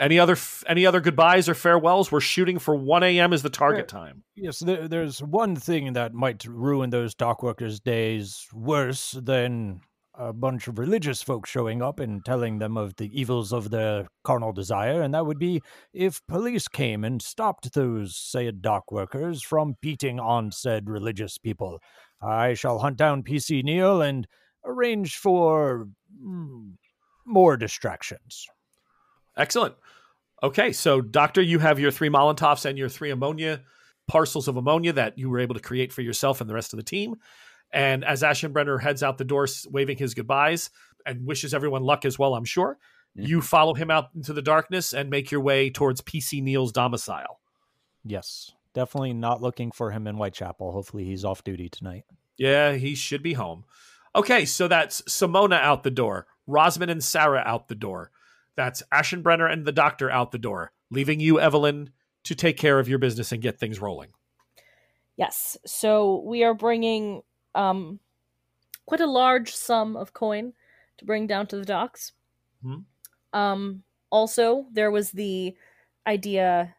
any 0.00 0.18
other 0.18 0.36
any 0.66 0.86
other 0.86 1.00
goodbyes 1.00 1.50
or 1.50 1.54
farewells? 1.54 2.10
We're 2.10 2.20
shooting 2.20 2.58
for 2.58 2.74
one 2.74 3.02
a.m. 3.02 3.34
is 3.34 3.42
the 3.42 3.50
target 3.50 3.88
time. 3.88 4.24
Yes, 4.36 4.60
there, 4.60 4.88
there's 4.88 5.22
one 5.22 5.54
thing 5.54 5.92
that 5.92 6.14
might 6.14 6.46
ruin 6.46 6.88
those 6.88 7.14
dock 7.14 7.42
workers' 7.42 7.78
days 7.78 8.46
worse 8.54 9.10
than 9.12 9.82
a 10.18 10.32
bunch 10.32 10.68
of 10.68 10.78
religious 10.78 11.22
folks 11.22 11.50
showing 11.50 11.82
up 11.82 12.00
and 12.00 12.24
telling 12.24 12.58
them 12.58 12.76
of 12.76 12.96
the 12.96 13.10
evils 13.18 13.52
of 13.52 13.70
their 13.70 14.08
carnal 14.24 14.52
desire, 14.52 15.02
and 15.02 15.14
that 15.14 15.26
would 15.26 15.38
be 15.38 15.62
if 15.92 16.20
police 16.26 16.68
came 16.68 17.04
and 17.04 17.20
stopped 17.20 17.72
those 17.74 18.16
said 18.16 18.62
dock 18.62 18.90
workers 18.90 19.42
from 19.42 19.76
beating 19.80 20.18
on 20.18 20.50
said 20.52 20.88
religious 20.88 21.38
people. 21.38 21.80
I 22.22 22.54
shall 22.54 22.78
hunt 22.78 22.96
down 22.96 23.22
PC 23.22 23.62
Neil 23.62 24.00
and 24.00 24.26
arrange 24.64 25.16
for 25.16 25.88
mm, 26.22 26.72
more 27.26 27.56
distractions. 27.56 28.46
Excellent. 29.36 29.74
Okay, 30.42 30.72
so 30.72 31.00
Doctor, 31.00 31.42
you 31.42 31.58
have 31.58 31.78
your 31.78 31.90
three 31.90 32.08
Molotovs 32.08 32.64
and 32.64 32.78
your 32.78 32.88
three 32.88 33.10
ammonia 33.10 33.60
parcels 34.08 34.48
of 34.48 34.56
ammonia 34.56 34.92
that 34.92 35.18
you 35.18 35.28
were 35.28 35.40
able 35.40 35.54
to 35.54 35.60
create 35.60 35.92
for 35.92 36.02
yourself 36.02 36.40
and 36.40 36.48
the 36.48 36.54
rest 36.54 36.72
of 36.72 36.76
the 36.76 36.82
team. 36.82 37.16
And 37.72 38.04
as 38.04 38.22
Ashenbrenner 38.22 38.80
heads 38.80 39.02
out 39.02 39.18
the 39.18 39.24
door, 39.24 39.46
waving 39.68 39.98
his 39.98 40.14
goodbyes 40.14 40.70
and 41.04 41.26
wishes 41.26 41.52
everyone 41.52 41.82
luck 41.82 42.04
as 42.04 42.18
well, 42.18 42.34
I'm 42.34 42.44
sure. 42.44 42.78
Mhm. 43.16 43.28
You 43.28 43.42
follow 43.42 43.74
him 43.74 43.90
out 43.90 44.10
into 44.14 44.32
the 44.32 44.42
darkness 44.42 44.92
and 44.92 45.10
make 45.10 45.30
your 45.30 45.40
way 45.40 45.70
towards 45.70 46.00
PC 46.00 46.40
Neil's 46.40 46.72
domicile. 46.72 47.40
Yes, 48.04 48.52
definitely 48.72 49.14
not 49.14 49.42
looking 49.42 49.72
for 49.72 49.90
him 49.90 50.06
in 50.06 50.16
Whitechapel. 50.16 50.72
Hopefully, 50.72 51.04
he's 51.04 51.24
off 51.24 51.42
duty 51.42 51.68
tonight. 51.68 52.04
Yeah, 52.36 52.72
he 52.74 52.94
should 52.94 53.22
be 53.22 53.32
home. 53.34 53.64
Okay, 54.14 54.44
so 54.44 54.68
that's 54.68 55.02
Simona 55.02 55.60
out 55.60 55.82
the 55.82 55.90
door, 55.90 56.26
Rosamond 56.46 56.90
and 56.90 57.02
Sarah 57.02 57.42
out 57.44 57.68
the 57.68 57.74
door. 57.74 58.10
That's 58.54 58.82
Ashenbrenner 58.92 59.50
and 59.50 59.66
the 59.66 59.72
doctor 59.72 60.10
out 60.10 60.30
the 60.30 60.38
door, 60.38 60.72
leaving 60.90 61.20
you, 61.20 61.38
Evelyn, 61.38 61.90
to 62.24 62.34
take 62.34 62.56
care 62.56 62.78
of 62.78 62.88
your 62.88 62.98
business 62.98 63.32
and 63.32 63.42
get 63.42 63.58
things 63.58 63.80
rolling. 63.80 64.10
Yes. 65.16 65.56
So 65.66 66.22
we 66.26 66.44
are 66.44 66.54
bringing 66.54 67.22
um 67.56 67.98
quite 68.86 69.00
a 69.00 69.06
large 69.06 69.52
sum 69.54 69.96
of 69.96 70.12
coin 70.12 70.52
to 70.98 71.04
bring 71.04 71.26
down 71.26 71.46
to 71.48 71.56
the 71.56 71.64
docks. 71.64 72.12
Hmm. 72.62 72.80
Um 73.32 73.82
also 74.10 74.66
there 74.72 74.90
was 74.90 75.10
the 75.10 75.56
idea 76.06 76.74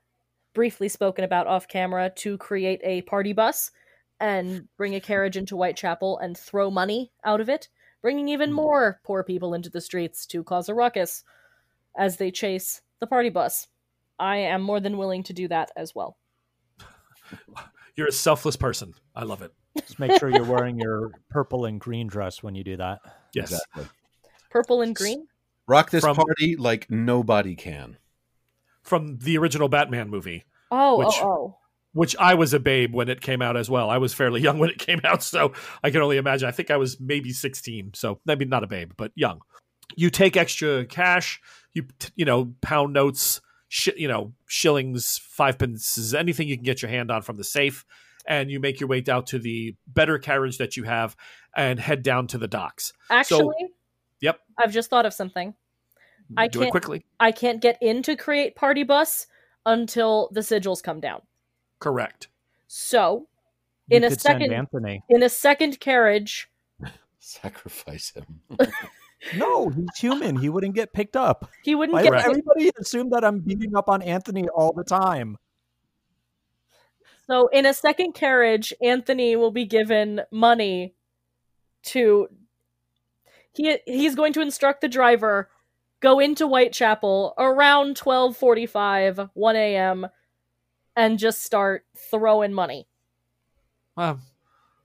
briefly 0.54 0.88
spoken 0.90 1.24
about 1.26 1.48
off 1.48 1.68
camera 1.68 2.10
to 2.16 2.38
create 2.38 2.80
a 2.84 3.02
party 3.04 3.34
bus 3.34 3.72
and 4.20 4.68
bring 4.78 4.96
a 4.96 5.00
carriage 5.02 5.38
into 5.38 5.56
Whitechapel 5.56 6.18
and 6.20 6.36
throw 6.38 6.72
money 6.72 7.12
out 7.24 7.42
of 7.42 7.50
it, 7.50 7.70
bringing 8.02 8.30
even 8.30 8.50
Hmm. 8.50 8.56
more 8.56 9.00
poor 9.04 9.24
people 9.24 9.54
into 9.54 9.70
the 9.70 9.82
streets 9.82 10.26
to 10.28 10.44
cause 10.44 10.70
a 10.70 10.74
ruckus 10.74 11.24
as 11.98 12.18
they 12.18 12.32
chase 12.32 12.82
the 13.00 13.08
party 13.08 13.30
bus. 13.30 13.68
I 14.20 14.38
am 14.38 14.62
more 14.64 14.80
than 14.80 14.98
willing 14.98 15.22
to 15.24 15.34
do 15.34 15.48
that 15.50 15.70
as 15.76 15.94
well. 15.94 16.18
You're 17.98 18.08
a 18.08 18.12
selfless 18.12 18.56
person. 18.56 18.94
I 19.16 19.24
love 19.24 19.42
it. 19.42 19.52
Just 19.80 20.00
make 20.00 20.18
sure 20.20 20.30
you're 20.30 20.44
wearing 20.46 20.80
your 20.80 21.12
purple 21.30 21.66
and 21.66 21.80
green 21.80 22.08
dress 22.08 22.42
when 22.44 22.56
you 22.56 22.64
do 22.64 22.78
that. 22.78 23.00
Yes. 23.34 23.52
Exactly. 23.52 23.86
Purple 24.52 24.82
and 24.82 24.96
green? 24.96 25.28
Rock 25.68 25.90
this 25.90 26.04
From- 26.04 26.16
party 26.16 26.56
like 26.56 26.90
nobody 26.90 27.56
can. 27.56 27.98
from 28.84 29.18
the 29.18 29.38
original 29.38 29.68
Batman 29.68 30.10
movie, 30.10 30.46
Oh, 30.72 30.96
oh 30.96 30.98
Which- 31.00 31.16
oh, 31.22 31.28
oh. 31.28 31.58
which 31.92 32.16
I 32.18 32.36
was 32.36 32.54
a 32.54 32.60
babe 32.60 32.94
when 32.94 33.10
it 33.10 33.20
came 33.20 33.42
out 33.42 33.58
as 33.58 33.70
well. 33.70 33.90
I 33.90 33.98
was 33.98 34.14
fairly 34.14 34.40
young 34.42 34.60
when 34.60 34.70
it 34.70 34.78
came 34.80 35.02
out, 35.04 35.24
so 35.24 35.52
I 35.84 35.90
can 35.92 36.02
only 36.02 36.16
imagine. 36.18 36.48
I 36.48 36.52
think 36.52 36.72
I 36.72 36.78
was 36.78 36.98
maybe 37.00 37.34
16, 37.34 37.92
so 37.96 38.22
maybe 38.26 38.46
not 38.46 38.64
a 38.64 38.68
babe, 38.68 38.92
but 38.96 39.12
young. 39.16 39.42
You 39.98 40.10
take 40.10 40.38
extra 40.38 40.86
cash, 40.86 41.42
you 41.74 41.86
you 42.16 42.24
know, 42.26 42.54
pound 42.62 42.94
notes, 42.94 43.42
sh- 43.68 43.90
you 43.98 44.08
know, 44.08 44.34
shillings, 44.46 45.18
five 45.24 45.58
pences, 45.58 46.14
anything 46.14 46.48
you 46.48 46.56
can 46.58 46.64
get 46.64 46.82
your 46.82 46.90
hand 46.90 47.12
on 47.12 47.22
from 47.22 47.38
the 47.38 47.44
safe, 47.44 47.86
and 48.28 48.50
you 48.52 48.60
make 48.60 48.80
your 48.80 48.90
way 48.90 49.02
down 49.02 49.24
to 49.26 49.40
the 49.40 49.76
better 49.88 50.18
carriage 50.20 50.58
that 50.58 50.76
you 50.78 50.84
have 50.84 51.16
and 51.56 51.80
head 51.80 52.04
down 52.04 52.28
to 52.28 52.38
the 52.38 52.48
docks. 52.48 52.94
Actually, 53.10 53.56
Yep, 54.20 54.40
I've 54.58 54.72
just 54.74 54.90
thought 54.90 55.06
of 55.06 55.14
something. 55.14 55.54
I 56.36 56.48
do 56.48 56.60
can't- 56.60 56.72
quickly. 56.72 57.06
I 57.20 57.32
can't 57.32 57.62
get 57.62 57.78
in 57.82 58.04
to 58.04 58.16
create 58.16 58.56
party 58.56 58.84
bus 58.84 59.28
until 59.66 60.30
the 60.34 60.42
sigils 60.42 60.82
come 60.84 61.00
down. 61.00 61.22
Correct. 61.80 62.28
So, 62.68 63.28
You 63.90 63.98
In 63.98 64.04
a 64.04 64.12
second- 64.12 64.52
Anthony. 64.52 65.02
in 65.10 65.24
a 65.24 65.30
second 65.30 65.80
carriage, 65.80 66.50
Sacrifice 67.20 68.12
him. 68.12 68.42
No, 69.36 69.70
he's 69.70 69.98
human. 69.98 70.36
He 70.36 70.50
wouldn't 70.50 70.76
get 70.76 70.94
picked 70.94 71.16
up. 71.16 71.50
he 71.64 71.76
wouldn't 71.76 71.94
Why 71.94 72.04
get 72.04 72.14
does 72.14 72.26
everybody 72.26 72.72
assume 72.80 73.10
that 73.12 73.24
I'm 73.24 73.40
beating 73.40 73.76
up 73.76 73.90
on 73.90 74.02
Anthony 74.02 74.48
all 74.50 74.74
the 74.74 74.84
time? 74.84 75.38
So 77.28 77.48
in 77.48 77.66
a 77.66 77.74
second 77.74 78.14
carriage, 78.14 78.74
Anthony 78.82 79.36
will 79.36 79.52
be 79.52 79.66
given 79.66 80.22
money 80.32 80.94
to 81.84 82.28
he 83.54 83.80
he's 83.86 84.16
going 84.16 84.34
to 84.34 84.42
instruct 84.42 84.82
the 84.82 84.88
driver 84.88 85.50
go 86.00 86.20
into 86.20 86.48
Whitechapel 86.48 87.34
around 87.38 87.98
12:45 87.98 89.30
1 89.34 89.56
a.m. 89.56 90.08
and 90.96 91.20
just 91.20 91.44
start 91.44 91.86
throwing 91.96 92.54
money. 92.54 92.88
Well, 93.96 94.20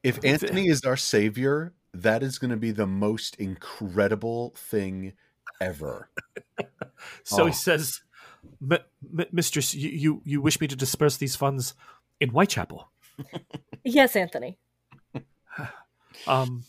If 0.03 0.25
Anthony 0.25 0.68
is 0.68 0.83
our 0.85 0.97
savior, 0.97 1.75
that 1.95 2.23
is 2.23 2.39
going 2.39 2.51
to 2.51 2.57
be 2.57 2.71
the 2.71 2.87
most 2.87 3.37
incredible 3.37 4.53
thing 4.57 5.13
ever. 5.61 6.11
So 7.25 7.43
Oh. 7.43 7.47
he 7.47 7.53
says, 7.53 8.01
"M- 8.63 8.79
M- 9.19 9.27
"Mistress, 9.33 9.75
you, 9.75 9.89
you 9.91 10.23
you 10.25 10.41
wish 10.41 10.61
me 10.61 10.69
to 10.69 10.77
disperse 10.77 11.17
these 11.17 11.35
funds 11.35 11.75
in 12.21 12.31
Whitechapel? 12.31 12.91
Yes, 13.85 14.15
Anthony. 14.15 14.59
Um, 16.29 16.63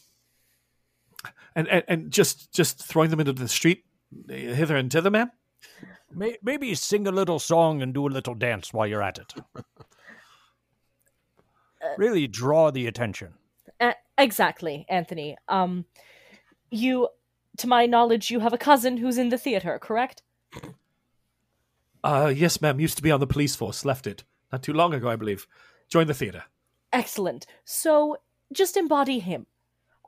and, 1.56 1.68
and 1.68 1.84
and 1.88 2.12
just 2.12 2.52
just 2.52 2.80
throwing 2.84 3.12
them 3.12 3.20
into 3.20 3.34
the 3.34 3.48
street, 3.48 3.86
uh, 4.30 4.34
hither 4.34 4.76
and 4.76 4.92
thither, 4.92 5.12
ma'am. 5.12 5.32
May- 6.12 6.38
Maybe 6.42 6.74
sing 6.74 7.06
a 7.08 7.12
little 7.12 7.38
song 7.40 7.82
and 7.84 7.94
do 7.94 8.08
a 8.08 8.10
little 8.10 8.34
dance 8.34 8.74
while 8.74 8.88
you're 8.88 9.04
at 9.04 9.20
it. 9.20 9.34
Really 11.98 12.28
draw 12.28 12.72
the 12.72 12.88
attention. 12.88 13.34
Exactly, 14.17 14.86
Anthony. 14.89 15.38
Um 15.47 15.86
you 16.69 17.10
to 17.58 17.67
my 17.67 17.86
knowledge 17.86 18.32
you 18.32 18.39
have 18.39 18.54
a 18.54 18.58
cousin 18.58 18.97
who's 18.97 19.17
in 19.17 19.30
the 19.30 19.38
theater, 19.38 19.80
correct? 19.80 20.23
Uh, 22.04 22.34
yes, 22.36 22.60
ma'am. 22.62 22.80
Used 22.80 22.97
to 22.97 23.04
be 23.04 23.12
on 23.12 23.19
the 23.19 23.28
police 23.28 23.56
force. 23.56 23.86
Left 23.86 24.08
it 24.08 24.23
not 24.52 24.63
too 24.63 24.73
long 24.73 24.93
ago, 24.93 25.08
I 25.08 25.15
believe. 25.15 25.47
Joined 25.88 26.10
the 26.10 26.13
theater. 26.13 26.43
Excellent. 26.91 27.45
So 27.63 28.17
just 28.52 28.76
embody 28.76 29.19
him. 29.19 29.45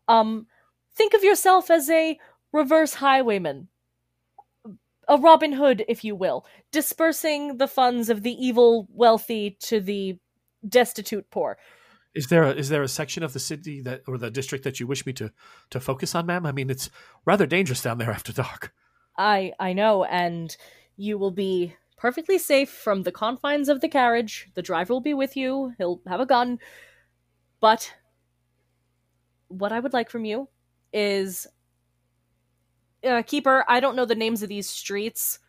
Um, 0.07 0.47
think 0.93 1.13
of 1.13 1.23
yourself 1.23 1.71
as 1.71 1.89
a 1.89 2.19
reverse 2.51 2.95
highwayman, 2.95 3.67
a 5.07 5.17
Robin 5.17 5.53
Hood, 5.53 5.85
if 5.87 6.03
you 6.03 6.15
will, 6.15 6.45
dispersing 6.71 7.57
the 7.57 7.67
funds 7.67 8.09
of 8.09 8.23
the 8.23 8.33
evil 8.33 8.87
wealthy 8.91 9.57
to 9.61 9.79
the 9.79 10.17
destitute 10.67 11.29
poor. 11.29 11.57
Is 12.15 12.27
there 12.27 12.43
a, 12.43 12.51
is 12.51 12.69
there 12.69 12.81
a 12.81 12.87
section 12.87 13.23
of 13.23 13.33
the 13.33 13.39
city 13.39 13.81
that 13.81 14.01
or 14.07 14.17
the 14.17 14.31
district 14.31 14.63
that 14.63 14.79
you 14.79 14.87
wish 14.87 15.05
me 15.05 15.13
to 15.13 15.31
to 15.71 15.79
focus 15.79 16.15
on, 16.15 16.25
ma'am? 16.25 16.45
I 16.45 16.51
mean, 16.53 16.69
it's 16.69 16.89
rather 17.25 17.45
dangerous 17.45 17.81
down 17.81 17.97
there 17.97 18.09
after 18.11 18.31
dark. 18.33 18.73
I 19.17 19.51
I 19.59 19.73
know, 19.73 20.05
and 20.05 20.55
you 20.95 21.17
will 21.17 21.31
be 21.31 21.75
perfectly 21.97 22.37
safe 22.37 22.69
from 22.69 23.03
the 23.03 23.11
confines 23.11 23.67
of 23.69 23.81
the 23.81 23.89
carriage. 23.89 24.49
The 24.53 24.61
driver 24.61 24.93
will 24.93 25.01
be 25.01 25.13
with 25.13 25.35
you. 25.35 25.73
He'll 25.77 26.01
have 26.07 26.19
a 26.21 26.25
gun. 26.25 26.59
But 27.59 27.93
what 29.47 29.71
I 29.71 29.79
would 29.79 29.93
like 29.93 30.09
from 30.09 30.25
you 30.25 30.47
is 30.93 31.47
uh, 33.07 33.21
keeper. 33.23 33.65
I 33.67 33.79
don't 33.79 33.95
know 33.95 34.05
the 34.05 34.15
names 34.15 34.41
of 34.43 34.49
these 34.49 34.69
streets, 34.69 35.39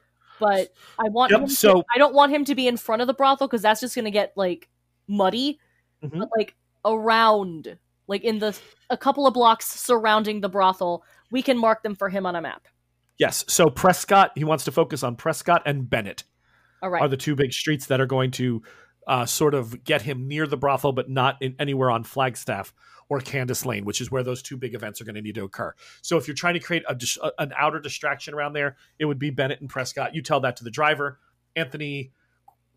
but 0.40 0.68
I 0.98 1.08
want 1.10 1.30
Yep, 1.32 1.40
him. 1.42 1.48
so- 1.48 1.80
to, 1.82 1.84
I 1.94 1.98
don't 1.98 2.14
want 2.14 2.32
him 2.32 2.44
to 2.46 2.54
be 2.54 2.66
in 2.68 2.76
front 2.76 3.02
of 3.02 3.06
the 3.08 3.14
brothel 3.14 3.46
because 3.48 3.62
that's 3.62 3.80
just 3.80 3.94
going 3.94 4.04
to 4.04 4.10
get 4.10 4.32
like 4.36 4.68
muddy. 5.08 5.58
Mhm. 6.04 6.18
But 6.20 6.28
like 6.36 6.54
around, 6.84 7.78
like 8.06 8.22
in 8.24 8.38
the 8.38 8.58
a 8.90 8.96
couple 8.96 9.26
of 9.26 9.34
blocks 9.34 9.66
surrounding 9.66 10.40
the 10.40 10.48
brothel, 10.48 11.04
we 11.30 11.42
can 11.42 11.58
mark 11.58 11.82
them 11.82 11.94
for 11.94 12.08
him 12.08 12.26
on 12.26 12.36
a 12.36 12.40
map. 12.40 12.62
Yes. 13.18 13.44
So 13.48 13.70
Prescott, 13.70 14.32
he 14.36 14.44
wants 14.44 14.64
to 14.64 14.72
focus 14.72 15.02
on 15.02 15.16
Prescott 15.16 15.62
and 15.66 15.88
Bennett. 15.88 16.24
All 16.82 16.90
right. 16.90 17.00
are 17.02 17.08
the 17.08 17.16
two 17.16 17.34
big 17.34 17.52
streets 17.54 17.86
that 17.86 18.00
are 18.02 18.06
going 18.06 18.30
to 18.32 18.62
uh, 19.08 19.24
sort 19.24 19.54
of 19.54 19.82
get 19.82 20.02
him 20.02 20.28
near 20.28 20.46
the 20.46 20.58
brothel, 20.58 20.92
but 20.92 21.08
not 21.08 21.36
in 21.40 21.56
anywhere 21.58 21.90
on 21.90 22.04
Flagstaff 22.04 22.74
or 23.08 23.18
Candace 23.20 23.64
Lane, 23.64 23.84
which 23.86 24.00
is 24.02 24.10
where 24.10 24.22
those 24.22 24.42
two 24.42 24.56
big 24.58 24.74
events 24.74 25.00
are 25.00 25.04
going 25.04 25.14
to 25.14 25.22
need 25.22 25.36
to 25.36 25.44
occur. 25.44 25.72
So 26.02 26.18
if 26.18 26.28
you're 26.28 26.34
trying 26.34 26.54
to 26.54 26.60
create 26.60 26.82
a, 26.86 26.96
a- 27.22 27.32
an 27.42 27.52
outer 27.56 27.80
distraction 27.80 28.34
around 28.34 28.52
there, 28.52 28.76
it 28.98 29.06
would 29.06 29.18
be 29.18 29.30
Bennett 29.30 29.60
and 29.62 29.70
Prescott. 29.70 30.14
You 30.14 30.22
tell 30.22 30.40
that 30.40 30.56
to 30.58 30.64
the 30.64 30.70
driver. 30.70 31.18
Anthony 31.56 32.12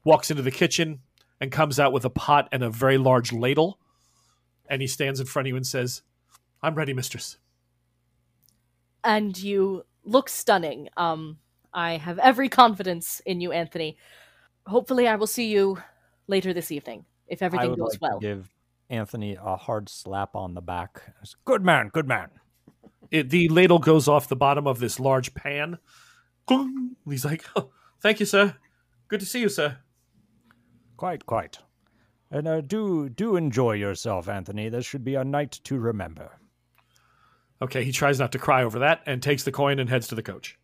walks 0.06 0.32
into 0.32 0.44
the 0.44 0.52
kitchen 0.52 1.00
and 1.42 1.52
comes 1.52 1.80
out 1.80 1.94
with 1.94 2.06
a 2.06 2.10
pot 2.10 2.50
and 2.52 2.64
a 2.64 2.70
very 2.70 2.98
large 2.98 3.32
ladle, 3.32 3.80
and 4.70 4.82
he 4.82 4.88
stands 4.88 5.20
in 5.20 5.26
front 5.26 5.48
of 5.48 5.50
you 5.50 5.56
and 5.56 5.66
says, 5.68 6.02
"I'm 6.62 6.76
ready, 6.76 6.94
mistress." 6.94 7.38
and 9.04 9.38
you 9.42 9.84
look 10.04 10.30
stunning. 10.30 10.90
Um, 10.98 11.38
I 11.74 11.98
have 11.98 12.20
every 12.20 12.50
confidence 12.50 13.22
in 13.26 13.42
you, 13.42 13.52
Anthony. 13.52 13.98
Hopefully, 14.66 15.08
I 15.08 15.16
will 15.16 15.28
see 15.28 15.52
you 15.52 15.78
later 16.28 16.54
this 16.54 16.72
evening 16.72 17.06
if 17.28 17.42
I 17.42 17.46
everything 17.46 17.72
would 17.72 17.80
goes 17.80 17.94
like 17.94 18.02
well. 18.02 18.20
to 18.20 18.28
give 18.28 18.50
Anthony 18.90 19.38
a 19.42 19.56
hard 19.56 19.90
slap 19.90 20.36
on 20.36 20.54
the 20.54 20.62
back. 20.62 21.02
Good 21.46 21.64
man, 21.64 21.90
good 21.90 22.08
man. 22.08 22.30
it, 23.12 23.30
the 23.30 23.50
ladle 23.50 23.80
goes 23.80 24.08
off 24.08 24.28
the 24.28 24.36
bottom 24.36 24.68
of 24.68 24.80
this 24.80 25.00
large 25.00 25.34
pan. 25.34 25.78
He's 27.08 27.26
like, 27.26 27.46
oh, 27.56 27.70
"Thank 28.02 28.20
you, 28.20 28.26
sir. 28.26 28.56
Good 29.08 29.20
to 29.20 29.26
see 29.26 29.42
you, 29.42 29.50
sir." 29.50 29.78
Quite, 31.00 31.26
quite. 31.26 31.60
And 32.30 32.46
uh, 32.46 32.60
do 32.60 33.08
do 33.08 33.38
enjoy 33.38 33.72
yourself, 33.72 34.28
Anthony. 34.28 34.68
This 34.68 34.86
should 34.86 35.06
be 35.06 35.16
a 35.16 35.24
night 35.24 35.54
to 35.64 35.80
remember. 35.80 36.42
Okay, 37.62 37.86
he 37.86 37.94
tries 37.94 38.20
not 38.20 38.34
to 38.34 38.38
cry 38.38 38.66
over 38.66 38.80
that 38.80 39.04
and 39.06 39.24
takes 39.24 39.44
the 39.44 39.52
coin 39.54 39.80
and 39.80 39.90
heads 39.90 40.10
to 40.10 40.16
the 40.16 40.22
coach. 40.22 40.60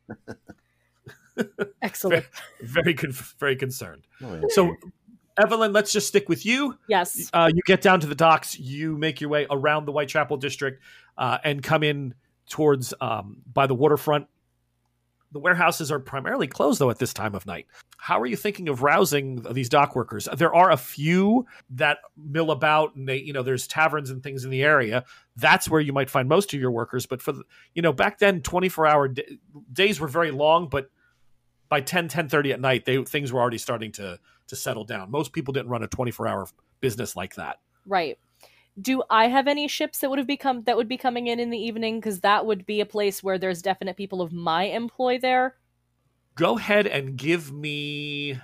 Excellent. 1.82 2.26
Very, 2.60 2.93
con- 2.95 3.13
very 3.39 3.56
concerned. 3.56 4.08
Oh, 4.21 4.41
So, 4.50 4.76
Evelyn, 5.41 5.71
let's 5.71 5.93
just 5.93 6.10
stick 6.10 6.28
with 6.28 6.45
you. 6.45 6.78
Yes. 6.89 7.30
Uh, 7.32 7.50
you 7.54 7.62
get 7.65 7.80
down 7.80 8.02
to 8.02 8.08
the 8.08 8.13
docks. 8.13 8.60
You 8.60 8.98
make 8.98 9.21
your 9.21 9.30
way 9.30 9.48
around 9.50 9.86
the 9.86 9.93
Whitechapel 9.93 10.36
district 10.36 10.84
uh, 11.17 11.38
and 11.45 11.63
come 11.63 11.82
in 11.82 12.13
towards 12.50 12.93
um, 13.00 13.41
by 13.54 13.67
the 13.67 13.76
waterfront. 13.76 14.28
The 15.36 15.39
warehouses 15.39 15.91
are 15.91 16.00
primarily 16.00 16.48
closed 16.48 16.80
though 16.80 16.89
at 16.89 16.98
this 16.98 17.13
time 17.13 17.36
of 17.36 17.45
night. 17.45 17.67
How 17.98 18.21
are 18.21 18.26
you 18.26 18.38
thinking 18.38 18.69
of 18.69 18.84
rousing 18.84 19.41
these 19.52 19.67
dock 19.67 19.93
workers? 19.93 20.30
There 20.34 20.56
are 20.56 20.71
a 20.71 20.78
few 20.78 21.45
that 21.71 21.98
mill 22.15 22.52
about, 22.52 22.95
and 22.95 23.06
they, 23.06 23.17
you 23.17 23.34
know, 23.34 23.43
there's 23.43 23.67
taverns 23.67 24.10
and 24.10 24.24
things 24.24 24.45
in 24.45 24.50
the 24.50 24.63
area. 24.63 25.04
That's 25.36 25.67
where 25.67 25.82
you 25.82 25.91
might 25.91 26.10
find 26.10 26.30
most 26.30 26.54
of 26.54 26.62
your 26.62 26.71
workers. 26.71 27.06
But 27.06 27.21
for 27.21 27.34
the, 27.34 27.43
you 27.74 27.82
know, 27.82 27.91
back 27.91 28.17
then, 28.17 28.43
24 28.43 28.88
hour 28.88 29.10
d- 29.10 29.41
days 29.74 30.00
were 30.00 30.08
very 30.08 30.32
long, 30.32 30.69
but 30.69 30.89
by 31.67 31.82
10, 31.82 32.08
10 32.08 32.30
at 32.34 32.62
night, 32.62 32.86
they 32.86 33.04
things 33.04 33.34
were 33.34 33.41
already 33.41 33.58
starting 33.58 33.91
to 33.91 34.17
to 34.48 34.56
settle 34.56 34.86
down. 34.86 35.12
Most 35.12 35.34
people 35.34 35.52
didn't 35.52 35.67
run 35.67 35.84
a 35.84 35.88
24 35.88 36.30
hour 36.30 36.48
business 36.80 37.13
like 37.13 37.36
that. 37.36 37.60
Right. 37.86 38.17
Do 38.82 39.04
I 39.10 39.28
have 39.28 39.48
any 39.48 39.68
ships 39.68 40.00
that 40.00 40.10
would 40.10 40.20
have 40.20 40.28
become 40.28 40.64
that 40.64 40.76
would 40.76 40.90
be 40.90 40.98
coming 40.98 41.28
in 41.28 41.40
in 41.40 41.50
the 41.50 41.58
evening? 41.58 42.00
Because 42.00 42.22
that 42.22 42.46
would 42.46 42.66
be 42.66 42.82
a 42.82 42.86
place 42.86 43.24
where 43.24 43.38
there's 43.38 43.62
definite 43.62 43.96
people 43.96 44.22
of 44.22 44.34
my 44.34 44.64
employ 44.64 45.18
there. 45.18 45.56
Go 46.36 46.58
ahead 46.58 46.86
and 46.86 47.16
give 47.16 47.54
me. 47.54 48.40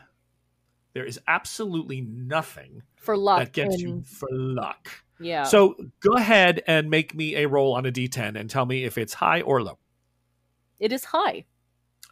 There 0.93 1.03
is 1.05 1.19
absolutely 1.27 2.01
nothing 2.01 2.83
For 2.95 3.17
luck. 3.17 3.39
that 3.39 3.51
gets 3.53 3.75
in- 3.75 3.79
you 3.81 4.01
for 4.03 4.29
luck. 4.31 4.89
Yeah. 5.19 5.43
So 5.43 5.75
go 5.99 6.13
ahead 6.13 6.63
and 6.65 6.89
make 6.89 7.13
me 7.13 7.35
a 7.35 7.47
roll 7.47 7.73
on 7.75 7.85
a 7.85 7.91
d10 7.91 8.35
and 8.39 8.49
tell 8.49 8.65
me 8.65 8.83
if 8.85 8.97
it's 8.97 9.13
high 9.15 9.41
or 9.41 9.61
low. 9.61 9.77
it 10.79 10.91
is 10.91 11.05
high. 11.05 11.45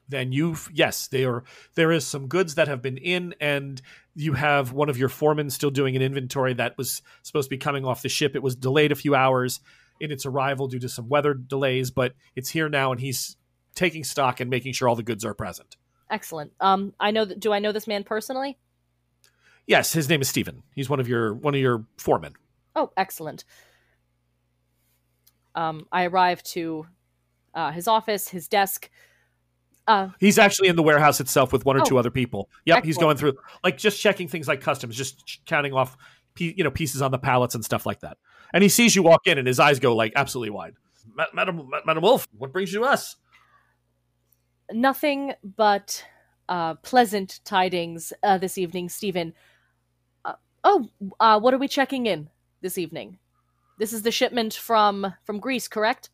Then 0.09 0.31
you've 0.31 0.69
yes, 0.73 1.07
there 1.07 1.43
there 1.75 1.91
is 1.91 2.05
some 2.05 2.27
goods 2.27 2.55
that 2.55 2.67
have 2.67 2.81
been 2.81 2.97
in, 2.97 3.35
and 3.39 3.81
you 4.15 4.33
have 4.33 4.73
one 4.73 4.89
of 4.89 4.97
your 4.97 5.09
foremen 5.09 5.49
still 5.49 5.69
doing 5.71 5.95
an 5.95 6.01
inventory 6.01 6.53
that 6.55 6.77
was 6.77 7.01
supposed 7.21 7.45
to 7.45 7.55
be 7.55 7.57
coming 7.57 7.85
off 7.85 8.01
the 8.01 8.09
ship. 8.09 8.35
It 8.35 8.43
was 8.43 8.55
delayed 8.55 8.91
a 8.91 8.95
few 8.95 9.15
hours. 9.15 9.61
in 9.99 10.11
its 10.11 10.25
arrival 10.25 10.67
due 10.67 10.79
to 10.79 10.89
some 10.89 11.09
weather 11.09 11.33
delays, 11.33 11.91
but 11.91 12.13
it's 12.35 12.49
here 12.49 12.69
now, 12.69 12.91
and 12.91 13.01
he's 13.01 13.35
taking 13.75 14.03
stock 14.03 14.39
and 14.39 14.49
making 14.49 14.73
sure 14.73 14.87
all 14.87 14.95
the 14.95 15.03
goods 15.03 15.25
are 15.25 15.33
present. 15.33 15.75
Excellent. 16.09 16.51
Um, 16.59 16.93
I 16.99 17.11
know. 17.11 17.25
That, 17.25 17.39
do 17.39 17.53
I 17.53 17.59
know 17.59 17.71
this 17.71 17.87
man 17.87 18.03
personally? 18.03 18.57
Yes, 19.67 19.93
his 19.93 20.09
name 20.09 20.21
is 20.21 20.29
Stephen. 20.29 20.63
He's 20.73 20.89
one 20.89 20.99
of 20.99 21.07
your 21.07 21.33
one 21.33 21.53
of 21.53 21.61
your 21.61 21.85
foremen. 21.97 22.33
Oh, 22.75 22.91
excellent. 22.97 23.43
Um, 25.53 25.85
I 25.91 26.05
arrive 26.05 26.41
to 26.43 26.87
uh, 27.53 27.71
his 27.71 27.87
office, 27.87 28.29
his 28.29 28.47
desk. 28.47 28.89
Uh, 29.89 30.09
He's 30.19 30.37
actually 30.37 30.67
in 30.67 30.75
the 30.75 30.83
warehouse 30.83 31.19
itself 31.19 31.51
with 31.51 31.65
one 31.65 31.75
or 31.75 31.81
Oh. 31.81 31.85
two 31.85 31.97
other 31.97 32.11
people. 32.11 32.49
Yep, 32.65 32.83
he's 32.83 32.97
going 32.97 33.17
through 33.17 33.33
like 33.63 33.77
just 33.77 33.99
checking 33.99 34.27
things 34.27 34.47
like 34.47 34.61
customs, 34.61 34.95
just 34.95 35.41
counting 35.45 35.73
off, 35.73 35.97
you 36.37 36.63
know, 36.63 36.69
pieces 36.71 37.01
on 37.01 37.11
the 37.11 37.17
pallets 37.17 37.55
and 37.55 37.65
stuff 37.65 37.85
like 37.85 38.01
that. 38.01 38.17
And 38.53 38.61
he 38.61 38.69
sees 38.69 38.95
you 38.95 39.01
walk 39.03 39.25
in, 39.25 39.37
and 39.37 39.47
his 39.47 39.59
eyes 39.59 39.79
go 39.79 39.95
like 39.95 40.13
absolutely 40.15 40.51
wide. 40.51 40.73
Madam, 41.33 41.69
Madam 41.85 42.03
Wolf, 42.03 42.27
what 42.37 42.53
brings 42.53 42.71
you 42.71 42.79
to 42.81 42.85
us? 42.85 43.15
nothing 44.71 45.33
but 45.43 46.05
uh, 46.47 46.75
pleasant 46.75 47.39
tidings 47.43 48.13
uh, 48.23 48.37
this 48.37 48.57
evening, 48.57 48.89
Stephen. 48.89 49.33
Uh, 50.25 50.33
oh, 50.63 50.87
uh, 51.19 51.39
what 51.39 51.53
are 51.53 51.57
we 51.57 51.67
checking 51.67 52.05
in 52.05 52.29
this 52.61 52.77
evening? 52.77 53.17
This 53.77 53.93
is 53.93 54.01
the 54.03 54.11
shipment 54.11 54.53
from 54.53 55.13
from 55.23 55.39
Greece, 55.39 55.67
correct? 55.67 56.09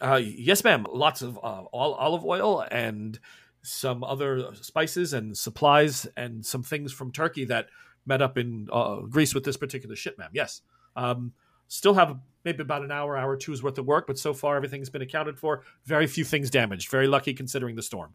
Uh, 0.00 0.20
yes, 0.22 0.64
ma'am. 0.64 0.86
Lots 0.90 1.22
of 1.22 1.38
uh, 1.38 1.64
olive 1.72 2.24
oil 2.24 2.64
and 2.70 3.18
some 3.62 4.02
other 4.02 4.54
spices 4.54 5.12
and 5.12 5.36
supplies 5.36 6.06
and 6.16 6.44
some 6.44 6.62
things 6.62 6.92
from 6.92 7.12
Turkey 7.12 7.44
that 7.46 7.66
met 8.06 8.22
up 8.22 8.38
in 8.38 8.68
uh, 8.72 8.96
Greece 9.00 9.34
with 9.34 9.44
this 9.44 9.56
particular 9.56 9.94
ship, 9.94 10.16
ma'am. 10.18 10.30
Yes. 10.32 10.62
Um, 10.96 11.32
still 11.68 11.94
have 11.94 12.18
maybe 12.44 12.62
about 12.62 12.82
an 12.82 12.90
hour, 12.90 13.16
hour 13.16 13.32
or 13.32 13.36
two's 13.36 13.62
worth 13.62 13.78
of 13.78 13.86
work, 13.86 14.06
but 14.06 14.18
so 14.18 14.32
far 14.32 14.56
everything's 14.56 14.88
been 14.88 15.02
accounted 15.02 15.38
for. 15.38 15.62
Very 15.84 16.06
few 16.06 16.24
things 16.24 16.50
damaged. 16.50 16.90
Very 16.90 17.06
lucky 17.06 17.34
considering 17.34 17.76
the 17.76 17.82
storm. 17.82 18.14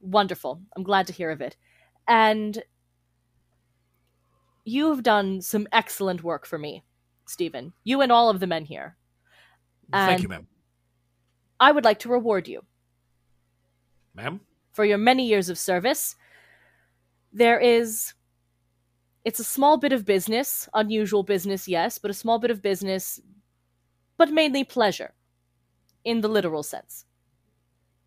Wonderful. 0.00 0.60
I'm 0.76 0.84
glad 0.84 1.08
to 1.08 1.12
hear 1.12 1.30
of 1.30 1.40
it. 1.40 1.56
And 2.06 2.62
you 4.64 4.90
have 4.90 5.02
done 5.02 5.40
some 5.40 5.66
excellent 5.72 6.22
work 6.22 6.46
for 6.46 6.58
me, 6.58 6.84
Stephen. 7.26 7.72
You 7.84 8.00
and 8.00 8.12
all 8.12 8.30
of 8.30 8.38
the 8.38 8.46
men 8.46 8.64
here. 8.64 8.96
Thank 9.92 10.22
you, 10.22 10.28
ma'am. 10.28 10.46
I 11.60 11.72
would 11.72 11.84
like 11.84 11.98
to 12.00 12.08
reward 12.08 12.48
you. 12.48 12.64
Ma'am? 14.14 14.40
for 14.78 14.84
your 14.84 14.96
many 14.96 15.26
years 15.26 15.48
of 15.48 15.58
service. 15.58 16.14
There 17.32 17.58
is. 17.58 18.14
It's 19.24 19.40
a 19.40 19.44
small 19.56 19.76
bit 19.76 19.92
of 19.92 20.04
business, 20.04 20.68
unusual 20.72 21.24
business, 21.24 21.66
yes, 21.66 21.98
but 21.98 22.12
a 22.12 22.14
small 22.14 22.38
bit 22.38 22.52
of 22.52 22.62
business, 22.62 23.20
but 24.16 24.30
mainly 24.30 24.62
pleasure, 24.62 25.14
in 26.04 26.20
the 26.20 26.28
literal 26.28 26.62
sense. 26.62 27.06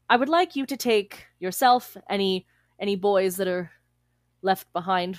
I 0.10 0.16
would 0.16 0.30
like 0.30 0.56
you 0.56 0.66
to 0.66 0.78
take 0.78 1.28
yourself, 1.40 1.98
any 2.10 2.48
any 2.80 2.96
boys 2.96 3.36
that 3.36 3.50
are 3.50 3.70
left 4.42 4.72
behind 4.72 5.18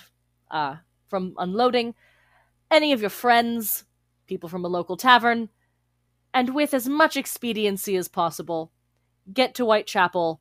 uh, 0.51 0.77
from 1.09 1.35
unloading, 1.37 1.95
any 2.71 2.95
of 2.95 3.03
your 3.03 3.11
friends, 3.11 3.85
people 4.27 4.49
from 4.49 4.65
a 4.65 4.69
local 4.69 4.97
tavern, 4.97 5.51
and 6.35 6.55
with 6.55 6.75
as 6.75 6.89
much 6.89 7.17
expediency 7.17 7.97
as 7.97 8.09
possible, 8.09 8.73
get 9.33 9.55
to 9.57 9.65
Whitechapel 9.65 10.41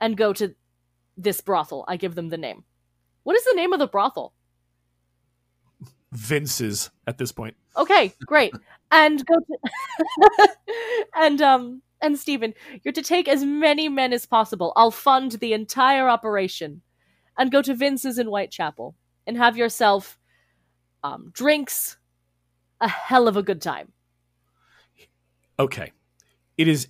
and 0.00 0.16
go 0.16 0.32
to 0.32 0.54
this 1.16 1.40
brothel. 1.40 1.84
I 1.88 1.96
give 1.96 2.14
them 2.14 2.28
the 2.28 2.38
name. 2.38 2.64
What 3.24 3.36
is 3.36 3.44
the 3.44 3.54
name 3.54 3.72
of 3.72 3.78
the 3.78 3.86
brothel? 3.86 4.32
Vince's 6.12 6.90
at 7.06 7.18
this 7.18 7.32
point. 7.32 7.56
Okay, 7.76 8.14
great. 8.26 8.54
and 8.90 9.24
go 9.26 9.34
to 9.34 10.48
and 11.16 11.42
um 11.42 11.82
and 12.00 12.18
Stephen, 12.18 12.54
you're 12.82 12.92
to 12.92 13.02
take 13.02 13.28
as 13.28 13.44
many 13.44 13.88
men 13.88 14.12
as 14.12 14.24
possible. 14.24 14.72
I'll 14.76 14.92
fund 14.92 15.32
the 15.32 15.52
entire 15.52 16.08
operation. 16.08 16.82
And 17.36 17.52
go 17.52 17.62
to 17.62 17.74
Vince's 17.74 18.18
in 18.18 18.28
Whitechapel 18.28 18.94
and 19.26 19.36
have 19.36 19.56
yourself 19.56 20.18
um 21.04 21.30
drinks, 21.32 21.98
a 22.80 22.88
hell 22.88 23.28
of 23.28 23.36
a 23.36 23.42
good 23.42 23.60
time. 23.60 23.92
Okay. 25.58 25.92
It 26.56 26.68
is 26.68 26.88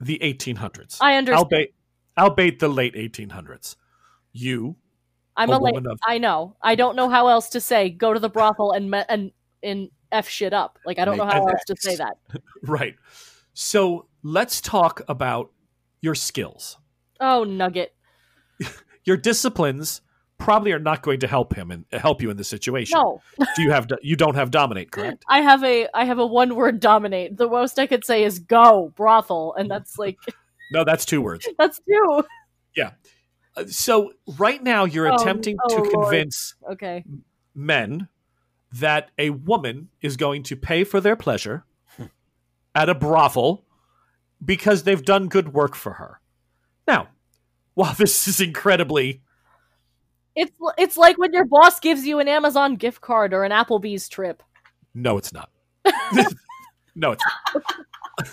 the 0.00 0.18
1800s. 0.22 0.98
I 1.00 1.14
understand. 1.16 1.38
Albeit, 1.44 1.74
albeit 2.18 2.58
the 2.58 2.68
late 2.68 2.94
1800s. 2.94 3.76
You 4.32 4.76
I'm 5.36 5.50
a 5.50 5.52
a, 5.52 5.58
la- 5.58 5.70
woman 5.70 5.86
of- 5.86 5.98
I 6.06 6.18
know. 6.18 6.56
I 6.62 6.74
don't 6.74 6.96
know 6.96 7.08
how 7.08 7.28
else 7.28 7.48
to 7.50 7.60
say 7.60 7.90
go 7.90 8.12
to 8.12 8.20
the 8.20 8.28
brothel 8.28 8.72
and 8.72 8.90
me- 8.90 9.04
and 9.08 9.32
and 9.62 9.90
f 10.12 10.28
shit 10.28 10.52
up. 10.52 10.78
Like 10.84 10.98
I 10.98 11.04
don't 11.04 11.16
know 11.16 11.26
how 11.26 11.46
else 11.46 11.64
to 11.66 11.76
say 11.78 11.96
that. 11.96 12.16
Right. 12.62 12.96
So 13.54 14.06
let's 14.22 14.60
talk 14.60 15.00
about 15.08 15.50
your 16.00 16.14
skills. 16.14 16.76
Oh, 17.20 17.42
Nugget. 17.44 17.94
Your 19.04 19.16
disciplines 19.16 20.00
probably 20.38 20.72
are 20.72 20.78
not 20.78 21.02
going 21.02 21.20
to 21.20 21.26
help 21.26 21.54
him 21.54 21.70
and 21.70 21.84
help 21.92 22.22
you 22.22 22.30
in 22.30 22.36
this 22.36 22.48
situation. 22.48 22.96
No. 22.98 23.20
Do 23.56 23.62
you 23.62 23.70
have 23.70 23.88
you 24.02 24.16
don't 24.16 24.34
have 24.34 24.50
dominate, 24.50 24.90
correct? 24.90 25.24
I 25.28 25.40
have 25.40 25.62
a 25.64 25.88
I 25.94 26.04
have 26.04 26.18
a 26.18 26.26
one 26.26 26.54
word 26.54 26.80
dominate. 26.80 27.36
The 27.36 27.48
most 27.48 27.78
I 27.78 27.86
could 27.86 28.04
say 28.04 28.24
is 28.24 28.38
go 28.38 28.92
brothel, 28.96 29.54
and 29.54 29.70
that's 29.70 29.98
like 29.98 30.16
No, 30.72 30.84
that's 30.84 31.04
two 31.04 31.20
words. 31.22 31.48
that's 31.58 31.80
two. 31.80 32.24
Yeah. 32.76 32.90
Uh, 33.56 33.64
so 33.66 34.12
right 34.38 34.62
now 34.62 34.84
you're 34.84 35.10
Oh, 35.10 35.14
attempting 35.16 35.56
oh, 35.64 35.68
to 35.68 35.82
Lord. 35.82 35.92
convince 35.92 36.54
Okay. 36.70 37.04
men 37.54 38.08
that 38.72 39.10
a 39.18 39.30
woman 39.30 39.88
is 40.02 40.16
going 40.16 40.42
to 40.44 40.56
pay 40.56 40.84
for 40.84 41.00
their 41.00 41.16
pleasure 41.16 41.64
hmm. 41.96 42.04
at 42.74 42.88
a 42.90 42.94
brothel 42.94 43.64
because 44.44 44.82
they've 44.84 45.04
done 45.04 45.28
good 45.28 45.52
work 45.54 45.74
for 45.74 45.94
her. 45.94 46.20
Now, 46.86 47.08
while 47.74 47.94
this 47.94 48.28
is 48.28 48.40
incredibly 48.40 49.22
It's 50.40 50.52
it's 50.78 50.96
like 50.96 51.18
when 51.18 51.32
your 51.32 51.44
boss 51.44 51.80
gives 51.80 52.06
you 52.06 52.20
an 52.20 52.28
Amazon 52.28 52.76
gift 52.76 53.00
card 53.00 53.34
or 53.34 53.42
an 53.42 53.50
Applebee's 53.50 54.08
trip. 54.08 54.40
No, 54.94 55.18
it's 55.18 55.32
not. 55.32 55.50
no, 56.94 57.10
it's 57.12 57.24
not. 57.54 58.28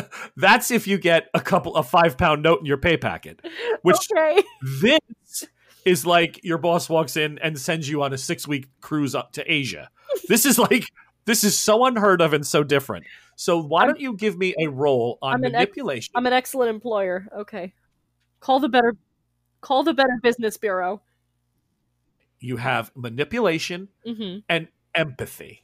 That's 0.36 0.70
if 0.70 0.86
you 0.86 0.96
get 0.96 1.28
a 1.34 1.40
couple 1.40 1.76
a 1.76 1.82
five 1.82 2.16
pound 2.16 2.42
note 2.42 2.60
in 2.60 2.66
your 2.66 2.78
pay 2.78 2.96
packet. 2.96 3.44
Which 3.82 3.96
Okay. 4.10 4.42
this 4.80 5.44
is 5.84 6.06
like 6.06 6.42
your 6.42 6.56
boss 6.56 6.88
walks 6.88 7.16
in 7.16 7.38
and 7.40 7.58
sends 7.58 7.86
you 7.86 8.02
on 8.02 8.14
a 8.14 8.18
six 8.18 8.48
week 8.48 8.68
cruise 8.80 9.14
up 9.14 9.32
to 9.32 9.52
Asia. 9.52 9.90
This 10.28 10.46
is 10.46 10.58
like 10.58 10.84
this 11.26 11.44
is 11.44 11.58
so 11.58 11.84
unheard 11.84 12.22
of 12.22 12.32
and 12.32 12.46
so 12.46 12.64
different. 12.64 13.04
So 13.36 13.60
why 13.62 13.84
don't 13.84 14.00
you 14.00 14.14
give 14.14 14.38
me 14.38 14.54
a 14.58 14.68
role 14.68 15.18
on 15.20 15.34
I'm 15.34 15.44
an 15.44 15.54
ex- 15.54 15.54
manipulation? 15.54 16.12
I'm 16.16 16.26
an 16.26 16.32
excellent 16.32 16.70
employer. 16.70 17.26
Okay. 17.40 17.74
Call 18.40 18.60
the 18.60 18.68
better 18.70 18.94
call 19.60 19.82
the 19.82 19.94
better 19.94 20.18
business 20.22 20.56
bureau. 20.56 21.02
you 22.42 22.56
have 22.56 22.90
manipulation 22.94 23.88
Mm-hmm. 24.06 24.38
and 24.48 24.68
empathy. 24.94 25.62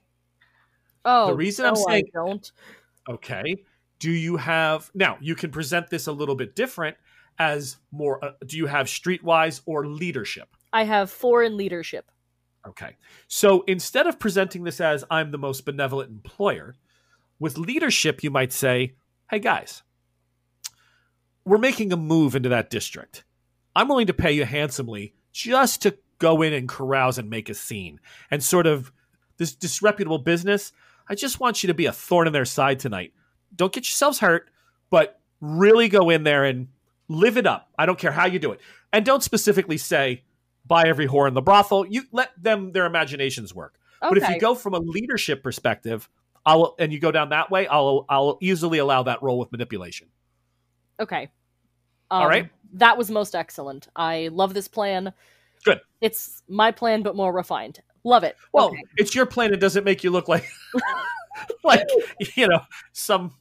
Oh, 1.05 1.29
The 1.29 1.35
reason 1.35 1.65
I'm 1.65 1.75
no, 1.75 1.85
I 1.89 1.93
saying- 1.93 2.11
don't. 2.13 2.53
Okay. 3.09 3.65
Do 3.99 4.11
you 4.11 4.37
have 4.37 4.91
now? 4.95 5.17
You 5.21 5.35
can 5.35 5.51
present 5.51 5.89
this 5.89 6.07
a 6.07 6.13
little 6.13 6.35
bit 6.35 6.55
different 6.55 6.97
as 7.39 7.79
more. 7.93 8.23
Uh, 8.23 8.33
do 8.45 8.57
you 8.59 8.67
have 8.67 8.89
streetwise 8.89 9.63
or 9.65 9.87
leadership? 9.87 10.49
I 10.73 10.85
have 10.85 11.11
foreign 11.11 11.57
leadership. 11.57 12.11
Okay. 12.69 12.97
So 13.29 13.63
instead 13.67 14.07
of 14.07 14.19
presenting 14.19 14.65
this 14.65 14.81
as 14.81 15.03
I'm 15.11 15.31
the 15.31 15.39
most 15.39 15.65
benevolent 15.65 16.11
employer, 16.11 16.75
with 17.39 17.57
leadership, 17.57 18.23
you 18.23 18.31
might 18.31 18.53
say, 18.53 18.95
hey 19.31 19.39
guys, 19.39 19.83
we're 21.45 21.59
making 21.59 21.93
a 21.93 21.97
move 21.97 22.35
into 22.35 22.49
that 22.51 22.69
district. 22.71 23.25
I'm 23.77 23.89
willing 23.89 24.07
to 24.07 24.15
pay 24.15 24.33
you 24.33 24.47
handsomely 24.47 25.15
just 25.33 25.83
to 25.83 25.97
go 26.19 26.41
in 26.41 26.55
and 26.55 26.67
carouse 26.67 27.19
and 27.19 27.29
make 27.29 27.51
a 27.51 27.55
scene 27.55 28.01
and 28.31 28.43
sort 28.43 28.67
of 28.67 28.91
this 29.37 29.55
disreputable 29.55 30.19
business. 30.19 30.73
I 31.09 31.15
just 31.15 31.41
want 31.41 31.63
you 31.63 31.67
to 31.67 31.75
be 31.75 31.85
a 31.85 31.93
thorn 31.93 32.27
in 32.27 32.33
their 32.33 32.47
side 32.47 32.81
tonight. 32.81 33.13
Don't 33.55 33.73
get 33.73 33.85
yourselves 33.85 34.19
hurt, 34.19 34.51
but 34.89 35.21
really 35.43 35.89
go 35.89 36.09
in 36.09 36.25
there 36.25 36.45
and 36.45 36.69
live 37.09 37.37
it 37.37 37.47
up. 37.47 37.69
I 37.79 37.85
don't 37.85 37.99
care 37.99 38.13
how 38.13 38.25
you 38.25 38.39
do 38.39 38.53
it. 38.53 38.61
And 38.95 39.05
don't 39.05 39.23
specifically 39.23 39.77
say, 39.77 40.23
buy 40.65 40.85
every 40.87 41.07
whore 41.07 41.29
in 41.29 41.35
the 41.35 41.43
brothel. 41.43 41.87
You 41.87 42.05
let 42.13 42.31
them 42.43 42.73
their 42.73 42.87
imaginations 42.87 43.55
work. 43.55 43.79
Okay. 44.03 44.09
But 44.09 44.19
if 44.19 44.29
you 44.31 44.41
go 44.41 44.55
from 44.55 44.73
a 44.73 44.79
leadership 44.79 45.43
perspective, 45.43 46.09
I'll 46.47 46.77
and 46.79 46.95
you 46.95 46.99
go 46.99 47.13
down 47.13 47.29
that 47.29 47.51
way, 47.51 47.67
I'll 47.67 48.07
I'll 48.09 48.39
easily 48.41 48.79
allow 48.79 49.03
that 49.03 49.23
role 49.23 49.39
with 49.39 49.53
manipulation. 49.53 50.09
Okay. 50.99 51.29
All 52.11 52.23
Um, 52.23 52.29
right. 52.29 52.51
That 52.75 52.99
was 52.99 53.11
most 53.11 53.35
excellent. 53.35 53.89
I 53.97 54.29
love 54.33 54.55
this 54.55 54.69
plan. 54.69 55.13
Good. 55.65 55.81
It's 56.01 56.43
my 56.49 56.71
plan, 56.73 57.03
but 57.03 57.17
more 57.17 57.33
refined. 57.33 57.81
Love 58.05 58.23
it. 58.25 58.37
Well, 58.53 58.67
Okay. 58.69 58.83
it's 58.97 59.15
your 59.15 59.27
plan. 59.27 59.53
It 59.53 59.61
doesn't 59.61 59.85
make 59.85 60.05
you 60.05 60.11
look 60.11 60.29
like 60.29 60.47
like 61.65 61.87
you 62.37 62.49
know 62.49 62.61
some. 62.93 63.33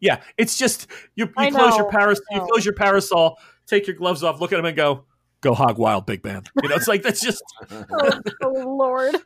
Yeah, 0.00 0.20
it's 0.36 0.58
just 0.58 0.86
you. 1.16 1.26
You 1.26 1.32
I 1.36 1.50
close 1.50 1.76
your 1.76 1.84
know, 1.84 1.90
paras. 1.90 2.20
I 2.30 2.36
You 2.36 2.40
close 2.42 2.64
your 2.64 2.74
parasol. 2.74 3.38
Take 3.66 3.86
your 3.86 3.96
gloves 3.96 4.22
off. 4.22 4.40
Look 4.40 4.52
at 4.52 4.56
them 4.56 4.66
and 4.66 4.76
go. 4.76 5.04
go 5.40 5.54
hog 5.54 5.78
wild, 5.78 6.04
big 6.06 6.22
man. 6.24 6.42
You 6.62 6.68
know, 6.68 6.74
it's 6.76 6.88
like 6.88 7.02
that's 7.02 7.20
just 7.20 7.42
oh, 7.70 8.20
oh 8.42 8.48
Lord. 8.76 9.16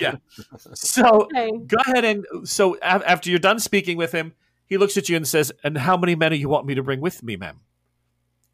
Yeah. 0.00 0.16
So. 0.74 1.22
Okay. 1.24 1.50
Go 1.66 1.76
ahead 1.86 2.04
and 2.04 2.24
so 2.44 2.76
a- 2.76 2.84
after 3.10 3.28
you're 3.30 3.38
done 3.38 3.58
speaking 3.58 3.96
with 3.96 4.12
him, 4.12 4.32
he 4.66 4.78
looks 4.78 4.96
at 4.96 5.08
you 5.08 5.16
and 5.16 5.26
says, 5.26 5.52
"And 5.64 5.76
how 5.76 5.96
many 5.96 6.14
men 6.14 6.30
do 6.30 6.36
you 6.38 6.48
want 6.48 6.66
me 6.66 6.74
to 6.74 6.82
bring 6.82 7.00
with 7.00 7.22
me, 7.22 7.36
ma'am?" 7.36 7.60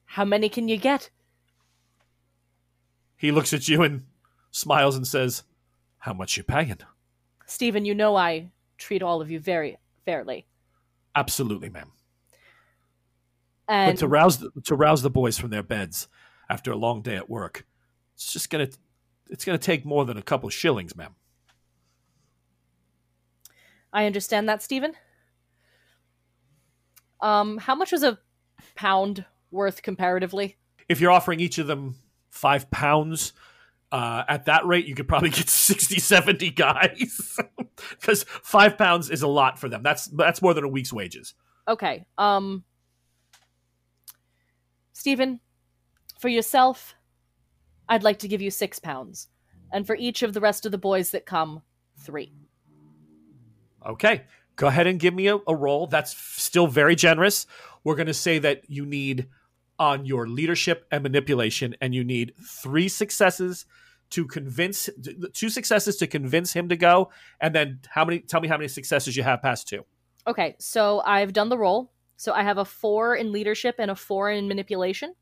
How 0.09 0.25
many 0.25 0.49
can 0.49 0.69
you 0.69 0.79
get? 0.79 1.11
He 3.17 3.31
looks 3.31 3.53
at 3.53 3.69
you 3.69 3.83
and 3.83 4.07
smiles 4.51 4.97
and 4.97 5.07
says, 5.07 5.43
"How 5.99 6.15
much 6.15 6.37
you 6.37 6.43
paying?" 6.43 6.79
Stephen, 7.47 7.85
you 7.85 7.95
know 7.95 8.17
I 8.17 8.51
treat 8.79 9.03
all 9.03 9.21
of 9.21 9.31
you 9.31 9.39
very 9.39 9.77
fairly. 10.07 10.47
Absolutely, 11.15 11.69
ma'am. 11.69 11.93
And 13.69 13.95
but 13.95 14.01
to 14.01 14.09
rouse 14.09 14.39
the, 14.39 14.51
to 14.65 14.75
rouse 14.75 15.03
the 15.03 15.11
boys 15.11 15.39
from 15.39 15.51
their 15.51 15.63
beds 15.63 16.09
after 16.49 16.73
a 16.73 16.77
long 16.77 17.03
day 17.03 17.17
at 17.17 17.29
work, 17.29 17.67
it's 18.15 18.33
just 18.33 18.49
gonna 18.49 18.69
it's 19.29 19.45
gonna 19.45 19.59
take 19.59 19.85
more 19.85 20.07
than 20.07 20.17
a 20.17 20.23
couple 20.23 20.49
shillings, 20.49 20.97
ma'am. 20.97 21.15
I 23.93 24.07
understand 24.07 24.49
that, 24.49 24.63
Stephen. 24.63 24.95
Um, 27.21 27.59
how 27.59 27.75
much 27.75 27.93
was 27.93 28.03
a 28.03 28.19
pound 28.75 29.27
worth 29.51 29.83
comparatively? 29.83 30.57
If 30.89 31.01
you're 31.01 31.11
offering 31.11 31.41
each 31.41 31.59
of 31.59 31.67
them 31.67 31.97
five 32.31 32.71
pounds, 32.71 33.33
uh, 33.91 34.25
at 34.29 34.47
that 34.47 34.67
rate, 34.67 34.87
you 34.87 34.95
could 34.95 35.09
probably 35.09 35.31
get 35.31 35.49
60, 35.49 35.99
70 35.99 36.51
guys. 36.51 37.39
Because 38.01 38.25
five 38.25 38.77
pounds 38.77 39.09
is 39.09 39.23
a 39.23 39.29
lot 39.29 39.57
for 39.57 39.69
them. 39.69 39.85
That's 39.85 40.07
that's 40.07 40.43
more 40.43 40.53
than 40.53 40.65
a 40.65 40.69
week's 40.69 40.93
wages. 40.93 41.35
Okay. 41.69 42.05
Um 42.19 42.65
Stephen, 44.93 45.39
for 46.19 46.29
yourself, 46.29 46.97
I'd 47.89 48.03
like 48.03 48.19
to 48.19 48.27
give 48.27 48.43
you 48.43 48.51
six 48.51 48.81
pounds. 48.81 49.29
And 49.73 49.87
for 49.87 49.95
each 49.95 50.25
of 50.25 50.33
the 50.33 50.41
rest 50.41 50.67
of 50.67 50.73
the 50.73 50.79
boys 50.79 51.13
that 51.13 51.25
come, 51.25 51.63
three. 51.99 52.33
Okay. 53.87 54.25
Go 54.57 54.67
ahead 54.67 54.89
and 54.89 54.99
give 54.99 55.15
me 55.15 55.29
a, 55.29 55.37
a 55.47 55.55
roll. 55.55 55.87
That's 55.87 56.17
still 56.17 56.67
very 56.67 56.97
generous. 56.97 57.47
We're 57.85 57.95
going 57.95 58.09
to 58.09 58.15
say 58.15 58.41
that 58.41 58.69
you 58.69 58.85
need 58.85 59.29
on 59.79 60.05
your 60.05 60.27
leadership 60.27 60.87
and 60.91 61.03
manipulation, 61.03 61.75
and 61.81 61.95
you 61.95 62.05
need 62.05 62.35
three 62.43 62.89
successes 62.89 63.67
to 64.11 64.27
convince, 64.27 64.89
two 65.35 65.51
successes 65.51 65.97
to 65.97 66.07
convince 66.07 66.53
him 66.53 66.69
to 66.69 66.77
go, 66.77 67.11
and 67.41 67.55
then 67.55 67.81
how 67.89 68.05
many? 68.05 68.21
Tell 68.21 68.41
me 68.41 68.49
how 68.49 68.57
many 68.57 68.69
successes 68.69 69.17
you 69.17 69.23
have 69.23 69.43
past 69.43 69.69
two. 69.69 69.85
Okay, 70.27 70.57
so 70.59 71.01
I've 71.05 71.33
done 71.33 71.49
the 71.49 71.59
roll. 71.59 71.93
So 72.17 72.33
I 72.33 72.43
have 72.43 72.59
a 72.59 72.65
four 72.65 73.15
in 73.15 73.31
leadership 73.31 73.77
and 73.79 73.91
a 73.91 73.95
four 73.95 74.31
in 74.31 74.49
manipulation. 74.49 75.15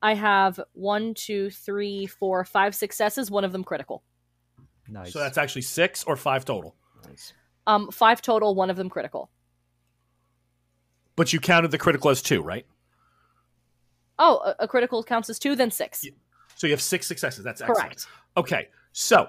I 0.00 0.14
have 0.14 0.60
one, 0.72 1.12
two, 1.14 1.50
three, 1.50 2.06
four, 2.06 2.44
five 2.44 2.74
successes, 2.74 3.30
one 3.30 3.44
of 3.44 3.52
them 3.52 3.64
critical. 3.64 4.02
Nice. 4.88 5.12
So 5.12 5.18
that's 5.18 5.36
actually 5.38 5.62
six 5.62 6.04
or 6.04 6.16
five 6.16 6.44
total. 6.44 6.76
Nice. 7.06 7.32
Um, 7.66 7.90
five 7.90 8.22
total, 8.22 8.54
one 8.54 8.70
of 8.70 8.76
them 8.76 8.88
critical. 8.88 9.30
But 11.16 11.32
you 11.32 11.40
counted 11.40 11.70
the 11.70 11.78
critical 11.78 12.10
as 12.10 12.22
two, 12.22 12.42
right? 12.42 12.64
Oh, 14.20 14.40
a, 14.44 14.64
a 14.64 14.68
critical 14.68 15.02
counts 15.02 15.30
as 15.30 15.38
two, 15.38 15.56
then 15.56 15.70
six. 15.70 16.04
Yeah. 16.04 16.12
So 16.54 16.66
you 16.66 16.72
have 16.74 16.82
six 16.82 17.06
successes. 17.06 17.42
That's 17.42 17.62
excellent. 17.62 17.80
Correct. 17.80 18.06
Okay, 18.36 18.68
so 18.92 19.28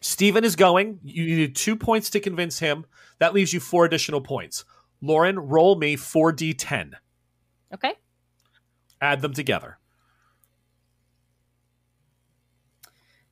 Stephen 0.00 0.44
is 0.44 0.56
going. 0.56 0.98
You 1.04 1.24
needed 1.26 1.54
two 1.54 1.76
points 1.76 2.08
to 2.10 2.20
convince 2.20 2.58
him. 2.58 2.86
That 3.18 3.34
leaves 3.34 3.52
you 3.52 3.60
four 3.60 3.84
additional 3.84 4.22
points. 4.22 4.64
Lauren, 5.02 5.38
roll 5.38 5.76
me 5.76 5.96
4d10. 5.96 6.94
Okay. 7.74 7.94
Add 9.00 9.20
them 9.20 9.34
together. 9.34 9.78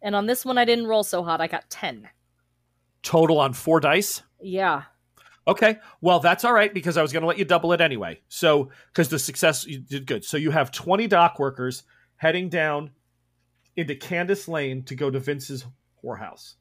And 0.03 0.15
on 0.15 0.27
this 0.27 0.45
one, 0.45 0.59
I 0.59 0.65
didn't 0.65 0.87
roll 0.87 1.03
so 1.03 1.25
hot. 1.25 1.41
I 1.41 1.47
got 1.47 1.69
10. 1.71 2.09
Total 3.03 3.39
on 3.41 3.55
four 3.55 3.81
dice. 3.81 4.23
Yeah. 4.41 4.83
Okay, 5.49 5.79
well, 6.01 6.19
that's 6.19 6.45
all 6.45 6.53
right 6.53 6.75
because 6.75 6.97
I 6.97 7.03
was 7.03 7.13
going 7.13 7.21
to 7.21 7.27
let 7.27 7.39
you 7.39 7.45
double 7.45 7.73
it 7.73 7.81
anyway. 7.81 8.21
So, 8.29 8.71
because 8.89 9.09
the 9.09 9.19
success, 9.19 9.65
you 9.65 9.79
did 9.79 10.07
good. 10.07 10.25
So, 10.25 10.37
you 10.37 10.51
have 10.51 10.73
20 10.73 11.07
dock 11.07 11.39
workers 11.39 11.85
heading 12.17 12.49
down 12.49 12.91
into 13.77 13.95
Candace 13.95 14.49
Lane 14.49 14.83
to 14.85 14.97
go 14.97 15.09
to 15.09 15.21
Vince's 15.21 15.65
whorehouse. 16.05 16.55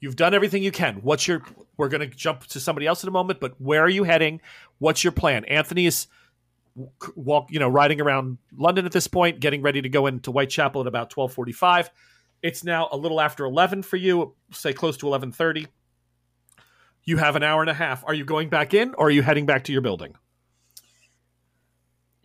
You've 0.00 0.16
done 0.16 0.34
everything 0.34 0.62
you 0.62 0.72
can. 0.72 0.96
What's 0.96 1.26
your, 1.26 1.42
we're 1.78 1.88
going 1.88 2.08
to 2.08 2.14
jump 2.14 2.44
to 2.48 2.60
somebody 2.60 2.86
else 2.86 3.02
in 3.02 3.08
a 3.08 3.12
moment, 3.12 3.40
but 3.40 3.58
where 3.58 3.82
are 3.82 3.88
you 3.88 4.04
heading? 4.04 4.42
What's 4.78 5.02
your 5.02 5.12
plan? 5.12 5.46
Anthony 5.46 5.86
is 5.86 6.06
walk, 7.14 7.50
you 7.50 7.58
know, 7.58 7.68
riding 7.68 8.02
around 8.02 8.36
London 8.54 8.84
at 8.84 8.92
this 8.92 9.06
point, 9.06 9.40
getting 9.40 9.62
ready 9.62 9.80
to 9.80 9.88
go 9.88 10.06
into 10.06 10.30
Whitechapel 10.30 10.82
at 10.82 10.86
about 10.86 11.16
1245. 11.16 11.90
It's 12.42 12.62
now 12.62 12.90
a 12.92 12.96
little 12.98 13.22
after 13.22 13.46
11 13.46 13.82
for 13.82 13.96
you, 13.96 14.34
say 14.52 14.74
close 14.74 14.98
to 14.98 15.06
1130 15.06 15.68
you 17.06 17.16
have 17.16 17.36
an 17.36 17.42
hour 17.42 17.62
and 17.62 17.70
a 17.70 17.74
half. 17.74 18.04
Are 18.06 18.12
you 18.12 18.24
going 18.24 18.50
back 18.50 18.74
in 18.74 18.94
or 18.94 19.06
are 19.06 19.10
you 19.10 19.22
heading 19.22 19.46
back 19.46 19.64
to 19.64 19.72
your 19.72 19.80
building? 19.80 20.16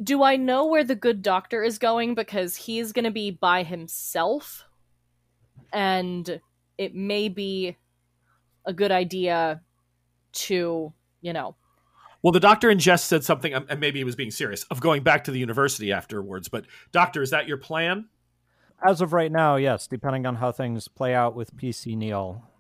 Do 0.04 0.24
I 0.24 0.36
know 0.36 0.66
where 0.66 0.84
the 0.84 0.96
good 0.96 1.22
doctor 1.22 1.64
is 1.64 1.78
going? 1.78 2.16
Because 2.16 2.56
he's 2.56 2.92
going 2.92 3.06
to 3.06 3.12
be 3.12 3.30
by 3.30 3.62
himself. 3.62 4.66
And 5.72 6.42
it 6.80 6.96
may 6.96 7.30
be 7.30 7.78
a 8.66 8.74
good 8.74 8.92
idea 8.92 9.62
to, 10.34 10.92
you 11.22 11.34
know. 11.34 11.56
Well, 12.24 12.32
the 12.32 12.40
doctor 12.40 12.70
in 12.70 12.80
jest 12.80 13.06
said 13.06 13.24
something, 13.24 13.54
um, 13.54 13.66
and 13.70 13.80
maybe 13.80 14.00
he 14.00 14.04
was 14.04 14.16
being 14.16 14.32
serious, 14.32 14.64
of 14.66 14.82
going 14.82 15.04
back 15.04 15.24
to 15.26 15.32
the 15.32 15.40
university 15.40 15.92
afterwards. 15.92 16.50
But, 16.50 16.66
doctor, 16.92 17.22
is 17.22 17.30
that 17.30 17.48
your 17.48 17.58
plan? 17.58 18.10
As 18.84 19.02
of 19.02 19.14
right 19.14 19.32
now, 19.32 19.56
yes, 19.56 19.88
depending 19.88 20.26
on 20.26 20.36
how 20.36 20.52
things 20.52 20.88
play 20.88 21.14
out 21.14 21.36
with 21.36 21.56
PC 21.56 21.96
Neil. 21.96 22.51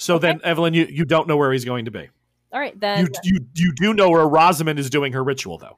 So 0.00 0.18
then, 0.18 0.40
Evelyn, 0.42 0.72
you, 0.72 0.86
you 0.90 1.04
don't 1.04 1.28
know 1.28 1.36
where 1.36 1.52
he's 1.52 1.66
going 1.66 1.84
to 1.84 1.90
be. 1.90 2.08
All 2.54 2.58
right, 2.58 2.78
then. 2.80 3.00
You, 3.00 3.08
you, 3.22 3.46
you 3.54 3.72
do 3.74 3.92
know 3.92 4.08
where 4.08 4.26
Rosamond 4.26 4.78
is 4.78 4.88
doing 4.88 5.12
her 5.12 5.22
ritual, 5.22 5.58
though. 5.58 5.76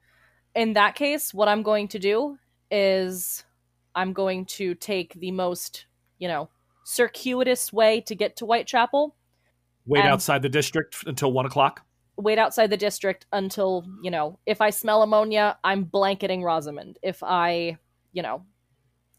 In 0.55 0.73
that 0.73 0.95
case, 0.95 1.33
what 1.33 1.49
I'm 1.49 1.61
going 1.61 1.89
to 1.89 1.99
do 1.99 2.37
is 2.71 3.43
I'm 3.93 4.13
going 4.13 4.45
to 4.45 4.75
take 4.75 5.13
the 5.15 5.31
most, 5.31 5.87
you 6.19 6.29
know, 6.29 6.47
circuitous 6.85 7.73
way 7.73 7.99
to 7.99 8.15
get 8.15 8.37
to 8.37 8.45
Whitechapel. 8.45 9.13
Wait 9.87 10.05
outside 10.05 10.41
the 10.41 10.47
district 10.47 11.03
until 11.05 11.33
one 11.33 11.45
o'clock. 11.45 11.81
Wait 12.15 12.37
outside 12.37 12.69
the 12.69 12.77
district 12.77 13.25
until, 13.33 13.85
you 14.01 14.09
know, 14.09 14.39
if 14.45 14.61
I 14.61 14.69
smell 14.69 15.03
ammonia, 15.03 15.57
I'm 15.65 15.83
blanketing 15.83 16.43
Rosamond. 16.43 16.97
If 17.03 17.21
I, 17.23 17.77
you 18.13 18.23
know, 18.23 18.45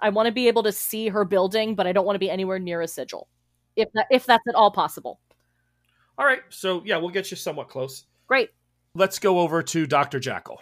I 0.01 0.09
want 0.09 0.29
to 0.29 0.33
be 0.33 0.49
able 0.49 0.63
to 0.63 0.73
see 0.73 1.09
her 1.09 1.27
building, 1.27 1.75
but 1.75 1.87
I 1.87 1.93
don't 1.93 2.07
want 2.07 2.15
to 2.15 2.21
be 2.21 2.31
anywhere 2.31 2.59
near 2.59 2.81
a 2.81 2.89
sigil. 2.89 3.29
If 3.77 3.89
that 3.95 4.07
if 4.11 4.27
that's 4.27 4.47
at 4.49 4.55
all 4.55 4.71
possible. 4.71 5.21
All 6.17 6.27
right. 6.27 6.43
So, 6.49 6.83
yeah, 6.85 6.97
we'll 6.97 7.11
get 7.11 7.31
you 7.31 7.37
somewhat 7.37 7.69
close. 7.69 8.05
Great. 8.27 8.51
let's 8.95 9.19
go 9.19 9.41
over 9.41 9.63
to 9.63 9.87
Dr. 9.87 10.21
Jackal. 10.21 10.61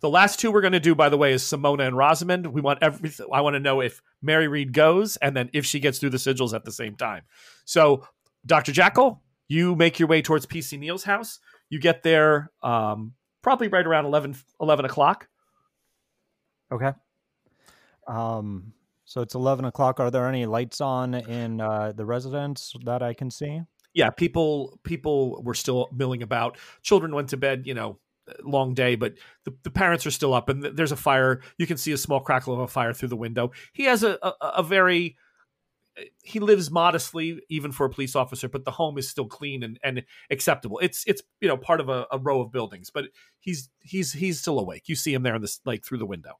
The 0.00 0.08
last 0.08 0.38
two 0.38 0.50
we're 0.50 0.60
going 0.60 0.72
to 0.72 0.80
do, 0.80 0.94
by 0.94 1.08
the 1.08 1.18
way, 1.18 1.32
is 1.32 1.42
Simona 1.42 1.86
and 1.86 1.96
Rosamond. 1.96 2.46
We 2.46 2.60
want 2.60 2.78
everything. 2.82 3.26
I 3.32 3.40
want 3.40 3.54
to 3.54 3.60
know 3.60 3.80
if 3.80 4.00
Mary 4.22 4.48
Reed 4.48 4.72
goes 4.72 5.16
and 5.18 5.36
then 5.36 5.50
if 5.52 5.66
she 5.66 5.80
gets 5.80 5.98
through 5.98 6.10
the 6.10 6.18
sigils 6.18 6.54
at 6.54 6.64
the 6.64 6.72
same 6.72 6.94
time. 6.96 7.22
So, 7.64 8.06
Dr. 8.46 8.72
Jackal, 8.72 9.22
you 9.48 9.74
make 9.74 9.98
your 9.98 10.08
way 10.08 10.22
towards 10.22 10.46
PC 10.46 10.78
Neal's 10.78 11.04
house. 11.04 11.40
You 11.68 11.80
get 11.80 12.02
there 12.02 12.50
um, 12.62 13.14
probably 13.42 13.68
right 13.68 13.86
around 13.86 14.06
11, 14.06 14.36
11 14.60 14.84
o'clock. 14.84 15.28
Okay. 16.72 16.92
Um. 18.06 18.72
So 19.08 19.22
it's 19.22 19.34
eleven 19.34 19.64
o'clock. 19.64 20.00
Are 20.00 20.10
there 20.10 20.28
any 20.28 20.44
lights 20.44 20.82
on 20.82 21.14
in 21.14 21.62
uh, 21.62 21.92
the 21.92 22.04
residence 22.04 22.74
that 22.84 23.02
I 23.02 23.14
can 23.14 23.30
see? 23.30 23.62
Yeah, 23.94 24.10
people 24.10 24.78
people 24.82 25.42
were 25.42 25.54
still 25.54 25.88
milling 25.94 26.22
about. 26.22 26.58
Children 26.82 27.14
went 27.14 27.30
to 27.30 27.38
bed, 27.38 27.66
you 27.66 27.72
know, 27.72 27.98
long 28.44 28.74
day, 28.74 28.96
but 28.96 29.14
the, 29.44 29.54
the 29.62 29.70
parents 29.70 30.04
are 30.04 30.10
still 30.10 30.34
up 30.34 30.50
and 30.50 30.62
th- 30.62 30.74
there's 30.76 30.92
a 30.92 30.96
fire. 30.96 31.40
You 31.56 31.66
can 31.66 31.78
see 31.78 31.92
a 31.92 31.96
small 31.96 32.20
crackle 32.20 32.52
of 32.52 32.60
a 32.60 32.68
fire 32.68 32.92
through 32.92 33.08
the 33.08 33.16
window. 33.16 33.52
He 33.72 33.84
has 33.84 34.02
a, 34.02 34.18
a, 34.20 34.32
a 34.42 34.62
very 34.62 35.16
he 36.22 36.38
lives 36.38 36.70
modestly 36.70 37.40
even 37.48 37.72
for 37.72 37.86
a 37.86 37.90
police 37.90 38.14
officer 38.14 38.48
but 38.48 38.64
the 38.64 38.70
home 38.70 38.98
is 38.98 39.08
still 39.08 39.26
clean 39.26 39.64
and, 39.64 39.80
and 39.82 40.04
acceptable 40.30 40.78
it's 40.78 41.02
it's 41.08 41.22
you 41.40 41.48
know 41.48 41.56
part 41.56 41.80
of 41.80 41.88
a, 41.88 42.06
a 42.12 42.18
row 42.20 42.40
of 42.40 42.52
buildings 42.52 42.88
but 42.88 43.06
he's 43.40 43.68
he's 43.80 44.12
he's 44.12 44.38
still 44.38 44.60
awake 44.60 44.88
you 44.88 44.94
see 44.94 45.12
him 45.12 45.24
there 45.24 45.34
in 45.34 45.42
this 45.42 45.58
like 45.64 45.84
through 45.84 45.98
the 45.98 46.06
window 46.06 46.38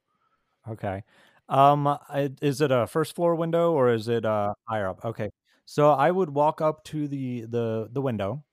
Okay. 0.67 1.03
Um, 1.49 1.87
I, 1.87 2.31
is 2.41 2.61
it 2.61 2.71
a 2.71 2.87
first 2.87 3.15
floor 3.15 3.35
window 3.35 3.73
or 3.73 3.91
is 3.91 4.07
it 4.07 4.23
uh 4.25 4.53
higher 4.67 4.87
up? 4.87 5.03
Okay. 5.03 5.29
So 5.65 5.91
I 5.91 6.09
would 6.11 6.29
walk 6.29 6.61
up 6.61 6.83
to 6.85 7.07
the 7.07 7.41
the 7.41 7.89
the 7.91 8.01
window 8.01 8.43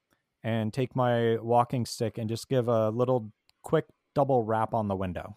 and 0.43 0.73
take 0.73 0.97
my 0.97 1.37
walking 1.37 1.87
stick 1.87 2.19
and 2.19 2.29
just 2.29 2.49
give 2.49 2.69
a 2.69 2.91
little 2.91 3.31
quick 3.63 3.85
double 4.15 4.45
rap 4.45 4.75
on 4.75 4.89
the 4.89 4.97
window. 4.97 5.37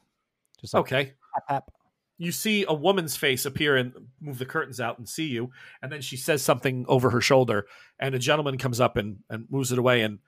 Just 0.62 0.74
like 0.74 0.82
okay 0.82 1.14
tap, 1.36 1.48
tap. 1.48 1.72
you 2.18 2.32
see 2.32 2.66
a 2.68 2.74
woman's 2.74 3.16
face 3.16 3.46
appear 3.46 3.78
and 3.78 3.94
move 4.22 4.38
the 4.38 4.46
curtains 4.46 4.80
out 4.80 4.98
and 4.98 5.08
see 5.08 5.28
you 5.28 5.52
and 5.82 5.92
then 5.92 6.02
she 6.02 6.18
says 6.18 6.42
something 6.42 6.86
over 6.88 7.10
her 7.10 7.22
shoulder 7.22 7.66
and 8.00 8.16
a 8.16 8.20
gentleman 8.20 8.58
comes 8.58 8.80
up 8.80 8.98
and, 8.98 9.18
and 9.30 9.46
moves 9.50 9.72
it 9.72 9.80
away 9.80 10.02
and 10.02 10.20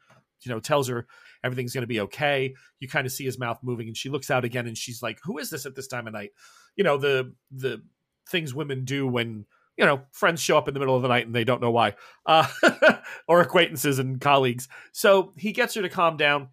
you 0.42 0.52
know 0.52 0.60
tells 0.60 0.88
her 0.88 1.08
everything's 1.44 1.74
going 1.74 1.84
to 1.84 1.88
be 1.88 2.02
okay. 2.02 2.54
You 2.80 2.88
kind 2.88 3.06
of 3.06 3.12
see 3.12 3.26
his 3.26 3.39
mouth 3.39 3.60
moving, 3.62 3.88
and 3.88 3.98
she 3.98 4.10
looks 4.10 4.32
out 4.32 4.46
again, 4.46 4.68
and 4.68 4.78
she's 4.78 5.02
like, 5.02 5.20
"Who 5.24 5.38
is 5.38 5.50
this 5.50 5.66
at 5.66 5.76
this 5.76 5.88
time 5.88 6.08
of 6.08 6.14
night?" 6.14 6.32
You 6.76 6.84
know 6.84 6.98
the 6.98 7.34
the 7.52 7.82
things 8.28 8.54
women 8.54 8.86
do 8.86 9.08
when 9.08 9.46
you 9.78 9.86
know 9.86 10.02
friends 10.12 10.42
show 10.42 10.58
up 10.58 10.68
in 10.68 10.74
the 10.74 10.80
middle 10.80 10.96
of 10.96 11.02
the 11.02 11.08
night 11.08 11.26
and 11.26 11.36
they 11.36 11.44
don't 11.44 11.62
know 11.62 11.72
why, 11.72 11.96
uh, 12.26 12.48
or 13.28 13.42
acquaintances 13.42 14.00
and 14.00 14.22
colleagues. 14.22 14.68
So 14.92 15.34
he 15.38 15.52
gets 15.52 15.74
her 15.76 15.82
to 15.82 15.89
calm 15.89 16.18
down, 16.18 16.50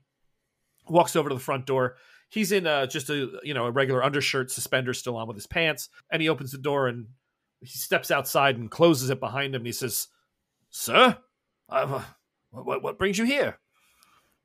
walks 0.88 1.16
over 1.16 1.28
to 1.28 1.34
the 1.34 1.40
front 1.40 1.66
door. 1.66 1.96
He's 2.30 2.52
in 2.52 2.66
uh, 2.66 2.86
just 2.86 3.10
a 3.10 3.30
you 3.42 3.54
know 3.54 3.66
a 3.66 3.70
regular 3.70 4.02
undershirt, 4.02 4.50
suspenders 4.50 4.98
still 4.98 5.16
on 5.16 5.28
with 5.28 5.36
his 5.36 5.46
pants, 5.46 5.88
and 6.10 6.22
he 6.22 6.28
opens 6.28 6.52
the 6.52 6.58
door 6.58 6.88
and 6.88 7.06
he 7.60 7.66
steps 7.66 8.10
outside 8.10 8.56
and 8.56 8.70
closes 8.70 9.10
it 9.10 9.20
behind 9.20 9.54
him. 9.54 9.60
And 9.60 9.66
he 9.66 9.72
says, 9.72 10.08
"Sir, 10.70 11.18
uh, 11.68 12.02
what, 12.50 12.82
what 12.82 12.98
brings 12.98 13.18
you 13.18 13.24
here?" 13.24 13.58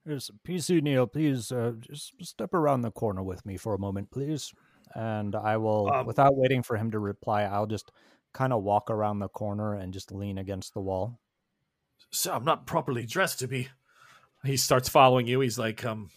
Yes, 0.06 0.30
PC 0.46 0.82
Neil, 0.82 1.08
please 1.08 1.52
uh, 1.52 1.74
just 1.80 2.14
step 2.22 2.54
around 2.54 2.82
the 2.82 2.92
corner 2.92 3.24
with 3.24 3.46
me 3.46 3.56
for 3.56 3.74
a 3.74 3.80
moment, 3.80 4.12
please. 4.12 4.54
And 4.96 5.36
I 5.36 5.58
will, 5.58 5.92
Um, 5.92 6.06
without 6.06 6.36
waiting 6.36 6.62
for 6.62 6.78
him 6.78 6.92
to 6.92 7.00
reply, 7.00 7.44
I'll 7.44 7.66
just 7.66 7.92
kind 8.34 8.52
of 8.52 8.64
walk 8.64 8.90
around 8.90 9.20
the 9.20 9.30
corner 9.30 9.74
and 9.74 9.94
just 9.94 10.12
lean 10.12 10.38
against 10.38 10.74
the 10.74 10.82
wall. 10.82 11.20
Sir, 12.12 12.34
I'm 12.34 12.44
not 12.44 12.66
properly 12.66 13.06
dressed 13.06 13.40
to 13.40 13.48
be. 13.48 13.70
He 14.44 14.58
starts 14.58 14.90
following 14.90 15.26
you. 15.26 15.40
He's 15.40 15.58
like, 15.58 15.86
um, 15.86 16.10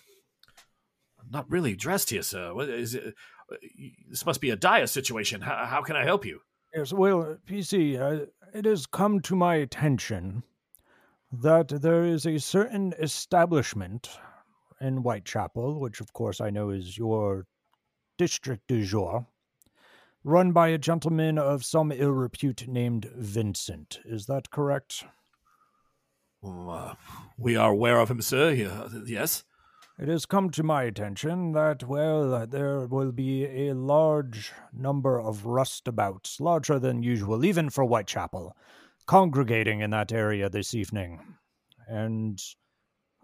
I'm 1.20 1.30
not 1.30 1.50
really 1.50 1.76
dressed 1.76 2.10
here, 2.10 2.22
sir. 2.22 2.52
What 2.52 2.68
is 2.68 2.94
it? 2.94 3.14
This 4.10 4.26
must 4.26 4.40
be 4.40 4.50
a 4.50 4.56
dire 4.56 4.88
situation. 4.88 5.40
How, 5.40 5.64
how 5.64 5.82
can 5.82 5.94
I 5.94 6.04
help 6.04 6.24
you? 6.24 6.40
Yes, 6.74 6.92
well, 6.92 7.38
PC, 7.48 7.98
uh, 7.98 8.26
it 8.52 8.64
has 8.64 8.86
come 8.86 9.20
to 9.20 9.36
my 9.36 9.54
attention 9.54 10.42
that 11.32 11.68
there 11.68 12.04
is 12.04 12.26
a 12.26 12.38
certain 12.38 12.94
establishment 12.98 14.10
in 14.80 14.98
Whitechapel, 14.98 15.80
which 15.80 16.00
of 16.00 16.12
course 16.12 16.40
I 16.40 16.50
know 16.50 16.70
is 16.70 16.96
your 16.96 17.46
district 18.18 18.66
du 18.68 18.84
jour, 18.84 19.26
run 20.24 20.52
by 20.52 20.68
a 20.68 20.78
gentleman 20.78 21.38
of 21.38 21.64
some 21.64 21.92
ill 21.92 22.12
repute 22.12 22.66
named 22.68 23.10
Vincent. 23.16 23.98
Is 24.04 24.26
that 24.26 24.50
correct? 24.50 25.04
Uh, 26.44 26.94
we 27.36 27.56
are 27.56 27.70
aware 27.70 27.98
of 27.98 28.10
him, 28.10 28.20
sir. 28.20 28.50
Yes. 29.04 29.44
It 29.98 30.08
has 30.08 30.26
come 30.26 30.50
to 30.50 30.62
my 30.62 30.82
attention 30.82 31.52
that, 31.52 31.82
well, 31.82 32.46
there 32.46 32.86
will 32.86 33.12
be 33.12 33.46
a 33.46 33.74
large 33.74 34.52
number 34.72 35.18
of 35.18 35.44
rustabouts, 35.44 36.38
larger 36.38 36.78
than 36.78 37.02
usual, 37.02 37.44
even 37.44 37.70
for 37.70 37.84
Whitechapel, 37.84 38.54
congregating 39.06 39.80
in 39.80 39.90
that 39.90 40.12
area 40.12 40.48
this 40.48 40.74
evening. 40.74 41.20
And 41.88 42.42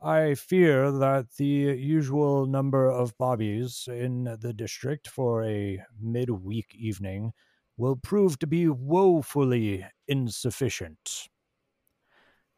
I 0.02 0.34
fear 0.34 0.90
that 0.90 1.26
the 1.36 1.46
usual 1.46 2.46
number 2.46 2.90
of 2.90 3.16
bobbies 3.18 3.88
in 3.88 4.24
the 4.40 4.52
district 4.52 5.08
for 5.08 5.44
a 5.44 5.82
midweek 6.00 6.74
evening 6.74 7.32
will 7.76 7.96
prove 7.96 8.38
to 8.40 8.46
be 8.46 8.68
woefully 8.68 9.84
insufficient. 10.08 11.28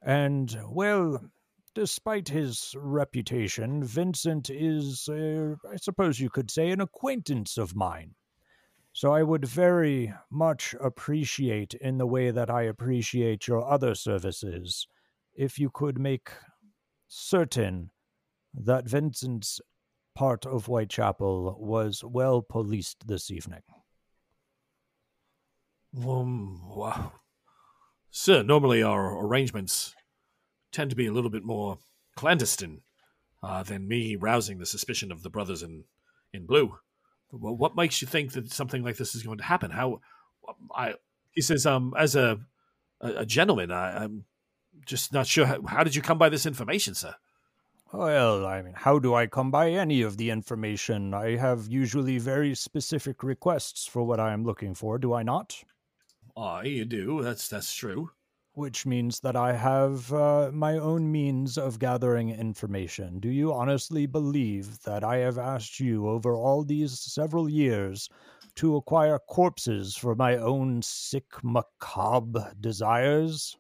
And, 0.03 0.57
well, 0.69 1.31
despite 1.75 2.29
his 2.29 2.75
reputation, 2.77 3.83
Vincent 3.85 4.51
is, 4.51 5.09
uh, 5.09 5.55
I 5.71 5.77
suppose 5.77 6.21
you 6.21 6.31
could 6.31 6.51
say, 6.51 6.71
an 6.71 6.81
acquaintance 6.81 7.59
of 7.59 7.75
mine. 7.75 8.15
So 8.97 9.13
I 9.13 9.25
would 9.25 9.45
very 9.45 10.15
much 10.31 10.73
appreciate, 10.81 11.75
in 11.75 11.99
the 11.99 12.07
way 12.07 12.31
that 12.31 12.49
I 12.49 12.63
appreciate 12.63 13.49
your 13.49 13.69
other 13.69 13.93
services, 13.97 14.87
if 15.35 15.59
you 15.59 15.69
could 15.69 15.99
make 15.99 16.31
certain 17.09 17.91
that 18.55 18.89
Vincent's 18.89 19.61
part 20.15 20.47
of 20.47 20.67
Whitechapel 20.67 21.57
was 21.59 22.05
well 22.05 22.41
policed 22.41 23.09
this 23.09 23.33
evening. 23.33 23.63
Um, 26.07 26.61
wow. 26.69 27.15
Sir, 28.13 28.45
normally 28.45 28.81
our 28.81 29.27
arrangements 29.27 29.93
tend 30.71 30.91
to 30.91 30.97
be 30.97 31.07
a 31.07 31.13
little 31.13 31.31
bit 31.31 31.45
more 31.45 31.79
clandestine 32.15 32.83
uh, 33.43 33.65
than 33.65 33.89
me 33.89 34.15
rousing 34.15 34.59
the 34.59 34.67
suspicion 34.67 35.11
of 35.11 35.25
the 35.25 35.31
brothers 35.31 35.65
in, 35.65 35.83
in 36.33 36.47
blue. 36.47 36.79
Well, 37.39 37.57
what 37.57 37.77
makes 37.77 38.01
you 38.01 38.09
think 38.09 38.33
that 38.33 38.53
something 38.53 38.83
like 38.83 38.97
this 38.97 39.15
is 39.15 39.23
going 39.23 39.39
to 39.39 39.45
happen? 39.45 39.71
How 39.71 40.01
I 40.75 40.95
he 41.33 41.41
says, 41.41 41.67
um, 41.67 41.95
as 41.99 42.17
a 42.17 42.39
a, 43.01 43.27
gentleman, 43.27 43.71
I, 43.71 44.05
I'm 44.05 44.25
just 44.87 45.13
not 45.13 45.27
sure. 45.27 45.47
How, 45.47 45.61
how 45.67 45.85
did 45.85 45.95
you 45.95 46.03
come 46.03 46.19
by 46.19 46.29
this 46.29 46.47
information, 46.47 46.95
sir? 46.95 47.15
Well, 47.93 48.45
I 48.45 48.63
mean, 48.63 48.75
how 48.75 48.99
do 48.99 49.15
I 49.15 49.27
come 49.27 49.51
by 49.51 49.71
any 49.71 50.03
of 50.03 50.17
the 50.17 50.31
information? 50.31 51.15
I 51.15 51.37
have 51.37 51.69
usually 51.69 52.19
very 52.19 52.55
specific 52.55 53.23
requests 53.23 53.87
for 53.87 54.03
what 54.03 54.19
I 54.19 54.33
am 54.33 54.45
looking 54.45 54.75
for, 54.75 54.99
do 54.99 55.13
I 55.15 55.23
not? 55.23 55.63
Ah, 56.37 56.63
you 56.63 56.85
do. 56.85 57.23
That's 57.23 57.47
that's 57.49 57.73
true. 57.73 58.11
Which 58.55 58.87
means 58.87 59.21
that 59.21 59.37
I 59.37 59.53
have 59.53 60.13
uh, 60.13 60.51
my 60.53 60.79
own 60.79 61.11
means 61.11 61.59
of 61.59 61.79
gathering 61.79 62.31
information. 62.31 63.21
Do 63.21 63.29
you 63.29 63.53
honestly 63.53 64.07
believe 64.07 64.81
that 64.83 65.05
I 65.05 65.19
have 65.19 65.39
asked 65.39 65.79
you 65.81 66.09
over 66.09 66.35
all 66.35 66.65
these 66.65 66.99
several 66.99 67.49
years 67.49 68.09
to 68.57 68.77
acquire 68.77 69.19
corpses 69.19 69.97
for 69.97 70.15
my 70.15 70.37
own 70.37 70.83
sick, 70.83 71.27
macabre 71.43 72.55
desires? 72.61 73.57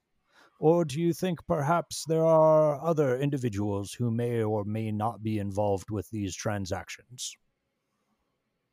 Or 0.61 0.85
do 0.85 1.01
you 1.01 1.13
think 1.13 1.45
perhaps 1.47 2.05
there 2.07 2.25
are 2.25 2.81
other 2.81 3.19
individuals 3.19 3.93
who 3.93 4.11
may 4.11 4.43
or 4.43 4.65
may 4.65 4.93
not 4.93 5.23
be 5.23 5.39
involved 5.39 5.91
with 5.91 6.09
these 6.11 6.35
transactions? 6.37 7.37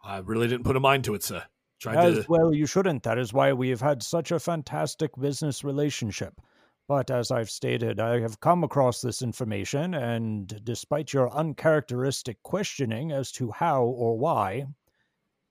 I 0.03 0.19
really 0.19 0.47
didn't 0.47 0.65
put 0.65 0.75
a 0.75 0.79
mind 0.79 1.03
to 1.05 1.15
it, 1.15 1.23
sir. 1.23 1.45
Tried 1.81 1.97
As 1.97 2.25
to. 2.25 2.25
well, 2.29 2.53
you 2.53 2.67
shouldn't. 2.67 3.01
That 3.01 3.17
is 3.17 3.33
why 3.33 3.53
we 3.53 3.69
have 3.69 3.81
had 3.81 4.03
such 4.03 4.31
a 4.31 4.39
fantastic 4.39 5.11
business 5.19 5.63
relationship. 5.63 6.39
But 6.87 7.09
as 7.09 7.31
I've 7.31 7.49
stated, 7.49 7.99
I 7.99 8.19
have 8.19 8.39
come 8.39 8.63
across 8.63 9.01
this 9.01 9.23
information, 9.23 9.95
and 9.95 10.63
despite 10.63 11.11
your 11.11 11.33
uncharacteristic 11.33 12.43
questioning 12.43 13.11
as 13.11 13.31
to 13.33 13.49
how 13.49 13.83
or 13.83 14.19
why, 14.19 14.67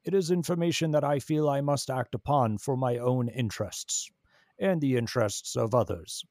it 0.05 0.15
is 0.15 0.31
information 0.31 0.93
that 0.93 1.03
I 1.03 1.19
feel 1.19 1.49
I 1.49 1.63
must 1.63 1.91
act 1.91 2.15
upon 2.15 2.59
for 2.59 2.77
my 2.77 2.99
own 2.99 3.29
interests 3.29 4.09
and 4.57 4.81
the 4.81 4.97
interests 4.97 5.57
of 5.57 5.75
others. 5.75 6.25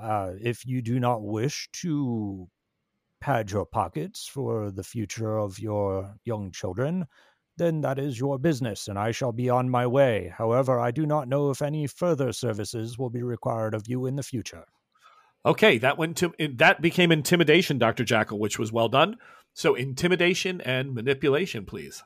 Uh, 0.00 0.32
if 0.40 0.66
you 0.66 0.82
do 0.82 0.98
not 0.98 1.22
wish 1.22 1.68
to 1.82 2.48
pad 3.20 3.52
your 3.52 3.64
pockets 3.64 4.26
for 4.26 4.72
the 4.72 4.84
future 4.84 5.38
of 5.38 5.60
your 5.60 6.16
young 6.24 6.50
children, 6.50 7.06
then 7.56 7.80
that 7.82 7.98
is 7.98 8.18
your 8.18 8.38
business, 8.38 8.88
and 8.88 8.98
I 8.98 9.10
shall 9.12 9.32
be 9.32 9.48
on 9.50 9.68
my 9.70 9.86
way. 9.86 10.32
However, 10.36 10.78
I 10.80 10.90
do 10.90 11.06
not 11.06 11.28
know 11.28 11.50
if 11.50 11.62
any 11.62 11.86
further 11.86 12.32
services 12.32 12.98
will 12.98 13.10
be 13.10 13.22
required 13.22 13.74
of 13.74 13.88
you 13.88 14.06
in 14.06 14.16
the 14.16 14.22
future. 14.22 14.64
Okay, 15.44 15.78
that 15.78 15.96
went 15.96 16.16
to 16.18 16.32
that 16.56 16.80
became 16.82 17.12
intimidation, 17.12 17.78
Doctor 17.78 18.04
Jackal, 18.04 18.38
which 18.38 18.58
was 18.58 18.72
well 18.72 18.88
done. 18.88 19.16
So 19.54 19.74
intimidation 19.74 20.60
and 20.60 20.92
manipulation, 20.94 21.64
please. 21.64 22.02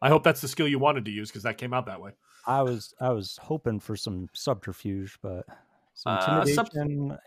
I 0.00 0.08
hope 0.08 0.22
that's 0.24 0.40
the 0.40 0.48
skill 0.48 0.66
you 0.68 0.78
wanted 0.78 1.04
to 1.04 1.10
use 1.10 1.28
because 1.28 1.42
that 1.42 1.58
came 1.58 1.74
out 1.74 1.86
that 1.86 2.00
way. 2.00 2.12
I 2.46 2.62
was 2.62 2.94
I 3.00 3.10
was 3.10 3.38
hoping 3.42 3.78
for 3.80 3.96
some 3.96 4.28
subterfuge, 4.32 5.18
but 5.22 5.44
some 5.94 6.12
Uh, 6.16 6.44
sub- 6.46 6.68
intimidation. 6.74 7.18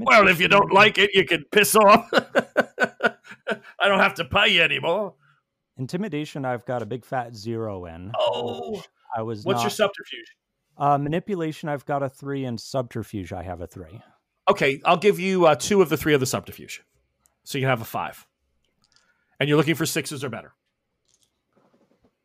Well, 0.06 0.28
if 0.28 0.40
you 0.40 0.48
don't 0.48 0.72
like 0.72 0.98
it, 0.98 1.10
you 1.12 1.24
can 1.24 1.44
piss 1.52 1.76
off. 1.76 2.08
I 3.78 3.88
don't 3.88 4.00
have 4.00 4.14
to 4.14 4.24
pay 4.24 4.48
you 4.48 4.62
anymore. 4.62 5.14
Intimidation, 5.78 6.44
I've 6.44 6.64
got 6.64 6.82
a 6.82 6.86
big 6.86 7.04
fat 7.04 7.34
zero 7.34 7.86
in. 7.86 8.12
Oh, 8.18 8.82
I 9.16 9.22
was. 9.22 9.44
what's 9.44 9.62
your 9.62 9.70
subterfuge? 9.70 10.36
Uh, 10.76 10.98
manipulation, 10.98 11.68
I've 11.68 11.86
got 11.86 12.02
a 12.02 12.08
three, 12.08 12.44
and 12.44 12.60
subterfuge, 12.60 13.32
I 13.32 13.42
have 13.42 13.60
a 13.60 13.66
three. 13.66 14.00
Okay, 14.48 14.80
I'll 14.84 14.96
give 14.96 15.18
you 15.18 15.46
uh, 15.46 15.54
two 15.54 15.80
of 15.80 15.88
the 15.88 15.96
three 15.96 16.14
of 16.14 16.20
the 16.20 16.26
subterfuge, 16.26 16.82
so 17.44 17.58
you 17.58 17.62
can 17.62 17.70
have 17.70 17.80
a 17.80 17.86
five. 17.86 18.26
And 19.38 19.48
you're 19.48 19.56
looking 19.58 19.74
for 19.74 19.86
sixes 19.86 20.22
or 20.22 20.28
better. 20.28 20.52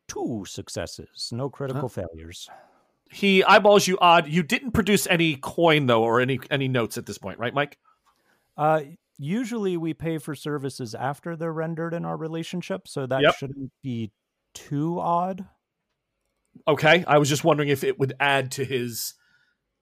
Two 0.08 0.44
successes, 0.46 1.30
no 1.32 1.48
critical 1.48 1.88
failures. 1.88 2.48
He 3.12 3.42
eyeballs 3.44 3.86
you 3.86 3.98
odd. 4.00 4.28
You 4.28 4.42
didn't 4.42 4.72
produce 4.72 5.06
any 5.08 5.36
coin 5.36 5.86
though, 5.86 6.02
or 6.02 6.20
any 6.20 6.40
any 6.50 6.68
notes 6.68 6.98
at 6.98 7.06
this 7.06 7.18
point, 7.18 7.38
right, 7.38 7.54
Mike? 7.54 7.78
Uh, 8.56 8.82
usually 9.20 9.76
we 9.76 9.92
pay 9.92 10.16
for 10.16 10.34
services 10.34 10.94
after 10.94 11.36
they're 11.36 11.52
rendered 11.52 11.92
in 11.92 12.06
our 12.06 12.16
relationship, 12.16 12.88
so 12.88 13.06
that 13.06 13.20
Yep. 13.20 13.34
shouldn't 13.34 13.72
be 13.82 14.10
too 14.54 14.98
odd. 14.98 15.46
Okay, 16.66 17.04
I 17.06 17.18
was 17.18 17.28
just 17.28 17.44
wondering 17.44 17.68
if 17.68 17.84
it 17.84 17.98
would 17.98 18.14
add 18.18 18.52
to 18.52 18.64
his 18.64 19.14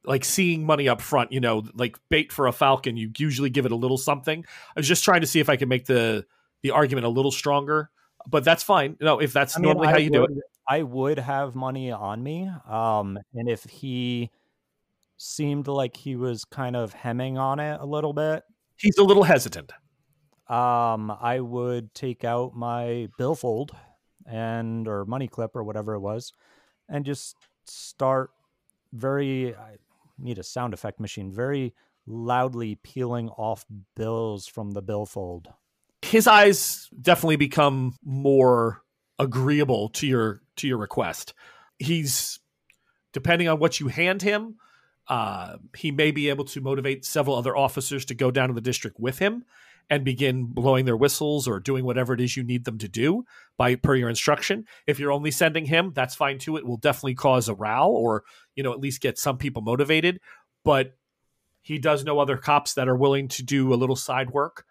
like 0.05 0.24
seeing 0.24 0.66
money 0.66 0.89
up 0.89 1.01
front. 1.01 1.32
You 1.32 1.41
know, 1.41 1.62
like 1.74 1.97
bait 2.09 2.32
for 2.32 2.49
a 2.49 2.53
falcon. 2.53 2.97
You 2.97 3.11
usually 3.16 3.49
give 3.49 3.64
it 3.64 3.72
a 3.72 3.76
little 3.76 3.97
something. 3.97 4.45
I 4.76 4.80
was 4.80 4.89
just 4.89 5.05
trying 5.05 5.20
to 5.20 5.26
see 5.26 5.41
if 5.41 5.49
I 5.49 5.57
could 5.57 5.68
make 5.68 5.86
the 5.86 6.26
the 6.62 6.72
argument 6.72 7.07
a 7.07 7.11
little 7.11 7.30
stronger, 7.30 7.91
but 8.26 8.45
that's 8.45 8.64
fine. 8.64 8.97
No, 9.01 9.20
if 9.20 9.32
that's 9.32 9.57
I 9.57 9.61
mean, 9.61 9.68
normally 9.68 9.89
I 9.89 9.93
how 9.93 9.99
you 9.99 10.11
do 10.11 10.24
it. 10.24 10.30
I 10.68 10.82
would 10.82 11.18
have 11.18 11.55
money 11.55 11.93
on 11.93 12.22
me. 12.22 12.51
Um, 12.68 13.18
and 13.34 13.49
if 13.49 13.64
he 13.64 14.30
seemed 15.16 15.68
like 15.68 15.97
he 15.97 16.16
was 16.16 16.45
kind 16.45 16.76
of 16.76 16.93
hemming 16.93 17.39
on 17.39 17.61
it 17.61 17.80
a 17.80 17.86
little 17.86 18.12
bit, 18.12 18.45
He's 18.79 18.99
a 18.99 19.05
little 19.05 19.24
hesitant. 19.24 19.72
Um, 20.49 21.11
I 21.11 21.41
would 21.41 21.95
take 21.95 22.24
out 22.24 22.55
my 22.55 23.09
billfold 23.18 23.72
and 24.26 24.89
or 24.89 25.05
money 25.05 25.29
clip 25.29 25.55
or 25.55 25.62
whatever 25.64 25.95
it 25.95 26.01
was, 26.01 26.33
and 26.89 27.05
just 27.05 27.37
start 27.66 28.31
very. 28.93 29.55
I 29.55 29.76
need 30.18 30.39
a 30.39 30.43
sound 30.43 30.74
effect 30.74 31.01
machine. 31.01 31.33
Very 31.33 31.74
loudly 32.07 32.76
peeling 32.76 33.29
off 33.31 33.66
bills 33.95 34.47
from 34.47 34.70
the 34.70 34.83
billfold. 34.83 35.49
His 36.03 36.26
eyes 36.26 36.89
definitely 37.01 37.37
become 37.37 37.97
more 38.03 38.81
agreeable 39.18 39.89
to 39.91 40.07
your 40.07 40.41
to 40.57 40.68
your 40.68 40.79
request. 40.79 41.35
He's 41.79 42.39
depending 43.12 43.49
on 43.49 43.59
what 43.59 43.81
you 43.81 43.89
hand 43.89 44.22
him, 44.22 44.57
uh, 45.09 45.57
he 45.77 45.91
may 45.91 46.11
be 46.11 46.29
able 46.29 46.45
to 46.45 46.61
motivate 46.61 47.05
several 47.05 47.37
other 47.37 47.57
officers 47.57 48.05
to 48.07 48.15
go 48.15 48.31
down 48.31 48.49
to 48.49 48.55
the 48.55 48.61
district 48.61 48.99
with 49.01 49.19
him 49.19 49.45
and 49.91 50.05
begin 50.05 50.45
blowing 50.45 50.85
their 50.85 50.97
whistles 50.97 51.49
or 51.49 51.59
doing 51.59 51.85
whatever 51.85 52.13
it 52.13 52.21
is 52.21 52.37
you 52.37 52.43
need 52.43 52.65
them 52.65 52.77
to 52.79 52.89
do 52.89 53.25
by 53.57 53.75
per 53.75 53.95
your 53.95 54.11
instruction. 54.11 54.67
If 54.87 54.99
you're 54.99 55.13
only 55.13 55.31
sending 55.31 55.65
him, 55.65 55.93
that's 55.95 56.15
fine 56.15 56.39
too. 56.39 56.59
It 56.59 56.67
will 56.67 56.77
definitely 56.77 57.15
cause 57.15 57.49
a 57.49 57.55
row 57.55 57.89
or, 57.89 58.25
you 58.55 58.63
know, 58.63 58.73
at 58.73 58.81
least 58.81 59.01
get 59.01 59.19
some 59.19 59.39
people 59.39 59.63
motivated. 59.63 60.21
But 60.63 60.97
he 61.63 61.79
does 61.79 62.05
know 62.05 62.19
other 62.19 62.37
cops 62.37 62.75
that 62.75 62.89
are 62.89 62.97
willing 62.97 63.29
to 63.29 63.43
do 63.43 63.73
a 63.73 63.77
little 63.77 63.97
side 63.97 64.31
work. 64.31 64.65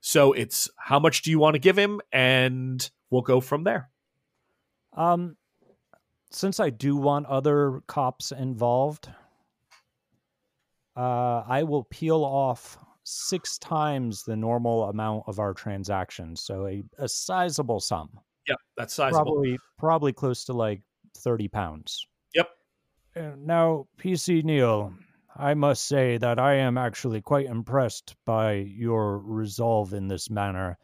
So 0.00 0.32
it's 0.32 0.68
how 0.76 0.98
much 0.98 1.22
do 1.22 1.30
you 1.30 1.38
want 1.38 1.54
to 1.54 1.60
give 1.60 1.78
him? 1.78 2.00
And 2.12 2.88
we'll 3.10 3.22
go 3.22 3.40
from 3.40 3.64
there. 3.64 3.88
Um, 4.92 5.36
since 6.30 6.58
I 6.58 6.70
do 6.70 6.96
want 6.96 7.26
other 7.26 7.82
cops 7.86 8.32
involved, 8.32 9.08
uh, 10.96 11.44
I 11.46 11.62
will 11.62 11.84
peel 11.84 12.24
off 12.24 12.78
six 13.04 13.58
times 13.58 14.24
the 14.24 14.36
normal 14.36 14.84
amount 14.84 15.24
of 15.26 15.38
our 15.38 15.54
transactions, 15.54 16.42
so 16.42 16.66
a, 16.66 16.82
a 16.98 17.08
sizable 17.08 17.80
sum. 17.80 18.10
Yep, 18.48 18.58
that's 18.76 18.94
sizable. 18.94 19.24
Probably, 19.24 19.58
probably 19.78 20.12
close 20.12 20.44
to 20.44 20.52
like 20.52 20.82
thirty 21.18 21.48
pounds. 21.48 22.06
Yep. 22.34 22.48
Now, 23.38 23.86
PC 23.98 24.44
Neil, 24.44 24.92
I 25.36 25.54
must 25.54 25.86
say 25.86 26.18
that 26.18 26.38
I 26.38 26.54
am 26.54 26.78
actually 26.78 27.20
quite 27.20 27.46
impressed 27.46 28.14
by 28.24 28.54
your 28.54 29.18
resolve 29.18 29.92
in 29.92 30.08
this 30.08 30.30
manner. 30.30 30.78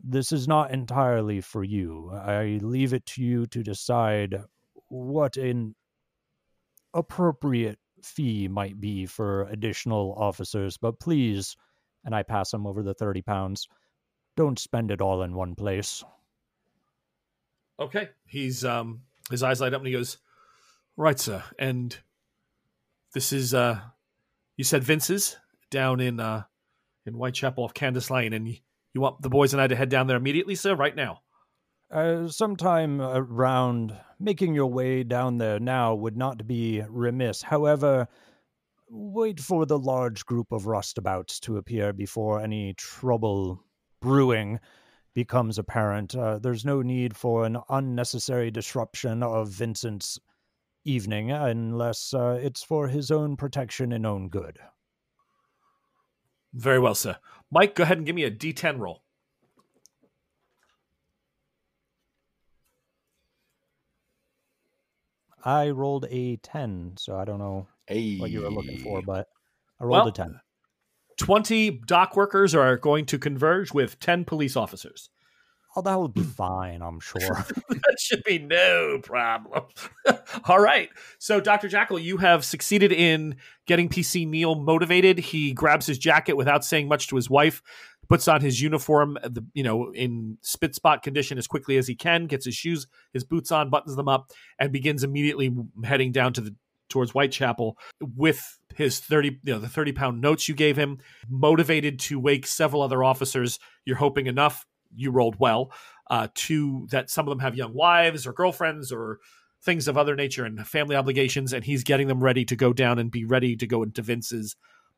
This 0.00 0.32
is 0.32 0.46
not 0.46 0.70
entirely 0.70 1.40
for 1.40 1.64
you. 1.64 2.10
I 2.12 2.58
leave 2.62 2.92
it 2.92 3.04
to 3.06 3.22
you 3.22 3.46
to 3.46 3.62
decide 3.62 4.42
what 4.88 5.36
an 5.36 5.74
appropriate 6.94 7.78
fee 8.04 8.48
might 8.48 8.80
be 8.80 9.06
for 9.06 9.42
additional 9.44 10.14
officers, 10.16 10.76
but 10.76 11.00
please, 11.00 11.56
and 12.04 12.14
I 12.14 12.22
pass 12.22 12.52
him 12.52 12.66
over 12.66 12.82
the 12.82 12.94
30 12.94 13.22
pounds, 13.22 13.68
don't 14.36 14.58
spend 14.58 14.90
it 14.90 15.00
all 15.00 15.22
in 15.22 15.34
one 15.34 15.54
place. 15.54 16.04
Okay. 17.80 18.08
He's 18.26 18.64
um 18.64 19.02
his 19.30 19.42
eyes 19.42 19.60
light 19.60 19.74
up 19.74 19.80
and 19.80 19.86
he 19.86 19.92
goes, 19.92 20.18
Right, 20.96 21.18
sir. 21.18 21.42
And 21.58 21.96
this 23.14 23.32
is 23.32 23.54
uh 23.54 23.80
you 24.56 24.64
said 24.64 24.84
Vince's 24.84 25.36
down 25.70 26.00
in 26.00 26.20
uh 26.20 26.42
in 27.08 27.14
Whitechapel 27.14 27.64
off 27.64 27.74
Candace 27.74 28.10
Lane, 28.10 28.32
and 28.32 28.46
you, 28.46 29.00
want 29.00 29.22
the 29.22 29.30
boys 29.30 29.52
and 29.52 29.62
I 29.62 29.66
to 29.66 29.76
head 29.76 29.88
down 29.88 30.06
there 30.06 30.16
immediately, 30.16 30.54
sir, 30.54 30.74
right 30.74 30.94
now. 30.94 31.22
Uh, 31.90 32.28
sometime 32.28 33.00
around 33.00 33.98
making 34.20 34.54
your 34.54 34.66
way 34.66 35.02
down 35.02 35.38
there 35.38 35.58
now 35.58 35.94
would 35.94 36.16
not 36.16 36.46
be 36.46 36.82
remiss. 36.88 37.40
However, 37.40 38.06
wait 38.90 39.40
for 39.40 39.64
the 39.64 39.78
large 39.78 40.26
group 40.26 40.52
of 40.52 40.64
rustabouts 40.64 41.40
to 41.40 41.56
appear 41.56 41.92
before 41.92 42.40
any 42.40 42.74
trouble 42.74 43.64
brewing 44.00 44.60
becomes 45.14 45.58
apparent. 45.58 46.14
Uh, 46.14 46.38
there's 46.38 46.64
no 46.64 46.82
need 46.82 47.16
for 47.16 47.44
an 47.44 47.58
unnecessary 47.70 48.50
disruption 48.50 49.22
of 49.22 49.48
Vincent's 49.48 50.18
evening 50.84 51.30
unless 51.30 52.12
uh, 52.14 52.38
it's 52.40 52.62
for 52.62 52.88
his 52.88 53.10
own 53.10 53.36
protection 53.36 53.92
and 53.92 54.06
own 54.06 54.28
good. 54.28 54.58
Very 56.52 56.78
well, 56.78 56.94
sir. 56.94 57.16
Mike, 57.50 57.74
go 57.74 57.82
ahead 57.82 57.96
and 57.96 58.06
give 58.06 58.14
me 58.14 58.24
a 58.24 58.30
D10 58.30 58.78
roll. 58.78 59.02
I 65.44 65.70
rolled 65.70 66.06
a 66.10 66.36
10, 66.36 66.94
so 66.98 67.16
I 67.16 67.24
don't 67.24 67.38
know 67.38 67.66
Hey. 67.86 68.18
what 68.18 68.30
you 68.30 68.42
were 68.42 68.50
looking 68.50 68.78
for, 68.78 69.02
but 69.02 69.28
I 69.80 69.84
rolled 69.84 69.92
Well, 70.04 70.08
a 70.08 70.12
10. 70.12 70.40
20 71.18 71.82
dock 71.86 72.16
workers 72.16 72.54
are 72.54 72.76
going 72.76 73.04
to 73.06 73.18
converge 73.18 73.72
with 73.72 73.98
10 74.00 74.24
police 74.24 74.56
officers. 74.56 75.10
Oh, 75.76 75.82
that 75.82 75.98
would 76.00 76.14
be 76.14 76.22
fine, 76.22 76.80
I'm 76.82 76.98
sure. 76.98 77.20
that 77.68 77.96
should 78.00 78.24
be 78.24 78.38
no 78.38 78.98
problem. 79.02 79.64
All 80.44 80.58
right. 80.58 80.88
So, 81.18 81.40
Dr. 81.40 81.68
Jackal, 81.68 81.98
you 81.98 82.16
have 82.16 82.44
succeeded 82.44 82.90
in 82.90 83.36
getting 83.66 83.88
PC 83.88 84.26
Neil 84.26 84.54
motivated. 84.54 85.18
He 85.18 85.52
grabs 85.52 85.86
his 85.86 85.98
jacket 85.98 86.36
without 86.36 86.64
saying 86.64 86.88
much 86.88 87.08
to 87.08 87.16
his 87.16 87.28
wife, 87.30 87.62
puts 88.08 88.26
on 88.28 88.40
his 88.40 88.60
uniform, 88.60 89.18
the, 89.22 89.44
you 89.52 89.62
know, 89.62 89.92
in 89.92 90.38
spit 90.40 90.74
spot 90.74 91.02
condition 91.02 91.38
as 91.38 91.46
quickly 91.46 91.76
as 91.76 91.86
he 91.86 91.94
can, 91.94 92.26
gets 92.26 92.46
his 92.46 92.54
shoes, 92.54 92.86
his 93.12 93.24
boots 93.24 93.52
on, 93.52 93.70
buttons 93.70 93.96
them 93.96 94.08
up, 94.08 94.32
and 94.58 94.72
begins 94.72 95.04
immediately 95.04 95.54
heading 95.84 96.12
down 96.12 96.32
to 96.32 96.40
the 96.40 96.54
towards 96.88 97.10
Whitechapel 97.10 97.76
with 98.00 98.58
his 98.74 98.98
30 98.98 99.38
you 99.44 99.52
know 99.52 99.58
the 99.58 99.68
30 99.68 99.92
pound 99.92 100.20
notes 100.20 100.48
you 100.48 100.54
gave 100.54 100.76
him. 100.76 100.98
Motivated 101.28 101.98
to 102.00 102.18
wake 102.18 102.46
several 102.46 102.82
other 102.82 103.04
officers 103.04 103.58
you're 103.84 103.96
hoping 103.96 104.26
enough. 104.26 104.64
You 104.94 105.10
rolled 105.10 105.38
well 105.38 105.70
uh, 106.10 106.28
to 106.34 106.86
that 106.90 107.10
some 107.10 107.26
of 107.26 107.30
them 107.30 107.40
have 107.40 107.54
young 107.54 107.74
wives 107.74 108.26
or 108.26 108.32
girlfriends 108.32 108.90
or 108.90 109.18
things 109.62 109.86
of 109.86 109.98
other 109.98 110.16
nature 110.16 110.44
and 110.44 110.66
family 110.66 110.96
obligations 110.96 111.52
and 111.52 111.64
he's 111.64 111.84
getting 111.84 112.08
them 112.08 112.22
ready 112.22 112.44
to 112.44 112.56
go 112.56 112.72
down 112.72 112.98
and 112.98 113.10
be 113.10 113.24
ready 113.24 113.56
to 113.56 113.66
go 113.66 113.82
into 113.82 114.00
vince's 114.00 114.56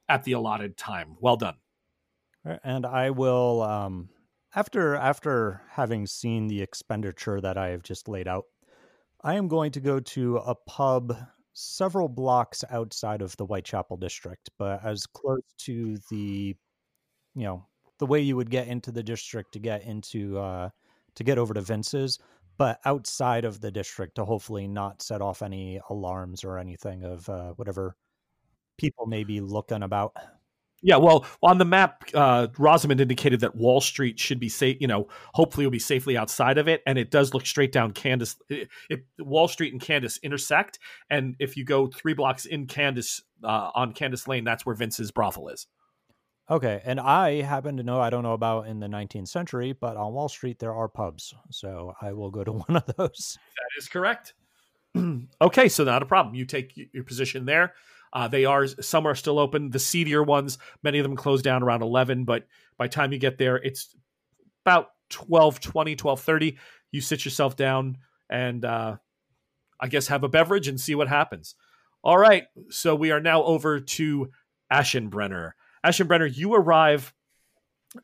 at 0.08 0.22
the 0.24 0.32
allotted 0.32 0.76
time. 0.76 1.16
Well 1.18 1.36
done 1.36 1.54
and 2.44 2.86
I 2.86 3.10
will 3.10 3.62
um 3.62 4.08
after 4.54 4.94
after 4.96 5.62
having 5.70 6.06
seen 6.06 6.48
the 6.48 6.62
expenditure 6.62 7.40
that 7.40 7.56
I 7.56 7.68
have 7.68 7.82
just 7.82 8.08
laid 8.08 8.28
out, 8.28 8.44
I 9.22 9.34
am 9.34 9.48
going 9.48 9.72
to 9.72 9.80
go 9.80 10.00
to 10.00 10.38
a 10.38 10.54
pub 10.54 11.16
several 11.54 12.08
blocks 12.08 12.64
outside 12.70 13.22
of 13.22 13.36
the 13.36 13.46
Whitechapel 13.46 13.96
district, 13.98 14.50
but 14.58 14.84
as 14.84 15.06
close 15.06 15.42
to 15.60 15.98
the 16.10 16.56
you 17.34 17.44
know, 17.44 17.66
the 17.98 18.06
way 18.06 18.20
you 18.20 18.36
would 18.36 18.50
get 18.50 18.68
into 18.68 18.92
the 18.92 19.02
district 19.02 19.52
to 19.54 19.58
get 19.60 19.84
into 19.84 20.38
uh 20.38 20.70
to 21.16 21.24
get 21.24 21.38
over 21.38 21.54
to 21.54 21.60
Vince's, 21.62 22.18
but 22.58 22.80
outside 22.84 23.44
of 23.44 23.60
the 23.60 23.70
district 23.72 24.16
to 24.16 24.24
hopefully 24.24 24.68
not 24.68 25.02
set 25.02 25.22
off 25.22 25.42
any 25.42 25.80
alarms 25.90 26.44
or 26.44 26.58
anything 26.58 27.04
of 27.04 27.28
uh 27.28 27.52
whatever 27.54 27.96
people 28.78 29.06
may 29.06 29.24
be 29.24 29.40
looking 29.40 29.82
about. 29.82 30.14
Yeah, 30.82 30.96
well, 30.96 31.26
on 31.42 31.58
the 31.58 31.66
map, 31.66 32.04
uh, 32.14 32.48
Rosamond 32.56 33.00
indicated 33.00 33.40
that 33.40 33.54
Wall 33.54 33.82
Street 33.82 34.18
should 34.18 34.40
be 34.40 34.48
safe. 34.48 34.78
You 34.80 34.86
know, 34.86 35.08
hopefully, 35.34 35.66
will 35.66 35.70
be 35.70 35.78
safely 35.78 36.16
outside 36.16 36.56
of 36.56 36.68
it, 36.68 36.82
and 36.86 36.98
it 36.98 37.10
does 37.10 37.34
look 37.34 37.44
straight 37.44 37.72
down 37.72 37.92
Candace. 37.92 38.36
It, 38.48 38.68
it, 38.88 39.04
Wall 39.18 39.46
Street 39.46 39.72
and 39.72 39.80
Candace 39.80 40.18
intersect, 40.22 40.78
and 41.10 41.36
if 41.38 41.56
you 41.56 41.64
go 41.64 41.88
three 41.88 42.14
blocks 42.14 42.46
in 42.46 42.66
Candace 42.66 43.22
uh, 43.44 43.70
on 43.74 43.92
Candace 43.92 44.26
Lane, 44.26 44.44
that's 44.44 44.64
where 44.64 44.74
Vince's 44.74 45.10
brothel 45.10 45.48
is. 45.48 45.66
Okay, 46.50 46.80
and 46.84 46.98
I 46.98 47.42
happen 47.42 47.76
to 47.76 47.84
know 47.84 48.00
I 48.00 48.10
don't 48.10 48.24
know 48.24 48.32
about 48.32 48.66
in 48.66 48.80
the 48.80 48.88
19th 48.88 49.28
century, 49.28 49.72
but 49.72 49.96
on 49.96 50.12
Wall 50.14 50.28
Street 50.28 50.58
there 50.58 50.74
are 50.74 50.88
pubs, 50.88 51.32
so 51.50 51.94
I 52.00 52.12
will 52.12 52.30
go 52.30 52.42
to 52.42 52.52
one 52.66 52.76
of 52.76 52.86
those. 52.96 53.38
That 53.56 53.78
is 53.78 53.88
correct. 53.88 54.34
okay, 55.42 55.68
so 55.68 55.84
not 55.84 56.02
a 56.02 56.06
problem. 56.06 56.34
You 56.34 56.46
take 56.46 56.72
your 56.92 57.04
position 57.04 57.44
there. 57.44 57.74
Uh, 58.12 58.28
they 58.28 58.44
are 58.44 58.66
some 58.66 59.06
are 59.06 59.14
still 59.14 59.38
open. 59.38 59.70
The 59.70 59.78
seedier 59.78 60.22
ones, 60.22 60.58
many 60.82 60.98
of 60.98 61.04
them 61.04 61.16
close 61.16 61.42
down 61.42 61.62
around 61.62 61.82
11, 61.82 62.24
but 62.24 62.46
by 62.76 62.88
time 62.88 63.12
you 63.12 63.18
get 63.18 63.38
there, 63.38 63.56
it's 63.56 63.94
about 64.64 64.88
12, 65.10 65.60
20, 65.60 65.96
12, 65.96 66.20
30. 66.20 66.58
You 66.92 67.00
sit 67.00 67.24
yourself 67.24 67.56
down 67.56 67.98
and 68.28 68.64
uh, 68.64 68.96
I 69.78 69.88
guess 69.88 70.08
have 70.08 70.24
a 70.24 70.28
beverage 70.28 70.68
and 70.68 70.80
see 70.80 70.94
what 70.94 71.08
happens. 71.08 71.54
All 72.02 72.18
right, 72.18 72.44
so 72.70 72.94
we 72.94 73.10
are 73.10 73.20
now 73.20 73.44
over 73.44 73.78
to 73.78 74.30
Aschenbrenner. 74.72 75.52
Aschenbrenner, 75.84 76.34
you 76.34 76.54
arrive 76.54 77.12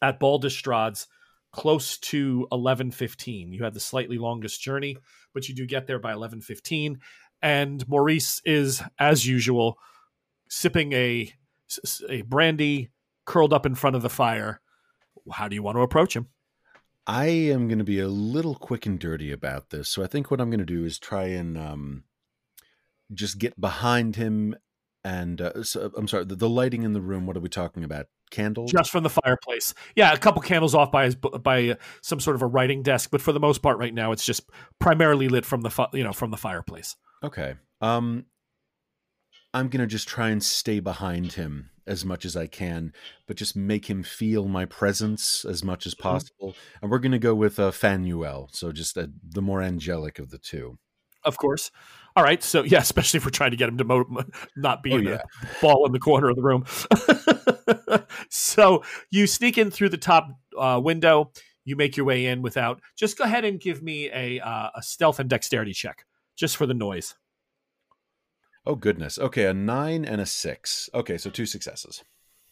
at 0.03 0.21
Baldestrades 0.21 1.07
close 1.53 1.97
to 1.99 2.47
11:15. 2.53 3.53
You 3.53 3.65
had 3.65 3.75
the 3.75 3.81
slightly 3.81 4.19
longest 4.19 4.61
journey, 4.61 4.99
but 5.33 5.49
you 5.49 5.55
do 5.55 5.67
get 5.67 5.87
there 5.87 5.99
by 5.99 6.13
11:15 6.13 6.99
and 7.43 7.87
Maurice 7.89 8.41
is 8.45 8.83
as 8.99 9.27
usual 9.27 9.79
sipping 10.49 10.93
a 10.93 11.33
a 12.09 12.23
brandy 12.23 12.91
curled 13.25 13.53
up 13.53 13.67
in 13.67 13.75
front 13.75 13.97
of 13.97 14.03
the 14.03 14.11
fire. 14.11 14.61
How 15.33 15.49
do 15.49 15.55
you 15.55 15.63
want 15.63 15.77
to 15.77 15.83
approach 15.83 16.15
him? 16.15 16.29
I 17.07 17.27
am 17.27 17.69
going 17.69 17.79
to 17.79 17.85
be 17.85 18.01
a 18.01 18.09
little 18.09 18.55
quick 18.55 18.87
and 18.87 18.99
dirty 18.99 19.31
about 19.33 19.71
this. 19.71 19.89
So 19.89 20.03
I 20.03 20.07
think 20.07 20.31
what 20.31 20.41
I'm 20.41 20.51
going 20.51 20.61
to 20.61 20.65
do 20.65 20.85
is 20.85 20.99
try 20.99 21.27
and 21.27 21.57
um, 21.57 22.05
just 23.13 23.39
get 23.39 23.61
behind 23.61 24.17
him. 24.17 24.57
And 25.05 25.41
uh, 25.41 25.63
so, 25.63 25.93
I'm 25.97 26.09
sorry, 26.09 26.25
the, 26.25 26.35
the 26.35 26.49
lighting 26.49 26.83
in 26.83 26.93
the 26.93 27.01
room. 27.01 27.27
What 27.27 27.37
are 27.37 27.41
we 27.41 27.49
talking 27.49 27.85
about? 27.85 28.07
candles? 28.31 28.73
just 28.73 28.91
from 28.91 29.03
the 29.03 29.11
fireplace. 29.11 29.75
Yeah, 29.95 30.13
a 30.13 30.17
couple 30.17 30.43
candles 30.43 30.75
off 30.75 30.91
by 30.91 31.07
his 31.07 31.15
by 31.15 31.71
uh, 31.71 31.75
some 32.03 32.21
sort 32.21 32.37
of 32.37 32.43
a 32.43 32.47
writing 32.47 32.83
desk, 32.83 33.11
but 33.11 33.21
for 33.21 33.33
the 33.33 33.41
most 33.41 33.63
part, 33.63 33.79
right 33.79 33.95
now 33.95 34.13
it's 34.13 34.25
just 34.25 34.49
primarily 34.79 35.29
lit 35.29 35.45
from 35.45 35.63
the 35.63 35.89
you 35.93 36.05
know 36.05 36.13
from 36.13 36.31
the 36.31 36.37
fireplace. 36.37 36.97
Okay. 37.23 37.55
Um 37.81 38.27
I'm 39.57 39.69
going 39.69 39.81
to 39.81 39.87
just 39.87 40.07
try 40.07 40.29
and 40.29 40.43
stay 40.43 40.81
behind 40.81 41.33
him 41.33 41.71
as 41.87 42.05
much 42.05 42.27
as 42.27 42.37
I 42.37 42.47
can, 42.47 42.93
but 43.27 43.37
just 43.39 43.57
make 43.57 43.87
him 43.89 44.03
feel 44.03 44.49
my 44.49 44.67
presence 44.67 45.47
as 45.47 45.65
much 45.65 45.87
as 45.87 45.95
possible. 45.95 46.55
And 46.83 46.91
we're 46.91 46.99
going 46.99 47.13
to 47.13 47.19
go 47.19 47.35
with 47.35 47.59
uh, 47.59 47.71
Fanuel, 47.71 48.49
so 48.53 48.71
just 48.71 48.99
uh, 48.99 49.07
the 49.27 49.41
more 49.41 49.63
angelic 49.63 50.19
of 50.19 50.29
the 50.31 50.37
two. 50.39 50.79
Of 51.25 51.39
course. 51.39 51.71
All 52.17 52.23
right. 52.23 52.43
So 52.43 52.65
yeah, 52.65 52.79
especially 52.83 53.17
if 53.19 53.25
we're 53.25 53.31
trying 53.31 53.53
to 53.53 53.57
get 53.57 53.71
him 53.71 53.79
to 53.79 53.85
mo- 53.85 54.25
not 54.57 54.83
be 54.83 54.93
Oh, 54.93 54.97
in 54.99 55.05
yeah. 55.05 55.23
the 55.41 55.49
ball 55.63 55.87
in 55.87 55.93
the 55.93 56.01
corner 56.01 56.29
of 56.29 56.37
the 56.37 56.43
room. 56.43 56.65
so 58.29 58.85
you 59.11 59.27
sneak 59.27 59.57
in 59.57 59.71
through 59.71 59.89
the 59.89 59.97
top 59.97 60.29
uh, 60.59 60.79
window. 60.83 61.33
You 61.65 61.77
make 61.77 61.97
your 61.97 62.05
way 62.05 62.27
in 62.27 62.43
without. 62.43 62.81
Just 62.97 63.17
go 63.17 63.25
ahead 63.25 63.45
and 63.47 63.59
give 63.59 63.83
me 63.83 64.11
a 64.13 64.39
uh, 64.39 64.69
a 64.75 64.83
stealth 64.83 65.19
and 65.19 65.31
dexterity 65.31 65.73
check, 65.73 66.05
just 66.37 66.57
for 66.59 66.67
the 66.67 66.75
noise. 66.75 67.15
Oh 68.67 68.75
goodness. 68.75 69.19
Okay, 69.19 69.45
a 69.45 69.55
9 69.55 70.05
and 70.05 70.21
a 70.21 70.27
6. 70.27 70.91
Okay, 70.93 71.17
so 71.17 71.31
two 71.31 71.47
successes. 71.47 72.03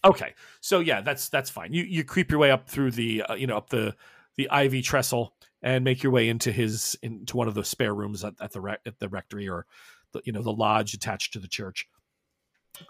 Okay, 0.04 0.34
so 0.60 0.80
yeah, 0.80 1.00
that's 1.00 1.30
that's 1.30 1.48
fine. 1.48 1.72
You 1.72 1.82
you 1.82 2.04
creep 2.04 2.30
your 2.30 2.38
way 2.38 2.50
up 2.50 2.68
through 2.68 2.90
the 2.90 3.22
uh, 3.22 3.34
you 3.34 3.46
know 3.46 3.56
up 3.56 3.70
the 3.70 3.96
the 4.36 4.50
ivy 4.50 4.82
trestle 4.82 5.34
and 5.62 5.82
make 5.82 6.02
your 6.02 6.12
way 6.12 6.28
into 6.28 6.52
his 6.52 6.94
into 7.02 7.36
one 7.38 7.48
of 7.48 7.54
the 7.54 7.64
spare 7.64 7.94
rooms 7.94 8.22
at, 8.22 8.34
at 8.38 8.52
the 8.52 8.60
rec- 8.60 8.82
at 8.84 8.98
the 8.98 9.08
rectory 9.08 9.48
or 9.48 9.64
the 10.12 10.20
you 10.26 10.32
know 10.32 10.42
the 10.42 10.52
lodge 10.52 10.92
attached 10.92 11.32
to 11.32 11.38
the 11.38 11.48
church. 11.48 11.88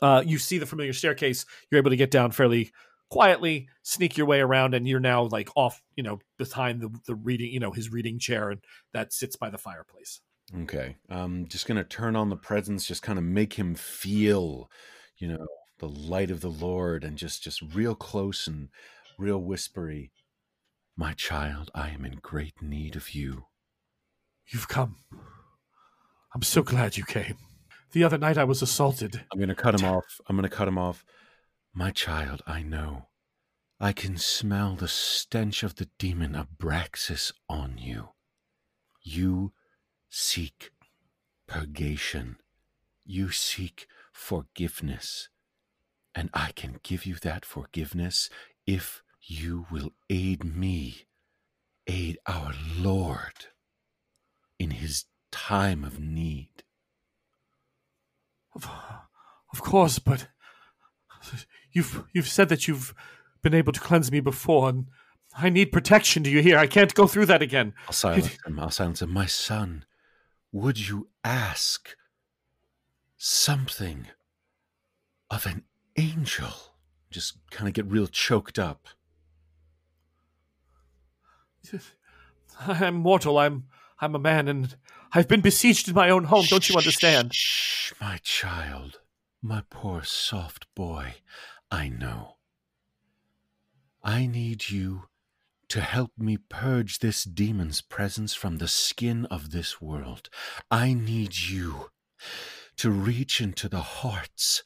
Uh, 0.03 0.25
you 0.27 0.39
see 0.39 0.59
the 0.59 0.66
familiar 0.66 0.93
staircase. 0.93 1.47
You're 1.70 1.79
able 1.79 1.91
to 1.91 1.97
get 1.97 2.11
down 2.11 2.33
fairly 2.33 2.72
quietly, 3.11 3.68
sneak 3.85 4.16
your 4.16 4.27
way 4.27 4.41
around, 4.41 4.75
and 4.75 4.89
you're 4.89 4.99
now 4.99 5.22
like 5.22 5.51
off 5.55 5.81
you 5.95 6.03
know 6.03 6.18
behind 6.37 6.81
the 6.81 6.91
the 7.07 7.14
reading 7.14 7.53
you 7.53 7.61
know 7.61 7.70
his 7.70 7.93
reading 7.93 8.18
chair 8.18 8.51
and 8.51 8.61
that 8.93 9.12
sits 9.12 9.37
by 9.37 9.51
the 9.51 9.59
fireplace. 9.59 10.20
Okay. 10.62 10.96
I'm 11.09 11.46
just 11.48 11.66
going 11.66 11.78
to 11.78 11.84
turn 11.84 12.16
on 12.16 12.30
the 12.30 12.36
presence, 12.36 12.86
just 12.86 13.02
kind 13.02 13.18
of 13.18 13.24
make 13.24 13.55
him 13.55 13.74
feel, 13.74 14.70
you 15.18 15.28
know, 15.28 15.46
the 15.78 15.88
light 15.88 16.30
of 16.30 16.40
the 16.40 16.50
Lord 16.50 17.02
and 17.05 17.18
just 17.18 17.42
just 17.42 17.61
real 17.74 17.94
close 17.94 18.46
and 18.46 18.68
real 19.18 19.38
whispery. 19.38 20.12
My 20.96 21.12
child, 21.12 21.70
I 21.74 21.90
am 21.90 22.05
in 22.05 22.18
great 22.22 22.62
need 22.62 22.94
of 22.94 23.14
you. 23.14 23.46
You've 24.46 24.68
come. 24.68 24.96
I'm 26.34 26.42
so 26.42 26.62
glad 26.62 26.96
you 26.96 27.05
came. 27.05 27.36
The 27.92 28.05
other 28.05 28.18
night 28.18 28.38
I 28.38 28.44
was 28.44 28.62
assaulted. 28.62 29.24
I'm 29.32 29.38
going 29.38 29.48
to 29.48 29.55
cut 29.55 29.80
him 29.80 29.86
off. 29.86 30.20
I'm 30.28 30.36
going 30.36 30.48
to 30.48 30.57
cut 30.57 30.68
him 30.68 30.78
off. 30.78 31.05
My 31.72 31.90
child, 31.90 32.42
I 32.46 32.62
know. 32.62 33.07
I 33.80 33.92
can 33.92 34.16
smell 34.16 34.76
the 34.76 34.88
stench 34.88 35.62
of 35.62 35.76
the 35.76 35.88
demon 35.98 36.34
Abraxas 36.34 37.32
on 37.48 37.78
you. 37.78 38.11
You 39.02 39.52
seek 40.17 40.71
purgation. 41.49 42.37
You 43.05 43.31
seek 43.31 43.89
forgiveness. 44.12 45.29
And 46.15 46.31
I 46.33 46.53
can 46.55 46.79
give 46.85 47.05
you 47.05 47.17
that 47.17 47.45
forgiveness 47.45 48.31
if 48.65 49.03
you 49.21 49.67
will 49.73 49.91
aid 50.09 50.45
me, 50.45 51.07
aid 51.89 52.19
our 52.27 52.53
Lord 52.79 53.47
in 54.59 54.71
his 54.71 55.07
time 55.33 55.83
of 55.83 55.99
need. 55.99 56.62
Of, 58.55 58.71
of 59.53 59.62
course, 59.62 59.99
but 59.99 60.29
you've 61.73 62.05
you've 62.12 62.29
said 62.29 62.49
that 62.51 62.69
you've 62.69 62.95
been 63.43 63.55
able 63.55 63.73
to 63.73 63.81
cleanse 63.81 64.12
me 64.12 64.21
before, 64.21 64.69
and 64.69 64.87
I 65.37 65.49
need 65.49 65.73
protection. 65.73 66.23
Do 66.23 66.31
you 66.31 66.41
hear? 66.41 66.57
I 66.57 66.69
can't 66.69 66.95
go 66.95 67.09
through 67.09 67.27
that 67.27 67.43
again. 67.43 67.75
I'll 67.89 67.93
silence 67.93 68.29
him. 68.47 68.61
I'll 68.61 68.71
silence 68.71 69.03
him. 69.03 69.11
My 69.12 69.27
son, 69.27 69.85
would 70.55 70.88
you 70.88 71.09
ask 71.24 71.96
something 73.16 74.07
of 75.28 75.46
an 75.46 75.64
angel? 75.96 76.52
Just 77.11 77.38
kind 77.50 77.66
of 77.66 77.74
get 77.74 77.90
real 77.90 78.07
choked 78.07 78.57
up. 78.57 78.86
I'm 82.61 82.94
mortal. 82.94 83.36
I'm 83.36 83.64
I'm 84.00 84.14
a 84.14 84.18
man, 84.18 84.46
and 84.46 84.76
I've 85.12 85.26
been 85.26 85.40
besieged 85.40 85.88
in 85.88 85.94
my 85.94 86.09
own 86.09 86.24
home. 86.24 86.44
Don't 86.48 86.68
you 86.68 86.76
understand? 86.76 87.34
Shh, 87.34 87.92
my 88.00 88.20
child, 88.22 89.00
my 89.42 89.64
poor 89.70 90.05
soft 90.05 90.72
boy. 90.76 91.14
I 91.68 91.88
know. 91.88 92.36
I 94.05 94.26
need 94.26 94.70
you 94.70 95.09
to 95.75 95.81
help 95.81 96.12
me 96.16 96.37
purge 96.37 97.01
this 97.01 97.25
demon's 97.25 97.81
presence 97.81 98.33
from 98.33 98.59
the 98.59 98.68
skin 98.68 99.27
of 99.27 99.51
this 99.51 99.81
world. 99.81 100.31
I 100.70 100.95
need 100.95 101.37
you 101.37 101.91
to 102.77 102.93
reach 102.93 103.41
into 103.41 103.68
the 103.68 103.81
hearts 103.81 104.62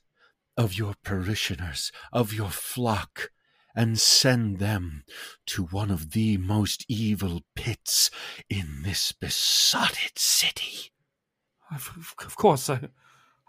of 0.58 0.74
your 0.74 0.92
parishioners, 1.02 1.92
of 2.12 2.34
your 2.34 2.50
flock, 2.50 3.30
and 3.74 3.98
send 3.98 4.58
them 4.58 5.04
to 5.46 5.64
one 5.64 5.90
of 5.90 6.10
the 6.10 6.36
most 6.36 6.84
evil 6.90 7.40
pits 7.56 8.10
in 8.50 8.82
this 8.84 9.10
besotted 9.12 10.18
city. 10.18 10.92
Of, 11.74 12.14
of 12.22 12.36
course, 12.36 12.68
I, 12.68 12.90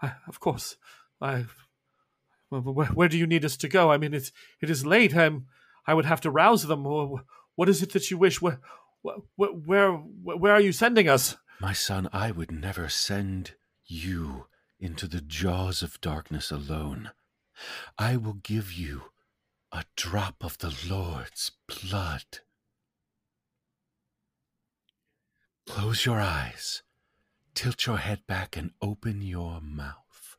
I, 0.00 0.12
of 0.26 0.40
course, 0.40 0.78
I. 1.20 1.44
Where, 2.48 2.62
where, 2.62 3.08
do 3.10 3.18
you 3.18 3.26
need 3.26 3.44
us 3.44 3.58
to 3.58 3.68
go? 3.68 3.92
I 3.92 3.98
mean, 3.98 4.14
it's 4.14 4.32
it 4.62 4.70
is 4.70 4.86
late. 4.86 5.14
I'm. 5.14 5.44
I 5.86 5.92
would 5.92 6.06
have 6.06 6.22
to 6.22 6.30
rouse 6.30 6.66
them. 6.66 6.84
Wh- 6.84 7.20
What 7.60 7.68
is 7.68 7.82
it 7.82 7.92
that 7.92 8.10
you 8.10 8.16
wish? 8.16 8.40
Where, 8.40 8.58
where, 9.02 9.48
where, 9.48 9.92
where 9.92 10.54
are 10.54 10.62
you 10.62 10.72
sending 10.72 11.10
us? 11.10 11.36
My 11.60 11.74
son, 11.74 12.08
I 12.10 12.30
would 12.30 12.50
never 12.50 12.88
send 12.88 13.52
you 13.84 14.46
into 14.78 15.06
the 15.06 15.20
jaws 15.20 15.82
of 15.82 16.00
darkness 16.00 16.50
alone. 16.50 17.10
I 17.98 18.16
will 18.16 18.38
give 18.42 18.72
you 18.72 19.12
a 19.70 19.84
drop 19.94 20.36
of 20.42 20.56
the 20.56 20.74
Lord's 20.88 21.52
blood. 21.68 22.24
Close 25.66 26.06
your 26.06 26.18
eyes, 26.18 26.80
tilt 27.54 27.84
your 27.84 27.98
head 27.98 28.22
back, 28.26 28.56
and 28.56 28.70
open 28.80 29.20
your 29.20 29.60
mouth. 29.60 30.38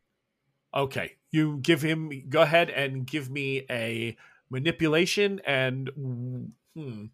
Okay, 0.74 1.18
you 1.30 1.60
give 1.62 1.84
him. 1.84 2.12
Go 2.30 2.42
ahead 2.42 2.72
and 2.72 3.06
give 3.06 3.30
me 3.30 3.68
a 3.70 4.18
manipulation 4.50 5.40
and 5.46 5.92
hmm. 6.76 7.06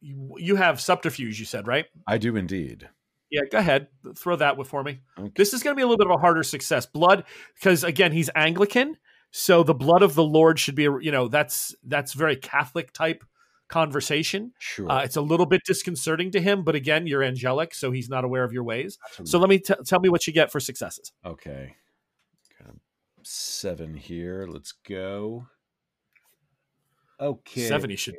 You, 0.00 0.34
you 0.38 0.56
have 0.56 0.80
subterfuge. 0.80 1.38
You 1.38 1.44
said 1.44 1.66
right? 1.66 1.86
I 2.06 2.18
do 2.18 2.36
indeed. 2.36 2.88
Yeah. 3.30 3.42
Go 3.50 3.58
ahead. 3.58 3.88
Throw 4.16 4.36
that 4.36 4.56
with 4.56 4.68
for 4.68 4.82
me. 4.82 5.00
Okay. 5.18 5.32
This 5.36 5.52
is 5.52 5.62
going 5.62 5.74
to 5.74 5.76
be 5.76 5.82
a 5.82 5.86
little 5.86 5.98
bit 5.98 6.06
of 6.06 6.18
a 6.18 6.20
harder 6.20 6.42
success. 6.42 6.86
Blood, 6.86 7.24
because 7.54 7.84
again, 7.84 8.12
he's 8.12 8.30
Anglican, 8.34 8.96
so 9.30 9.62
the 9.62 9.74
blood 9.74 10.02
of 10.02 10.14
the 10.14 10.24
Lord 10.24 10.58
should 10.58 10.74
be. 10.74 10.86
A, 10.86 10.98
you 11.00 11.12
know, 11.12 11.28
that's 11.28 11.74
that's 11.84 12.14
very 12.14 12.36
Catholic 12.36 12.92
type 12.92 13.22
conversation. 13.68 14.52
Sure. 14.58 14.90
Uh, 14.90 15.02
it's 15.02 15.16
a 15.16 15.20
little 15.20 15.46
bit 15.46 15.62
disconcerting 15.64 16.32
to 16.32 16.40
him, 16.40 16.64
but 16.64 16.74
again, 16.74 17.06
you're 17.06 17.22
angelic, 17.22 17.72
so 17.74 17.92
he's 17.92 18.08
not 18.08 18.24
aware 18.24 18.42
of 18.42 18.52
your 18.52 18.64
ways. 18.64 18.98
So 19.24 19.38
let 19.38 19.48
me 19.48 19.58
t- 19.58 19.74
tell 19.86 20.00
me 20.00 20.08
what 20.08 20.26
you 20.26 20.32
get 20.32 20.50
for 20.50 20.58
successes. 20.60 21.12
Okay. 21.24 21.76
Got 22.58 22.74
seven 23.22 23.94
here. 23.94 24.46
Let's 24.48 24.72
go. 24.72 25.46
Okay. 27.20 27.68
Seven, 27.68 27.90
he 27.90 27.96
should. 27.96 28.16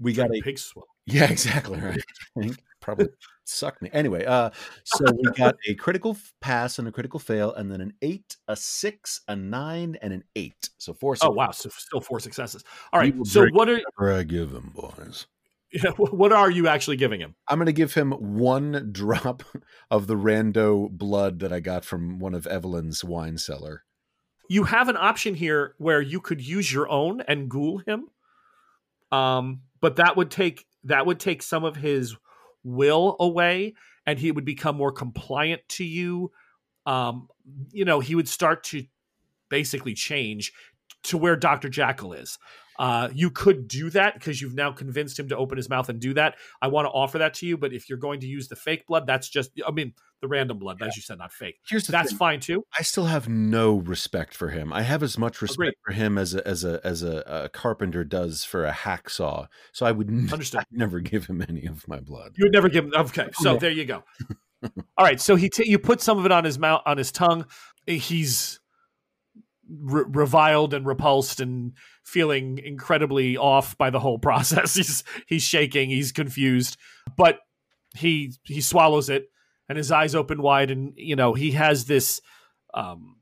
We 0.00 0.12
got 0.12 0.30
a 0.34 0.40
pig 0.42 0.58
swell. 0.58 0.86
Yeah, 1.06 1.30
exactly 1.30 1.80
right. 1.80 2.56
Probably 2.80 3.08
suck 3.44 3.80
me. 3.82 3.90
Anyway, 3.92 4.24
uh, 4.24 4.50
so 4.84 5.04
we 5.10 5.30
got 5.32 5.56
a 5.66 5.74
critical 5.74 6.16
pass 6.40 6.78
and 6.78 6.86
a 6.86 6.92
critical 6.92 7.18
fail, 7.18 7.52
and 7.54 7.70
then 7.70 7.80
an 7.80 7.94
eight, 8.02 8.36
a 8.46 8.54
six, 8.54 9.22
a 9.26 9.34
nine, 9.34 9.96
and 10.02 10.12
an 10.12 10.24
eight. 10.36 10.70
So 10.78 10.92
four. 10.92 11.16
Oh 11.22 11.30
wow, 11.30 11.50
so 11.50 11.68
still 11.70 12.00
four 12.00 12.20
successes. 12.20 12.62
All 12.92 13.00
right. 13.00 13.14
So 13.26 13.46
what 13.48 13.68
are 13.68 14.12
I 14.12 14.22
give 14.22 14.52
him, 14.52 14.72
boys. 14.74 15.26
yeah, 15.72 15.90
what 15.90 16.32
are 16.32 16.50
you 16.50 16.66
actually 16.66 16.96
giving 16.96 17.20
him? 17.20 17.34
I'm 17.46 17.58
going 17.58 17.66
to 17.66 17.72
give 17.72 17.92
him 17.92 18.12
one 18.12 18.88
drop 18.92 19.42
of 19.90 20.06
the 20.06 20.14
rando 20.14 20.90
blood 20.90 21.40
that 21.40 21.52
I 21.52 21.60
got 21.60 21.84
from 21.84 22.18
one 22.18 22.34
of 22.34 22.46
Evelyn's 22.46 23.04
wine 23.04 23.36
cellar. 23.36 23.84
You 24.48 24.64
have 24.64 24.88
an 24.88 24.96
option 24.96 25.34
here 25.34 25.74
where 25.76 26.00
you 26.00 26.20
could 26.20 26.40
use 26.40 26.72
your 26.72 26.88
own 26.88 27.20
and 27.20 27.50
ghoul 27.50 27.82
him. 27.86 28.06
Um, 29.12 29.60
but 29.80 29.96
that 29.96 30.16
would 30.16 30.30
take 30.30 30.66
that 30.84 31.06
would 31.06 31.20
take 31.20 31.42
some 31.42 31.64
of 31.64 31.76
his 31.76 32.16
will 32.64 33.16
away, 33.20 33.74
and 34.06 34.18
he 34.18 34.32
would 34.32 34.44
become 34.44 34.76
more 34.76 34.92
compliant 34.92 35.62
to 35.68 35.84
you. 35.84 36.30
Um, 36.86 37.28
you 37.70 37.84
know, 37.84 38.00
he 38.00 38.14
would 38.14 38.28
start 38.28 38.64
to 38.64 38.84
basically 39.48 39.94
change 39.94 40.52
to 41.04 41.18
where 41.18 41.36
Doctor 41.36 41.68
Jackal 41.68 42.12
is. 42.12 42.38
Uh, 42.78 43.08
you 43.12 43.30
could 43.30 43.66
do 43.66 43.90
that 43.90 44.14
because 44.14 44.40
you've 44.40 44.54
now 44.54 44.70
convinced 44.70 45.18
him 45.18 45.28
to 45.28 45.36
open 45.36 45.56
his 45.56 45.68
mouth 45.68 45.88
and 45.88 46.00
do 46.00 46.14
that. 46.14 46.36
I 46.62 46.68
want 46.68 46.86
to 46.86 46.90
offer 46.90 47.18
that 47.18 47.34
to 47.34 47.46
you, 47.46 47.56
but 47.56 47.72
if 47.72 47.88
you're 47.88 47.98
going 47.98 48.20
to 48.20 48.26
use 48.26 48.46
the 48.46 48.56
fake 48.56 48.86
blood, 48.86 49.06
that's 49.06 49.28
just, 49.28 49.50
I 49.66 49.72
mean, 49.72 49.94
the 50.20 50.28
random 50.28 50.58
blood, 50.58 50.82
as 50.82 50.96
you 50.96 51.02
said, 51.02 51.18
not 51.18 51.32
fake. 51.32 51.56
Here's 51.68 51.86
That's 51.86 52.10
thing. 52.10 52.18
fine 52.18 52.40
too. 52.40 52.64
I 52.78 52.82
still 52.82 53.04
have 53.06 53.28
no 53.28 53.76
respect 53.76 54.34
for 54.34 54.48
him. 54.48 54.72
I 54.72 54.82
have 54.82 55.02
as 55.02 55.16
much 55.16 55.40
respect 55.40 55.58
Agreed. 55.60 55.74
for 55.86 55.92
him 55.92 56.18
as 56.18 56.34
a 56.34 56.46
as 56.46 56.64
a 56.64 56.80
as 56.84 57.02
a, 57.02 57.22
a 57.44 57.48
carpenter 57.48 58.04
does 58.04 58.44
for 58.44 58.64
a 58.66 58.72
hacksaw. 58.72 59.46
So 59.72 59.86
I 59.86 59.92
would 59.92 60.08
n- 60.08 60.28
Understood. 60.32 60.60
I'd 60.60 60.66
never 60.72 61.00
give 61.00 61.26
him 61.26 61.44
any 61.48 61.66
of 61.66 61.86
my 61.86 62.00
blood. 62.00 62.32
You 62.36 62.44
would 62.46 62.52
never 62.52 62.68
give 62.68 62.84
him. 62.86 62.92
Okay, 62.96 63.26
oh, 63.28 63.42
so 63.42 63.52
Yeah. 63.52 63.58
there 63.58 63.70
you 63.70 63.84
go. 63.84 64.02
All 64.96 65.04
right, 65.04 65.20
so 65.20 65.36
he 65.36 65.48
ta 65.48 65.62
you 65.64 65.78
put 65.78 66.00
some 66.00 66.18
of 66.18 66.26
it 66.26 66.32
on 66.32 66.44
his 66.44 66.58
mouth, 66.58 66.82
on 66.84 66.98
his 66.98 67.12
tongue. 67.12 67.46
He's 67.86 68.58
re- 69.70 70.04
reviled 70.08 70.74
and 70.74 70.84
repulsed 70.86 71.40
and 71.40 71.72
feeling 72.04 72.58
incredibly 72.58 73.36
off 73.36 73.78
by 73.78 73.90
the 73.90 74.00
whole 74.00 74.18
process. 74.28 74.74
He's 74.74 75.04
he's 75.26 75.42
shaking. 75.42 75.90
He's 75.90 76.10
confused, 76.12 76.76
but 77.16 77.38
he 77.94 78.32
he 78.42 78.60
swallows 78.60 79.08
it, 79.08 79.28
and 79.68 79.76
his 79.78 79.92
eyes 79.92 80.14
open 80.14 80.42
wide, 80.42 80.70
and 80.70 80.92
you 80.96 81.16
know 81.16 81.34
he 81.34 81.52
has 81.52 81.84
this. 81.86 82.20
Um, 82.74 83.14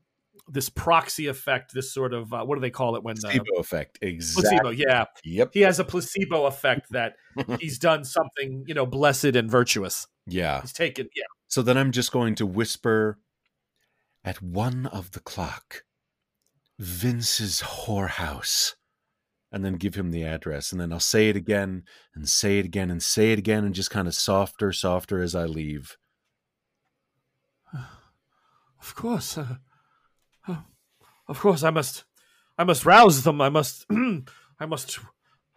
this 0.49 0.69
proxy 0.69 1.27
effect, 1.27 1.73
this 1.73 1.93
sort 1.93 2.13
of 2.13 2.33
uh, 2.33 2.41
what 2.45 2.55
do 2.55 2.61
they 2.61 2.69
call 2.69 2.95
it 2.95 3.03
when 3.03 3.15
the 3.15 3.21
Placebo 3.23 3.59
effect. 3.59 3.99
Exactly. 4.01 4.57
placebo? 4.57 4.69
Yeah, 4.69 5.03
Yep. 5.25 5.49
he 5.53 5.59
has 5.61 5.77
a 5.79 5.83
placebo 5.83 6.45
effect 6.45 6.89
that 6.91 7.15
he's 7.59 7.77
done 7.77 8.05
something, 8.05 8.63
you 8.65 8.73
know, 8.73 8.85
blessed 8.85 9.35
and 9.35 9.51
virtuous. 9.51 10.07
Yeah. 10.25 10.61
He's 10.61 10.71
taken, 10.71 11.09
yeah. 11.17 11.25
So 11.49 11.61
then 11.61 11.77
I'm 11.77 11.91
just 11.91 12.13
going 12.13 12.35
to 12.35 12.45
whisper 12.45 13.19
at 14.23 14.41
one 14.41 14.85
of 14.85 15.11
the 15.11 15.19
clock, 15.19 15.83
Vince's 16.79 17.61
whorehouse, 17.61 18.73
and 19.51 19.65
then 19.65 19.73
give 19.75 19.95
him 19.95 20.11
the 20.11 20.23
address. 20.23 20.71
And 20.71 20.79
then 20.79 20.93
I'll 20.93 20.99
say 21.01 21.27
it 21.27 21.35
again 21.35 21.83
and 22.15 22.27
say 22.29 22.59
it 22.59 22.65
again 22.65 22.89
and 22.89 23.03
say 23.03 23.33
it 23.33 23.39
again 23.39 23.65
and 23.65 23.75
just 23.75 23.91
kind 23.91 24.07
of 24.07 24.15
softer, 24.15 24.71
softer 24.71 25.21
as 25.21 25.35
I 25.35 25.43
leave. 25.43 25.97
Of 28.79 28.95
course, 28.95 29.37
uh, 29.37 29.55
uh, 30.47 30.61
of 31.27 31.39
course, 31.39 31.63
I 31.63 31.71
must, 31.71 32.05
I 32.57 32.63
must 32.63 32.85
rouse 32.85 33.23
them. 33.23 33.41
I 33.41 33.49
must, 33.49 33.85
I 34.59 34.65
must. 34.65 34.99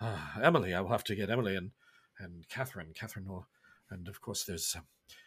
Uh, 0.00 0.16
Emily, 0.42 0.74
I 0.74 0.80
will 0.80 0.90
have 0.90 1.04
to 1.04 1.14
get 1.14 1.30
Emily 1.30 1.56
and 1.56 1.72
and 2.18 2.46
Catherine, 2.48 2.92
Catherine, 2.94 3.26
and 3.90 4.08
of 4.08 4.20
course 4.20 4.44
there's 4.44 4.74
um, 4.76 4.84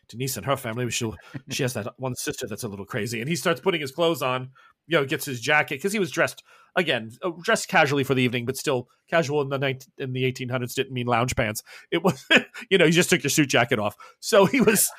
Denise 0.07 0.37
and 0.37 0.45
her 0.45 0.55
family. 0.55 0.89
She'll, 0.89 1.15
she 1.49 1.63
has 1.63 1.73
that 1.73 1.93
one 1.97 2.15
sister 2.15 2.47
that's 2.47 2.63
a 2.63 2.67
little 2.67 2.85
crazy, 2.85 3.19
and 3.19 3.29
he 3.29 3.35
starts 3.35 3.61
putting 3.61 3.81
his 3.81 3.91
clothes 3.91 4.21
on. 4.21 4.51
You 4.85 4.99
know, 4.99 5.05
gets 5.05 5.25
his 5.25 5.39
jacket 5.39 5.75
because 5.75 5.93
he 5.93 5.99
was 5.99 6.11
dressed 6.11 6.43
again, 6.75 7.11
uh, 7.21 7.31
dressed 7.41 7.69
casually 7.69 8.03
for 8.03 8.13
the 8.13 8.23
evening, 8.23 8.45
but 8.45 8.57
still 8.57 8.89
casual 9.09 9.41
in 9.41 9.49
the 9.49 9.57
night 9.57 9.85
in 9.97 10.11
the 10.11 10.29
1800s 10.29 10.73
didn't 10.73 10.93
mean 10.93 11.07
lounge 11.07 11.35
pants. 11.35 11.63
It 11.89 12.03
was, 12.03 12.25
you 12.69 12.77
know, 12.77 12.85
you 12.85 12.91
just 12.91 13.09
took 13.09 13.23
your 13.23 13.29
suit 13.29 13.49
jacket 13.49 13.79
off. 13.79 13.95
So 14.19 14.45
he 14.45 14.59
was, 14.59 14.91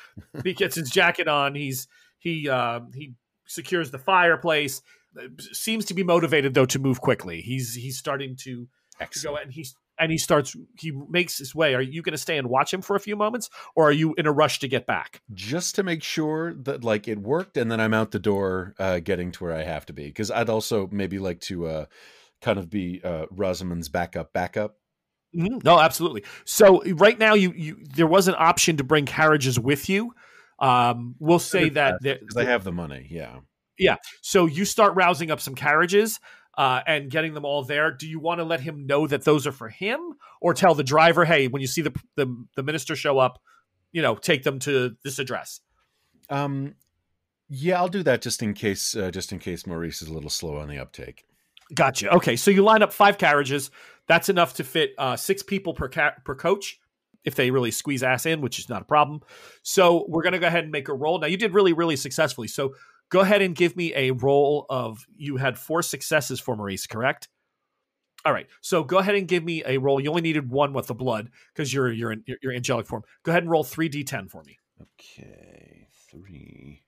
he 0.43 0.53
gets 0.53 0.75
his 0.75 0.89
jacket 0.89 1.27
on. 1.27 1.53
He's 1.53 1.87
he 2.25 2.49
uh, 2.49 2.81
he 2.93 3.13
secures 3.45 3.91
the 3.91 3.99
fireplace. 3.99 4.81
Seems 5.53 5.85
to 5.85 5.93
be 5.93 6.03
motivated 6.03 6.55
though 6.55 6.65
to 6.65 6.79
move 6.79 6.99
quickly. 6.99 7.39
He's 7.39 7.75
he's 7.75 7.97
starting 7.97 8.35
to, 8.41 8.67
to 8.99 9.19
go 9.23 9.37
and 9.37 9.53
he's 9.53 9.75
and 9.97 10.11
he 10.11 10.17
starts 10.17 10.55
he 10.77 10.91
makes 11.07 11.37
his 11.37 11.53
way. 11.53 11.75
Are 11.75 11.81
you 11.81 12.01
going 12.01 12.13
to 12.13 12.17
stay 12.17 12.37
and 12.37 12.49
watch 12.49 12.73
him 12.73 12.81
for 12.81 12.95
a 12.95 12.99
few 12.99 13.15
moments, 13.15 13.49
or 13.75 13.87
are 13.87 13.93
you 13.93 14.15
in 14.17 14.25
a 14.25 14.31
rush 14.31 14.59
to 14.59 14.67
get 14.67 14.87
back? 14.87 15.21
Just 15.33 15.75
to 15.75 15.83
make 15.83 16.03
sure 16.03 16.55
that 16.63 16.83
like 16.83 17.07
it 17.07 17.19
worked, 17.19 17.57
and 17.57 17.71
then 17.71 17.79
I'm 17.79 17.93
out 17.93 18.11
the 18.11 18.19
door, 18.19 18.73
uh, 18.79 18.99
getting 18.99 19.31
to 19.33 19.43
where 19.43 19.53
I 19.53 19.63
have 19.63 19.85
to 19.85 19.93
be. 19.93 20.05
Because 20.05 20.31
I'd 20.31 20.49
also 20.49 20.89
maybe 20.91 21.19
like 21.19 21.39
to 21.41 21.67
uh, 21.67 21.85
kind 22.41 22.57
of 22.57 22.69
be 22.71 23.01
uh, 23.03 23.27
Rosamond's 23.29 23.87
backup, 23.87 24.33
backup. 24.33 24.77
Mhm. 25.33 25.63
No, 25.63 25.79
absolutely. 25.79 26.23
So 26.43 26.81
right 26.95 27.19
now, 27.19 27.35
you 27.35 27.53
you 27.55 27.77
there 27.95 28.07
was 28.07 28.27
an 28.27 28.35
option 28.37 28.77
to 28.77 28.83
bring 28.83 29.05
carriages 29.05 29.59
with 29.59 29.89
you. 29.89 30.13
Um, 30.59 31.15
we'll 31.19 31.39
say 31.39 31.69
that 31.69 32.01
because 32.01 32.37
I 32.37 32.45
have 32.45 32.63
the 32.63 32.71
money. 32.71 33.07
Yeah. 33.09 33.39
Yeah. 33.77 33.97
So 34.21 34.45
you 34.45 34.65
start 34.65 34.95
rousing 34.95 35.31
up 35.31 35.41
some 35.41 35.55
carriages 35.55 36.19
uh, 36.57 36.81
and 36.87 37.09
getting 37.11 37.33
them 37.33 37.45
all 37.45 37.63
there. 37.63 37.91
Do 37.91 38.07
you 38.07 38.19
want 38.19 38.39
to 38.39 38.43
let 38.43 38.61
him 38.61 38.85
know 38.85 39.07
that 39.07 39.23
those 39.23 39.45
are 39.45 39.51
for 39.51 39.69
him, 39.69 39.99
or 40.41 40.53
tell 40.53 40.73
the 40.73 40.83
driver, 40.83 41.25
"Hey, 41.25 41.47
when 41.47 41.61
you 41.61 41.67
see 41.67 41.81
the 41.81 41.93
the, 42.15 42.45
the 42.55 42.63
minister 42.63 42.95
show 42.95 43.19
up, 43.19 43.41
you 43.91 44.01
know, 44.01 44.15
take 44.15 44.43
them 44.43 44.59
to 44.59 44.95
this 45.03 45.19
address." 45.19 45.59
Um, 46.29 46.75
yeah, 47.49 47.77
I'll 47.77 47.89
do 47.89 48.03
that 48.03 48.21
just 48.21 48.41
in 48.41 48.53
case. 48.53 48.95
Uh, 48.95 49.11
just 49.11 49.31
in 49.31 49.39
case 49.39 49.67
Maurice 49.67 50.01
is 50.01 50.07
a 50.07 50.13
little 50.13 50.29
slow 50.29 50.57
on 50.57 50.69
the 50.69 50.79
uptake. 50.79 51.25
Gotcha. 51.73 52.13
Okay, 52.13 52.35
so 52.35 52.51
you 52.51 52.63
line 52.63 52.83
up 52.83 52.93
five 52.93 53.17
carriages. 53.17 53.71
That's 54.07 54.29
enough 54.29 54.53
to 54.55 54.63
fit 54.63 54.91
uh, 54.97 55.15
six 55.15 55.43
people 55.43 55.73
per 55.73 55.89
ca- 55.89 56.15
per 56.23 56.35
coach 56.35 56.79
if 57.25 57.35
they 57.35 57.51
really 57.51 57.71
squeeze 57.71 58.03
ass 58.03 58.25
in, 58.25 58.41
which 58.41 58.59
is 58.59 58.69
not 58.69 58.81
a 58.83 58.85
problem. 58.85 59.21
So 59.63 60.05
we're 60.07 60.23
going 60.23 60.33
to 60.33 60.39
go 60.39 60.47
ahead 60.47 60.63
and 60.63 60.71
make 60.71 60.87
a 60.87 60.93
roll. 60.93 61.19
Now, 61.19 61.27
you 61.27 61.37
did 61.37 61.53
really, 61.53 61.73
really 61.73 61.95
successfully. 61.95 62.47
So 62.47 62.75
go 63.09 63.19
ahead 63.19 63.41
and 63.41 63.55
give 63.55 63.75
me 63.75 63.93
a 63.95 64.11
roll 64.11 64.65
of, 64.69 65.05
you 65.17 65.37
had 65.37 65.57
four 65.57 65.81
successes 65.81 66.39
for 66.39 66.55
Maurice, 66.55 66.87
correct? 66.87 67.27
All 68.25 68.33
right. 68.33 68.47
So 68.61 68.83
go 68.83 68.97
ahead 68.97 69.15
and 69.15 69.27
give 69.27 69.43
me 69.43 69.63
a 69.65 69.77
roll. 69.77 69.99
You 69.99 70.09
only 70.09 70.21
needed 70.21 70.49
one 70.49 70.73
with 70.73 70.87
the 70.87 70.95
blood 70.95 71.29
because 71.53 71.73
you're, 71.73 71.91
you're 71.91 72.11
in 72.11 72.23
your 72.41 72.53
angelic 72.53 72.87
form. 72.87 73.03
Go 73.23 73.31
ahead 73.31 73.43
and 73.43 73.51
roll 73.51 73.63
3d10 73.63 74.29
for 74.29 74.43
me. 74.43 74.57
Okay. 74.81 75.87
3d10. 76.13 76.79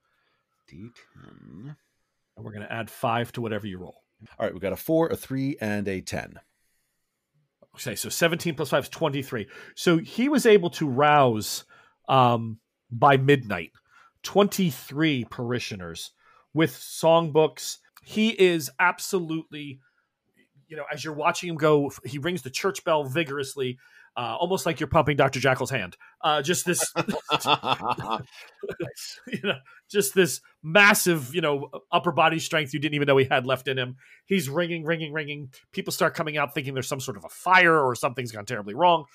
And 2.36 2.46
we're 2.46 2.52
going 2.52 2.66
to 2.66 2.72
add 2.72 2.90
five 2.90 3.32
to 3.34 3.42
whatever 3.42 3.68
you 3.68 3.78
roll. 3.80 4.04
All 4.40 4.46
right. 4.46 4.54
We 4.54 4.60
got 4.60 4.74
a 4.74 4.78
four, 4.78 5.08
a 5.10 5.16
three, 5.16 5.58
and 5.62 5.88
a 5.88 6.02
10 6.02 6.40
say 7.78 7.96
so 7.96 8.10
17 8.10 8.56
plus 8.56 8.70
5 8.70 8.84
is 8.84 8.90
23 8.90 9.48
so 9.76 9.98
he 9.98 10.30
was 10.30 10.46
able 10.46 10.70
to 10.72 10.88
rouse 10.88 11.66
um, 12.10 12.60
by 12.92 13.18
midnight 13.18 13.72
23 14.24 15.26
parishioners 15.30 16.12
with 16.54 16.72
songbooks. 16.74 17.78
He 18.04 18.30
is 18.30 18.70
absolutely 18.80 19.80
you 20.68 20.76
know 20.76 20.84
as 20.92 21.02
you're 21.04 21.14
watching 21.14 21.50
him 21.50 21.56
go 21.56 21.92
he 22.04 22.18
rings 22.18 22.42
the 22.42 22.50
church 22.50 22.84
bell 22.84 23.06
vigorously 23.06 23.78
uh, 24.18 24.36
almost 24.40 24.66
like 24.66 24.80
you're 24.80 24.88
pumping 24.88 25.16
Dr. 25.16 25.40
Jackal's 25.40 25.70
hand. 25.70 25.96
Uh, 26.22 26.42
just 26.42 26.66
this, 26.66 26.92
you 26.96 27.04
know, 29.44 29.54
just 29.92 30.16
this 30.16 30.42
massive, 30.64 31.36
you 31.36 31.42
know, 31.42 31.70
upper 31.92 32.12
body 32.12 32.40
strength 32.40 32.74
you 32.74 32.80
didn't 32.80 32.96
even 32.96 33.06
know 33.06 33.18
he 33.18 33.28
had 33.30 33.46
left 33.46 33.68
in 33.68 33.78
him. 33.78 33.98
He's 34.26 34.50
ringing, 34.50 34.86
ringing, 34.86 35.14
ringing. 35.14 35.52
People 35.72 35.94
start 35.94 36.16
coming 36.16 36.36
out 36.36 36.56
thinking 36.56 36.74
there's 36.74 36.88
some 36.88 37.00
sort 37.00 37.16
of 37.16 37.26
a 37.26 37.30
fire 37.30 37.80
or 37.80 37.94
something's 37.94 38.32
gone 38.32 38.48
terribly 38.48 38.74
wrong. 38.74 39.06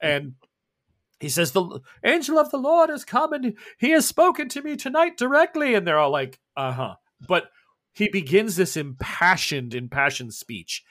And 0.00 0.34
he 1.18 1.28
says, 1.28 1.50
The 1.50 1.80
angel 2.04 2.38
of 2.38 2.52
the 2.52 2.58
Lord 2.58 2.88
has 2.88 3.04
come 3.04 3.32
and 3.32 3.58
he 3.78 3.90
has 3.90 4.06
spoken 4.06 4.48
to 4.50 4.62
me 4.62 4.76
tonight 4.76 5.16
directly. 5.16 5.74
And 5.74 5.84
they're 5.84 5.98
all 5.98 6.12
like, 6.12 6.38
uh 6.56 6.72
huh. 6.72 6.94
But 7.26 7.46
he 7.92 8.08
begins 8.08 8.54
this 8.54 8.76
impassioned, 8.76 9.74
impassioned 9.74 10.34
speech. 10.34 10.84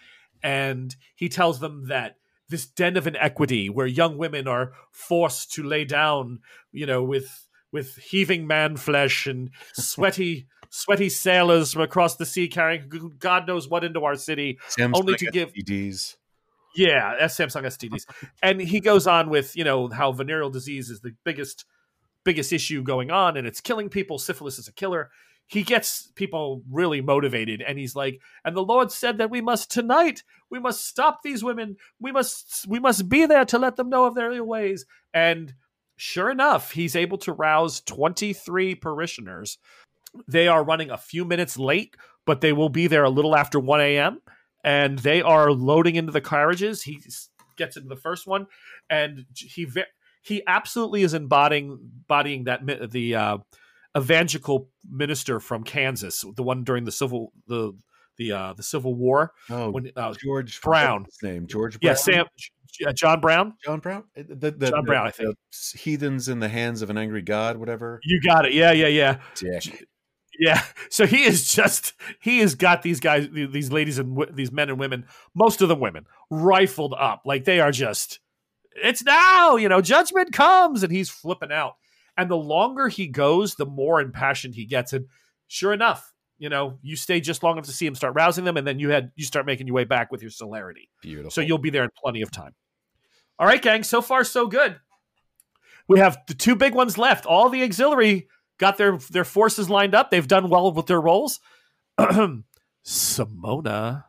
And 0.43 0.93
he 1.15 1.29
tells 1.29 1.61
them 1.61 1.87
that 1.87 2.17
this 2.51 2.67
den 2.67 2.95
of 2.97 3.07
inequity 3.07 3.69
where 3.69 3.87
young 3.87 4.17
women 4.17 4.47
are 4.47 4.73
forced 4.91 5.51
to 5.53 5.63
lay 5.63 5.85
down, 5.85 6.39
you 6.71 6.85
know, 6.85 7.01
with 7.03 7.47
with 7.71 7.95
heaving 7.95 8.45
man 8.45 8.77
flesh 8.77 9.25
and 9.25 9.49
sweaty 9.73 10.47
sweaty 10.69 11.09
sailors 11.09 11.73
from 11.73 11.81
across 11.81 12.15
the 12.17 12.25
sea 12.25 12.47
carrying 12.47 13.15
God 13.17 13.47
knows 13.47 13.67
what 13.67 13.83
into 13.83 14.03
our 14.03 14.15
city. 14.15 14.59
Samsung 14.69 14.91
Only 14.97 15.15
to 15.15 15.25
give- 15.27 15.53
STDs. 15.53 16.15
Yeah, 16.75 17.15
that's 17.19 17.35
Samsung 17.35 17.63
STDs. 17.63 18.05
and 18.41 18.61
he 18.61 18.79
goes 18.79 19.05
on 19.05 19.29
with, 19.29 19.57
you 19.57 19.63
know, 19.65 19.89
how 19.89 20.13
venereal 20.13 20.49
disease 20.49 20.89
is 20.89 21.01
the 21.01 21.13
biggest 21.25 21.65
biggest 22.23 22.53
issue 22.53 22.83
going 22.83 23.09
on 23.11 23.35
and 23.35 23.47
it's 23.47 23.59
killing 23.61 23.89
people. 23.89 24.19
Syphilis 24.19 24.59
is 24.59 24.67
a 24.67 24.73
killer. 24.73 25.09
He 25.47 25.63
gets 25.63 26.07
people 26.15 26.63
really 26.71 27.01
motivated 27.01 27.61
and 27.61 27.77
he's 27.77 27.95
like, 27.95 28.21
and 28.45 28.55
the 28.55 28.63
Lord 28.63 28.91
said 28.91 29.17
that 29.17 29.29
we 29.29 29.41
must 29.41 29.69
tonight, 29.69 30.23
we 30.49 30.59
must 30.59 30.87
stop 30.87 31.23
these 31.23 31.43
women. 31.43 31.77
We 31.99 32.11
must 32.11 32.65
we 32.67 32.79
must 32.79 33.09
be 33.09 33.25
there 33.25 33.45
to 33.45 33.59
let 33.59 33.75
them 33.75 33.89
know 33.89 34.05
of 34.05 34.15
their 34.15 34.43
ways. 34.43 34.85
And 35.13 35.53
sure 35.97 36.31
enough, 36.31 36.71
he's 36.71 36.95
able 36.95 37.17
to 37.19 37.33
rouse 37.33 37.81
23 37.81 38.75
parishioners. 38.75 39.57
They 40.27 40.47
are 40.47 40.63
running 40.63 40.89
a 40.89 40.97
few 40.97 41.25
minutes 41.25 41.57
late, 41.57 41.95
but 42.25 42.41
they 42.41 42.53
will 42.53 42.69
be 42.69 42.87
there 42.87 43.03
a 43.03 43.09
little 43.09 43.35
after 43.35 43.59
1 43.59 43.81
a.m. 43.81 44.21
And 44.63 44.99
they 44.99 45.21
are 45.21 45.51
loading 45.51 45.95
into 45.95 46.11
the 46.11 46.21
carriages. 46.21 46.83
He 46.83 47.01
gets 47.57 47.77
into 47.77 47.89
the 47.89 47.95
first 47.95 48.27
one, 48.27 48.47
and 48.89 49.25
he 49.35 49.67
he 50.21 50.43
absolutely 50.47 51.03
is 51.03 51.13
embodying 51.13 51.79
embodying 52.01 52.43
that 52.45 52.91
the 52.91 53.15
uh, 53.15 53.37
evangelical 53.97 54.69
minister 54.89 55.39
from 55.39 55.63
Kansas, 55.63 56.23
the 56.35 56.43
one 56.43 56.63
during 56.63 56.83
the 56.85 56.91
civil 56.91 57.33
the 57.47 57.73
the 58.17 58.31
uh, 58.33 58.53
the 58.53 58.63
Civil 58.63 58.93
War. 58.95 59.31
Oh, 59.49 59.71
When 59.71 59.91
uh, 59.95 60.13
George 60.13 60.61
Brown. 60.61 61.05
name 61.23 61.47
George. 61.47 61.79
Brown? 61.79 61.89
yeah, 61.91 61.95
Sam 61.95 62.25
uh, 62.85 62.91
John 62.93 63.19
Brown. 63.21 63.53
John 63.63 63.79
Brown. 63.79 64.03
Uh, 64.17 64.23
The, 64.27 64.51
the, 64.51 64.69
John 64.69 64.81
the- 64.83 64.87
Brown, 64.87 65.07
I 65.07 65.11
think. 65.11 65.35
the 65.73 65.77
heathens 65.79 66.27
in 66.29 66.39
the 66.39 66.49
hands 66.49 66.81
of 66.81 66.89
an 66.89 66.97
angry 66.97 67.21
god. 67.21 67.57
Whatever. 67.57 67.99
You 68.03 68.21
got 68.21 68.45
it. 68.45 68.53
Yeah, 68.53 68.71
yeah, 68.73 68.87
yeah. 68.87 69.17
Dick. 69.35 69.87
Yeah. 70.39 70.61
So 70.89 71.05
he 71.07 71.23
is 71.23 71.53
just 71.53 71.93
he 72.21 72.39
has 72.39 72.53
got 72.55 72.81
these 72.81 72.99
guys, 72.99 73.29
these 73.31 73.71
ladies 73.71 73.97
and 73.97 74.13
w- 74.15 74.31
these 74.35 74.51
men 74.51 74.69
and 74.69 74.77
women, 74.77 75.05
most 75.33 75.61
of 75.61 75.69
them 75.69 75.79
women, 75.79 76.05
rifled 76.29 76.93
up 76.97 77.21
like 77.25 77.45
they 77.45 77.61
are 77.61 77.71
just. 77.71 78.19
It's 78.83 79.01
now, 79.03 79.55
you 79.55 79.69
know, 79.69 79.79
judgment 79.81 80.33
comes, 80.33 80.83
and 80.83 80.91
he's 80.91 81.09
flipping 81.09 81.51
out. 81.51 81.75
And 82.21 82.31
the 82.31 82.37
longer 82.37 82.87
he 82.87 83.07
goes, 83.07 83.55
the 83.55 83.65
more 83.65 83.99
impassioned 83.99 84.55
he 84.55 84.65
gets. 84.65 84.93
And 84.93 85.07
sure 85.47 85.73
enough, 85.73 86.13
you 86.37 86.49
know, 86.49 86.79
you 86.81 86.95
stay 86.95 87.19
just 87.19 87.43
long 87.43 87.57
enough 87.57 87.65
to 87.65 87.71
see 87.71 87.85
him 87.85 87.95
start 87.95 88.15
rousing 88.15 88.45
them, 88.45 88.57
and 88.57 88.65
then 88.65 88.79
you 88.79 88.89
had 88.89 89.11
you 89.15 89.25
start 89.25 89.45
making 89.45 89.67
your 89.67 89.75
way 89.75 89.83
back 89.83 90.11
with 90.11 90.21
your 90.21 90.31
celerity. 90.31 90.89
Beautiful. 91.01 91.31
So 91.31 91.41
you'll 91.41 91.57
be 91.57 91.69
there 91.69 91.83
in 91.83 91.89
plenty 92.01 92.21
of 92.21 92.31
time. 92.31 92.53
All 93.37 93.47
right, 93.47 93.61
gang. 93.61 93.83
So 93.83 94.01
far, 94.01 94.23
so 94.23 94.47
good. 94.47 94.79
We 95.87 95.99
have 95.99 96.17
the 96.27 96.33
two 96.33 96.55
big 96.55 96.73
ones 96.73 96.97
left. 96.97 97.25
All 97.25 97.49
the 97.49 97.63
auxiliary 97.63 98.27
got 98.57 98.77
their 98.77 98.97
their 98.97 99.25
forces 99.25 99.69
lined 99.69 99.93
up. 99.93 100.09
They've 100.09 100.27
done 100.27 100.49
well 100.49 100.71
with 100.71 100.87
their 100.87 101.01
roles. 101.01 101.39
Simona, 102.85 104.05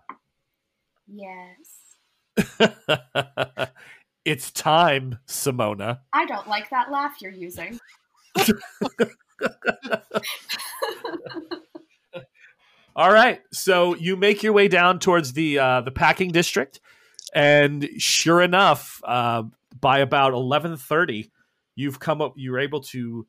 Yes. 1.06 1.92
it's 4.24 4.50
time, 4.50 5.18
Simona. 5.26 6.00
I 6.12 6.24
don't 6.24 6.48
like 6.48 6.70
that 6.70 6.90
laugh 6.90 7.16
you're 7.20 7.32
using. 7.32 7.78
All 12.94 13.10
right, 13.10 13.40
so 13.52 13.94
you 13.94 14.16
make 14.16 14.42
your 14.42 14.52
way 14.52 14.68
down 14.68 14.98
towards 14.98 15.32
the 15.32 15.58
uh, 15.58 15.80
the 15.80 15.90
packing 15.90 16.30
district, 16.30 16.80
and 17.34 17.88
sure 17.96 18.42
enough, 18.42 19.00
uh, 19.04 19.44
by 19.80 20.00
about 20.00 20.34
eleven 20.34 20.76
thirty, 20.76 21.30
you've 21.74 21.98
come 22.00 22.20
up. 22.20 22.34
You're 22.36 22.58
able 22.58 22.82
to 22.82 23.26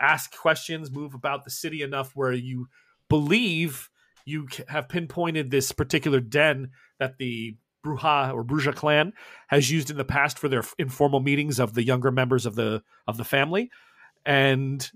ask 0.00 0.36
questions, 0.36 0.90
move 0.90 1.14
about 1.14 1.44
the 1.44 1.50
city 1.50 1.82
enough 1.82 2.10
where 2.16 2.32
you 2.32 2.66
believe 3.08 3.88
you 4.24 4.48
have 4.68 4.88
pinpointed 4.88 5.50
this 5.50 5.70
particular 5.70 6.18
den 6.18 6.70
that 6.98 7.18
the 7.18 7.56
Brujah 7.84 8.34
or 8.34 8.44
Brujah 8.44 8.74
clan 8.74 9.12
has 9.46 9.70
used 9.70 9.90
in 9.90 9.96
the 9.96 10.04
past 10.04 10.40
for 10.40 10.48
their 10.48 10.64
informal 10.76 11.20
meetings 11.20 11.60
of 11.60 11.74
the 11.74 11.84
younger 11.84 12.10
members 12.10 12.46
of 12.46 12.56
the 12.56 12.82
of 13.06 13.16
the 13.16 13.24
family. 13.24 13.70
And 14.24 14.88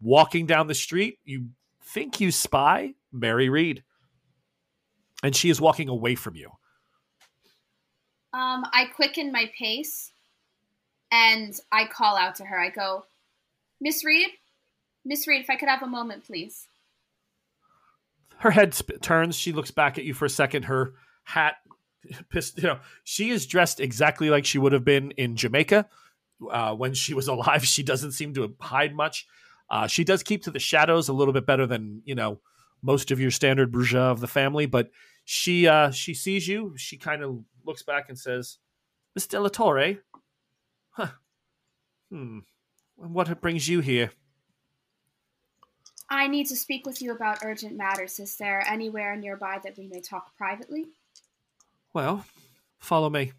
walking 0.00 0.46
down 0.46 0.66
the 0.66 0.74
street, 0.74 1.18
you 1.24 1.48
think 1.82 2.20
you 2.20 2.30
spy 2.30 2.94
Mary 3.12 3.48
Reed, 3.48 3.82
and 5.22 5.34
she 5.34 5.50
is 5.50 5.60
walking 5.60 5.88
away 5.88 6.14
from 6.14 6.36
you. 6.36 6.50
Um, 8.32 8.64
I 8.72 8.84
quicken 8.94 9.32
my 9.32 9.50
pace 9.58 10.12
and 11.10 11.52
I 11.72 11.86
call 11.86 12.16
out 12.16 12.36
to 12.36 12.44
her. 12.44 12.58
I 12.60 12.70
go, 12.70 13.04
Miss 13.80 14.04
Reed, 14.04 14.28
Miss 15.04 15.26
Reed, 15.26 15.40
if 15.42 15.50
I 15.50 15.56
could 15.56 15.68
have 15.68 15.82
a 15.82 15.88
moment, 15.88 16.24
please. 16.24 16.68
her 18.38 18.52
head 18.52 18.72
sp- 18.72 19.02
turns. 19.02 19.34
She 19.34 19.52
looks 19.52 19.72
back 19.72 19.98
at 19.98 20.04
you 20.04 20.14
for 20.14 20.26
a 20.26 20.30
second. 20.30 20.64
Her 20.64 20.94
hat, 21.24 21.56
pissed, 22.30 22.58
you 22.58 22.64
know, 22.64 22.78
she 23.02 23.30
is 23.30 23.46
dressed 23.46 23.80
exactly 23.80 24.30
like 24.30 24.46
she 24.46 24.58
would 24.58 24.72
have 24.72 24.84
been 24.84 25.10
in 25.12 25.34
Jamaica 25.36 25.88
uh, 26.50 26.74
when 26.74 26.94
she 26.94 27.14
was 27.14 27.28
alive. 27.34 27.64
She 27.64 27.82
doesn't 27.82 28.12
seem 28.12 28.34
to 28.34 28.54
hide 28.60 28.94
much. 28.94 29.26
Uh, 29.70 29.86
she 29.86 30.04
does 30.04 30.22
keep 30.22 30.42
to 30.44 30.50
the 30.50 30.58
shadows 30.58 31.08
a 31.08 31.12
little 31.12 31.34
bit 31.34 31.46
better 31.46 31.66
than 31.66 32.02
you 32.04 32.14
know 32.14 32.40
most 32.82 33.10
of 33.10 33.20
your 33.20 33.30
standard 33.30 33.70
bourgeois 33.70 34.10
of 34.10 34.20
the 34.20 34.26
family. 34.26 34.66
But 34.66 34.90
she 35.24 35.68
uh, 35.68 35.90
she 35.90 36.14
sees 36.14 36.48
you. 36.48 36.74
She 36.76 36.96
kind 36.96 37.22
of 37.22 37.40
looks 37.64 37.82
back 37.82 38.08
and 38.08 38.18
says, 38.18 38.58
"Miss 39.14 39.26
Delatore, 39.26 39.98
huh? 40.90 41.08
Hmm. 42.10 42.40
What 42.96 43.40
brings 43.40 43.68
you 43.68 43.80
here?" 43.80 44.10
I 46.12 46.26
need 46.26 46.48
to 46.48 46.56
speak 46.56 46.84
with 46.86 47.00
you 47.00 47.12
about 47.12 47.44
urgent 47.44 47.76
matters. 47.76 48.18
Is 48.18 48.36
there 48.36 48.64
anywhere 48.66 49.14
nearby 49.14 49.60
that 49.62 49.78
we 49.78 49.86
may 49.86 50.00
talk 50.00 50.36
privately? 50.36 50.86
Well, 51.94 52.24
follow 52.80 53.08
me. 53.08 53.32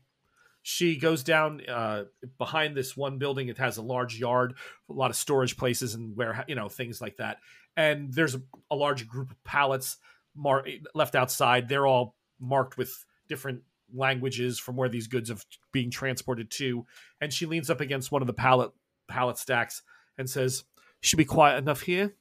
She 0.64 0.98
goes 0.98 1.24
down 1.24 1.62
uh, 1.68 2.06
behind 2.38 2.76
this 2.76 2.96
one 2.96 3.18
building. 3.18 3.48
It 3.48 3.58
has 3.58 3.78
a 3.78 3.82
large 3.82 4.18
yard, 4.20 4.56
a 4.90 4.94
lot 4.94 5.10
of 5.10 5.16
storage 5.16 5.58
places, 5.58 5.96
and 5.96 6.16
where 6.16 6.46
you 6.48 6.56
know 6.56 6.70
things 6.70 7.02
like 7.02 7.18
that. 7.18 7.38
And 7.76 8.14
there's 8.14 8.36
a, 8.36 8.42
a 8.70 8.76
large 8.76 9.08
group 9.08 9.32
of 9.32 9.44
pallets 9.44 9.98
mar- 10.36 10.66
left 10.94 11.16
outside. 11.16 11.68
They're 11.68 11.88
all 11.88 12.16
marked 12.40 12.78
with 12.78 13.06
different 13.28 13.64
languages 13.94 14.60
from 14.60 14.76
where 14.76 14.90
these 14.90 15.08
goods 15.08 15.32
are 15.32 15.38
being 15.72 15.90
transported 15.90 16.52
to. 16.52 16.86
And 17.20 17.34
she 17.34 17.46
leans 17.46 17.70
up 17.70 17.82
against 17.82 18.12
one 18.12 18.22
of 18.22 18.28
the 18.28 18.34
pallet 18.34 18.72
pallet 19.08 19.38
stacks 19.38 19.82
and 20.18 20.30
says, 20.30 20.64
"You 21.02 21.08
should 21.08 21.18
be 21.18 21.26
quiet 21.26 21.58
enough 21.58 21.82
here. 21.82 22.14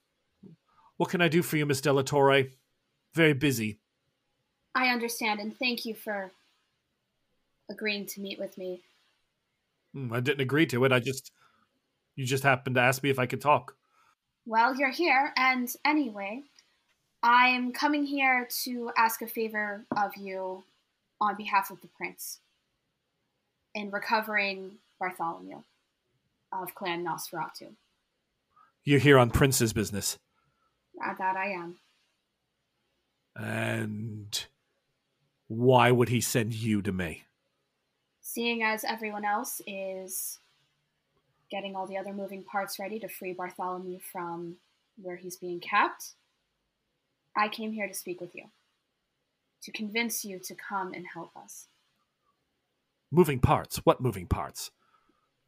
What 0.97 1.11
can 1.11 1.21
I 1.21 1.29
do 1.29 1.43
for 1.43 1.57
you, 1.59 1.67
Miss 1.67 1.81
Delatore? 1.83 2.53
Very 3.13 3.35
busy." 3.35 3.81
I 4.75 4.89
understand, 4.89 5.41
and 5.41 5.55
thank 5.59 5.85
you 5.85 5.95
for 5.95 6.33
agreeing 7.71 8.05
to 8.07 8.21
meet 8.21 8.39
with 8.39 8.59
me. 8.59 8.83
Hmm, 9.95 10.13
I 10.13 10.21
didn't 10.21 10.43
agree 10.43 10.67
to 10.67 10.85
it. 10.85 10.93
I 10.93 11.01
just 11.01 11.33
you 12.17 12.27
just 12.27 12.43
happened 12.43 12.75
to 12.75 12.83
ask 12.83 13.03
me 13.03 13.11
if 13.11 13.19
I 13.19 13.27
could 13.27 13.41
talk. 13.41 13.77
Well, 14.45 14.75
you're 14.75 14.91
here, 14.91 15.33
and 15.37 15.73
anyway, 15.85 16.43
I'm 17.23 17.73
coming 17.73 18.05
here 18.05 18.49
to 18.65 18.91
ask 18.97 19.23
a 19.23 19.27
favor 19.27 19.85
of 19.97 20.17
you 20.17 20.65
on 21.21 21.37
behalf 21.37 21.71
of 21.71 21.81
the 21.81 21.89
prince 21.89 22.41
in 23.75 23.91
recovering 23.91 24.73
Bartholomew 24.99 25.63
of 26.53 26.75
Clan 26.75 27.05
Nosferatu. 27.05 27.69
You're 28.85 28.99
here 28.99 29.19
on 29.19 29.31
Prince's 29.31 29.73
business. 29.73 30.19
Uh, 31.03 31.15
that 31.19 31.37
I 31.37 31.53
am. 31.53 31.77
And 33.37 34.47
why 35.49 35.91
would 35.91 36.09
he 36.09 36.21
send 36.21 36.55
you 36.55 36.83
to 36.83 36.93
me? 36.93 37.25
Seeing 38.33 38.63
as 38.63 38.85
everyone 38.85 39.25
else 39.25 39.61
is 39.67 40.39
getting 41.51 41.75
all 41.75 41.89
the 41.89 41.97
other 41.97 42.13
moving 42.13 42.45
parts 42.45 42.79
ready 42.79 43.01
to 43.01 43.09
free 43.09 43.33
Bartholomew 43.33 43.99
from 44.13 44.55
where 45.03 45.17
he's 45.17 45.35
being 45.35 45.59
kept, 45.59 46.15
I 47.37 47.49
came 47.49 47.73
here 47.73 47.89
to 47.89 47.93
speak 47.93 48.21
with 48.21 48.33
you. 48.37 48.45
To 49.65 49.73
convince 49.73 50.25
you 50.25 50.39
to 50.45 50.55
come 50.55 50.93
and 50.95 51.07
help 51.13 51.37
us. 51.37 51.67
Moving 53.11 53.41
parts? 53.41 53.79
What 53.79 54.01
moving 54.01 54.29
parts? 54.29 54.71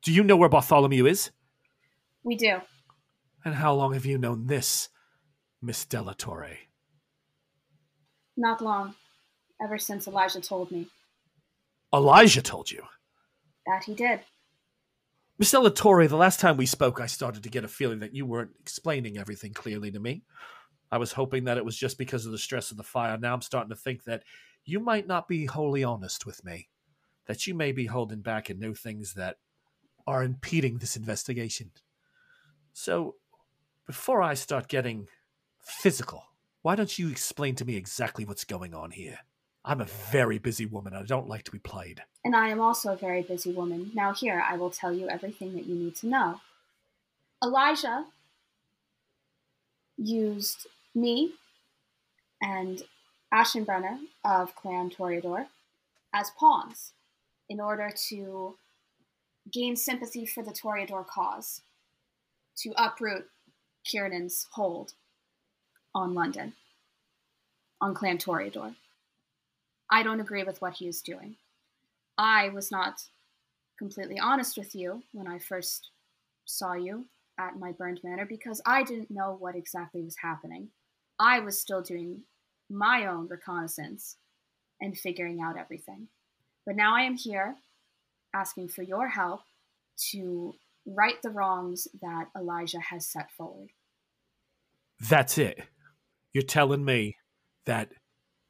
Do 0.02 0.12
you 0.12 0.24
know 0.24 0.36
where 0.36 0.48
Bartholomew 0.48 1.06
is? 1.06 1.30
We 2.24 2.34
do. 2.34 2.62
And 3.44 3.54
how 3.54 3.74
long 3.74 3.92
have 3.92 4.06
you 4.06 4.18
known 4.18 4.48
this, 4.48 4.88
Miss 5.62 5.84
Delatore? 5.84 6.56
Not 8.36 8.60
long. 8.60 8.96
Ever 9.62 9.78
since 9.78 10.08
Elijah 10.08 10.40
told 10.40 10.72
me. 10.72 10.88
Elijah 11.94 12.42
told 12.42 12.70
you. 12.70 12.82
That 13.66 13.84
he 13.84 13.94
did. 13.94 14.20
Miss 15.38 15.52
Delatore, 15.52 16.08
the 16.08 16.16
last 16.16 16.40
time 16.40 16.56
we 16.56 16.66
spoke, 16.66 17.00
I 17.00 17.06
started 17.06 17.42
to 17.42 17.48
get 17.48 17.64
a 17.64 17.68
feeling 17.68 18.00
that 18.00 18.14
you 18.14 18.26
weren't 18.26 18.52
explaining 18.60 19.18
everything 19.18 19.52
clearly 19.52 19.90
to 19.90 19.98
me. 19.98 20.22
I 20.90 20.98
was 20.98 21.12
hoping 21.12 21.44
that 21.44 21.56
it 21.56 21.64
was 21.64 21.76
just 21.76 21.98
because 21.98 22.26
of 22.26 22.32
the 22.32 22.38
stress 22.38 22.70
of 22.70 22.76
the 22.76 22.82
fire. 22.82 23.16
Now 23.18 23.34
I'm 23.34 23.40
starting 23.40 23.70
to 23.70 23.76
think 23.76 24.04
that 24.04 24.22
you 24.64 24.78
might 24.78 25.06
not 25.06 25.26
be 25.26 25.46
wholly 25.46 25.82
honest 25.82 26.26
with 26.26 26.44
me, 26.44 26.68
that 27.26 27.46
you 27.46 27.54
may 27.54 27.72
be 27.72 27.86
holding 27.86 28.20
back 28.20 28.50
and 28.50 28.60
know 28.60 28.74
things 28.74 29.14
that 29.14 29.36
are 30.06 30.22
impeding 30.22 30.78
this 30.78 30.96
investigation. 30.96 31.70
So, 32.72 33.16
before 33.86 34.22
I 34.22 34.34
start 34.34 34.68
getting 34.68 35.08
physical, 35.60 36.24
why 36.62 36.76
don't 36.76 36.98
you 36.98 37.08
explain 37.08 37.54
to 37.56 37.64
me 37.64 37.76
exactly 37.76 38.24
what's 38.24 38.44
going 38.44 38.74
on 38.74 38.92
here? 38.92 39.18
I'm 39.64 39.80
a 39.80 39.86
very 40.10 40.38
busy 40.38 40.66
woman. 40.66 40.94
I 40.94 41.02
don't 41.02 41.28
like 41.28 41.44
to 41.44 41.52
be 41.52 41.58
played. 41.58 42.02
And 42.24 42.34
I 42.34 42.48
am 42.48 42.60
also 42.60 42.92
a 42.92 42.96
very 42.96 43.22
busy 43.22 43.52
woman. 43.52 43.92
Now, 43.94 44.12
here, 44.12 44.42
I 44.46 44.56
will 44.56 44.70
tell 44.70 44.92
you 44.92 45.08
everything 45.08 45.54
that 45.54 45.66
you 45.66 45.74
need 45.74 45.94
to 45.96 46.08
know. 46.08 46.40
Elijah 47.42 48.06
used 49.96 50.66
me 50.94 51.32
and 52.40 52.82
Aschenbrenner 53.32 53.98
of 54.24 54.54
Clan 54.56 54.90
Toreador 54.90 55.46
as 56.12 56.30
pawns 56.38 56.92
in 57.48 57.60
order 57.60 57.90
to 58.08 58.56
gain 59.50 59.76
sympathy 59.76 60.26
for 60.26 60.42
the 60.42 60.50
Toreador 60.50 61.06
cause, 61.06 61.62
to 62.56 62.72
uproot 62.76 63.28
Kieran's 63.84 64.46
hold 64.52 64.92
on 65.94 66.14
London, 66.14 66.52
on 67.80 67.94
Clan 67.94 68.18
Toreador. 68.18 68.74
I 69.92 70.02
don't 70.02 70.20
agree 70.20 70.42
with 70.42 70.62
what 70.62 70.72
he 70.72 70.88
is 70.88 71.02
doing. 71.02 71.36
I 72.16 72.48
was 72.48 72.70
not 72.70 73.02
completely 73.78 74.18
honest 74.18 74.56
with 74.56 74.74
you 74.74 75.02
when 75.12 75.28
I 75.28 75.38
first 75.38 75.90
saw 76.46 76.72
you 76.72 77.04
at 77.38 77.58
my 77.58 77.72
burned 77.72 78.00
manor 78.02 78.24
because 78.24 78.62
I 78.64 78.84
didn't 78.84 79.10
know 79.10 79.36
what 79.38 79.54
exactly 79.54 80.02
was 80.02 80.16
happening. 80.22 80.68
I 81.18 81.40
was 81.40 81.60
still 81.60 81.82
doing 81.82 82.22
my 82.70 83.04
own 83.04 83.28
reconnaissance 83.28 84.16
and 84.80 84.96
figuring 84.96 85.42
out 85.42 85.58
everything. 85.58 86.08
But 86.64 86.76
now 86.76 86.96
I 86.96 87.02
am 87.02 87.16
here 87.16 87.56
asking 88.34 88.68
for 88.68 88.82
your 88.82 89.08
help 89.08 89.42
to 90.12 90.54
right 90.86 91.20
the 91.22 91.28
wrongs 91.28 91.86
that 92.00 92.28
Elijah 92.34 92.80
has 92.80 93.06
set 93.06 93.30
forward. 93.30 93.68
That's 94.98 95.36
it. 95.36 95.60
You're 96.32 96.44
telling 96.44 96.82
me 96.82 97.18
that 97.66 97.90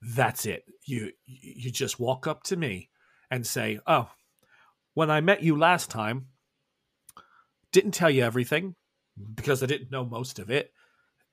that's 0.02 0.46
it. 0.46 0.64
You 0.84 1.12
you 1.26 1.70
just 1.70 2.00
walk 2.00 2.26
up 2.26 2.42
to 2.44 2.56
me 2.56 2.90
and 3.30 3.46
say, 3.46 3.78
"Oh, 3.86 4.10
when 4.94 5.10
I 5.10 5.20
met 5.20 5.42
you 5.42 5.56
last 5.56 5.90
time, 5.90 6.28
didn't 7.70 7.92
tell 7.92 8.10
you 8.10 8.24
everything 8.24 8.74
because 9.34 9.62
I 9.62 9.66
didn't 9.66 9.92
know 9.92 10.04
most 10.04 10.38
of 10.38 10.50
it, 10.50 10.72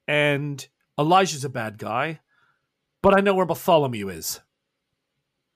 and 0.08 0.66
Elijah's 0.98 1.44
a 1.44 1.50
bad 1.50 1.78
guy, 1.78 2.20
but 3.02 3.18
I 3.18 3.22
know 3.22 3.34
where 3.34 3.46
Bartholomew 3.46 4.10
is." 4.10 4.40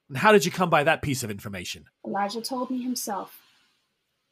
And 0.10 0.18
how 0.18 0.32
did 0.32 0.46
you 0.46 0.52
come 0.52 0.70
by 0.70 0.84
that 0.84 1.02
piece 1.02 1.24
of 1.24 1.32
information? 1.32 1.86
Elijah 2.06 2.42
told 2.42 2.70
me 2.70 2.82
himself. 2.82 3.40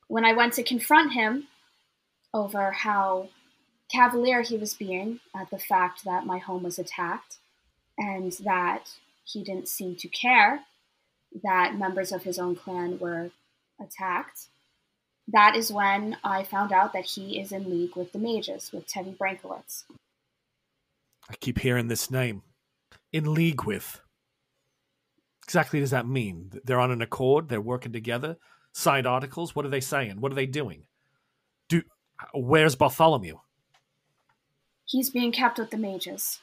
When 0.07 0.25
I 0.25 0.33
went 0.33 0.53
to 0.53 0.63
confront 0.63 1.13
him 1.13 1.47
over 2.33 2.71
how 2.71 3.29
cavalier 3.89 4.41
he 4.41 4.57
was 4.57 4.73
being 4.73 5.19
at 5.35 5.49
the 5.49 5.57
fact 5.59 6.03
that 6.03 6.25
my 6.25 6.37
home 6.37 6.63
was 6.63 6.77
attacked 6.77 7.37
and 7.97 8.31
that 8.43 8.89
he 9.23 9.43
didn't 9.43 9.67
seem 9.67 9.95
to 9.95 10.07
care 10.07 10.61
that 11.43 11.75
members 11.75 12.11
of 12.11 12.23
his 12.23 12.37
own 12.37 12.55
clan 12.55 12.99
were 12.99 13.31
attacked, 13.79 14.47
that 15.27 15.55
is 15.55 15.71
when 15.71 16.17
I 16.23 16.43
found 16.43 16.71
out 16.71 16.93
that 16.93 17.05
he 17.05 17.39
is 17.39 17.51
in 17.51 17.69
league 17.69 17.95
with 17.95 18.11
the 18.11 18.19
mages, 18.19 18.71
with 18.73 18.87
Tevye 18.87 19.17
Brankowitz. 19.17 19.83
I 21.29 21.35
keep 21.39 21.59
hearing 21.59 21.87
this 21.87 22.11
name. 22.11 22.43
In 23.13 23.33
league 23.33 23.63
with. 23.63 24.01
Exactly 25.43 25.79
does 25.79 25.91
that 25.91 26.07
mean? 26.07 26.51
They're 26.63 26.79
on 26.79 26.91
an 26.91 27.01
accord, 27.01 27.49
they're 27.49 27.61
working 27.61 27.91
together, 27.91 28.37
signed 28.73 29.07
articles. 29.07 29.55
What 29.55 29.65
are 29.65 29.69
they 29.69 29.81
saying? 29.81 30.21
What 30.21 30.31
are 30.31 30.35
they 30.35 30.45
doing? 30.45 30.85
Do 31.67 31.83
where's 32.33 32.75
Bartholomew? 32.75 33.37
He's 34.85 35.09
being 35.09 35.31
kept 35.31 35.57
with 35.57 35.71
the 35.71 35.77
mages. 35.77 36.39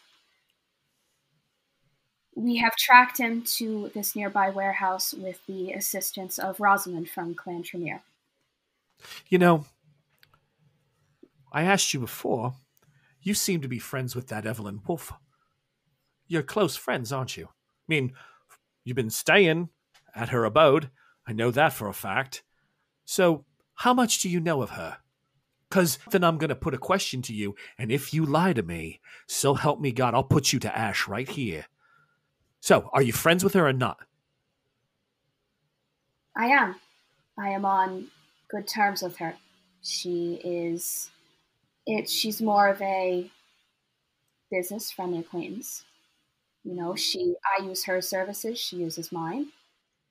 We 2.39 2.59
have 2.59 2.77
tracked 2.77 3.19
him 3.19 3.43
to 3.57 3.91
this 3.95 4.15
nearby 4.15 4.51
warehouse 4.51 5.13
with 5.13 5.45
the 5.49 5.73
assistance 5.73 6.39
of 6.39 6.61
Rosamond 6.61 7.11
from 7.11 7.35
Clan 7.35 7.65
Tremere. 7.65 8.01
You 9.29 9.39
know, 9.39 9.65
I 11.53 11.63
asked 11.63 11.93
you 11.93 11.99
before. 11.99 12.55
You 13.21 13.35
seem 13.35 13.61
to 13.63 13.69
be 13.69 13.81
friends 13.81 14.15
with 14.15 14.29
that 14.29 14.47
Evelyn 14.47 14.81
Wolf. 14.87 15.13
You're 16.29 16.45
close 16.45 16.77
friends, 16.77 17.11
aren't 17.11 17.37
you? 17.37 17.47
I 17.47 17.87
mean, 17.89 18.13
you've 18.85 18.95
been 18.95 19.11
staying 19.11 19.71
at 20.15 20.29
her 20.29 20.45
abode. 20.45 20.91
I 21.27 21.33
know 21.33 21.51
that 21.51 21.73
for 21.73 21.89
a 21.89 21.93
fact. 21.93 22.45
So, 23.05 23.47
how 23.75 23.93
much 23.93 24.21
do 24.21 24.29
you 24.29 24.39
know 24.39 24.63
of 24.63 24.71
her? 24.71 24.99
Because 25.69 25.99
then 26.13 26.23
I'm 26.23 26.39
going 26.39 26.51
to 26.51 26.55
put 26.55 26.73
a 26.73 26.79
question 26.79 27.21
to 27.23 27.35
you, 27.35 27.57
and 27.77 27.91
if 27.91 28.15
you 28.15 28.25
lie 28.25 28.53
to 28.53 28.63
me, 28.63 29.01
so 29.27 29.55
help 29.55 29.81
me 29.81 29.91
God, 29.91 30.15
I'll 30.15 30.23
put 30.23 30.53
you 30.53 30.61
to 30.61 30.79
ash 30.79 31.09
right 31.09 31.29
here. 31.29 31.67
So, 32.61 32.91
are 32.93 33.03
you 33.03 33.13
friends 33.13 33.45
with 33.45 33.55
her 33.55 33.69
or 33.69 33.73
not? 33.73 33.99
I 36.37 36.47
am. 36.47 36.77
I 37.39 37.51
am 37.51 37.65
on 37.65 38.09
good 38.51 38.67
terms 38.67 39.03
with 39.03 39.17
her. 39.19 39.35
She 39.83 40.41
is. 40.45 41.11
It. 41.87 42.09
She's 42.09 42.43
more 42.43 42.69
of 42.69 42.81
a 42.83 43.31
business 44.51 44.91
friendly 44.91 45.21
acquaintance. 45.21 45.85
You 46.65 46.75
know, 46.75 46.95
she. 46.95 47.35
I 47.59 47.65
use 47.65 47.85
her 47.85 48.01
services. 48.01 48.59
She 48.59 48.77
uses 48.77 49.13
mine, 49.13 49.49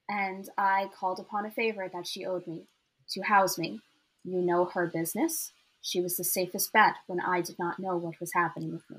and 0.09 0.49
I 0.57 0.89
called 0.97 1.19
upon 1.19 1.45
a 1.45 1.51
favor 1.51 1.89
that 1.91 2.07
she 2.07 2.25
owed 2.25 2.47
me 2.47 2.63
to 3.11 3.21
house 3.21 3.57
me. 3.57 3.81
You 4.23 4.41
know 4.41 4.65
her 4.65 4.87
business. 4.87 5.51
She 5.81 6.01
was 6.01 6.17
the 6.17 6.23
safest 6.23 6.73
bet 6.73 6.95
when 7.07 7.21
I 7.21 7.41
did 7.41 7.57
not 7.59 7.79
know 7.79 7.95
what 7.95 8.19
was 8.19 8.33
happening 8.33 8.73
with 8.73 8.89
me. 8.89 8.97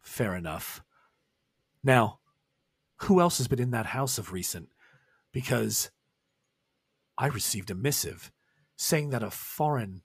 Fair 0.00 0.34
enough. 0.34 0.82
Now, 1.84 2.18
who 3.02 3.20
else 3.20 3.38
has 3.38 3.48
been 3.48 3.60
in 3.60 3.70
that 3.70 3.86
house 3.86 4.18
of 4.18 4.32
recent? 4.32 4.68
Because 5.32 5.90
I 7.16 7.26
received 7.26 7.70
a 7.70 7.74
missive 7.74 8.32
saying 8.76 9.10
that 9.10 9.22
a 9.22 9.30
foreign 9.30 10.02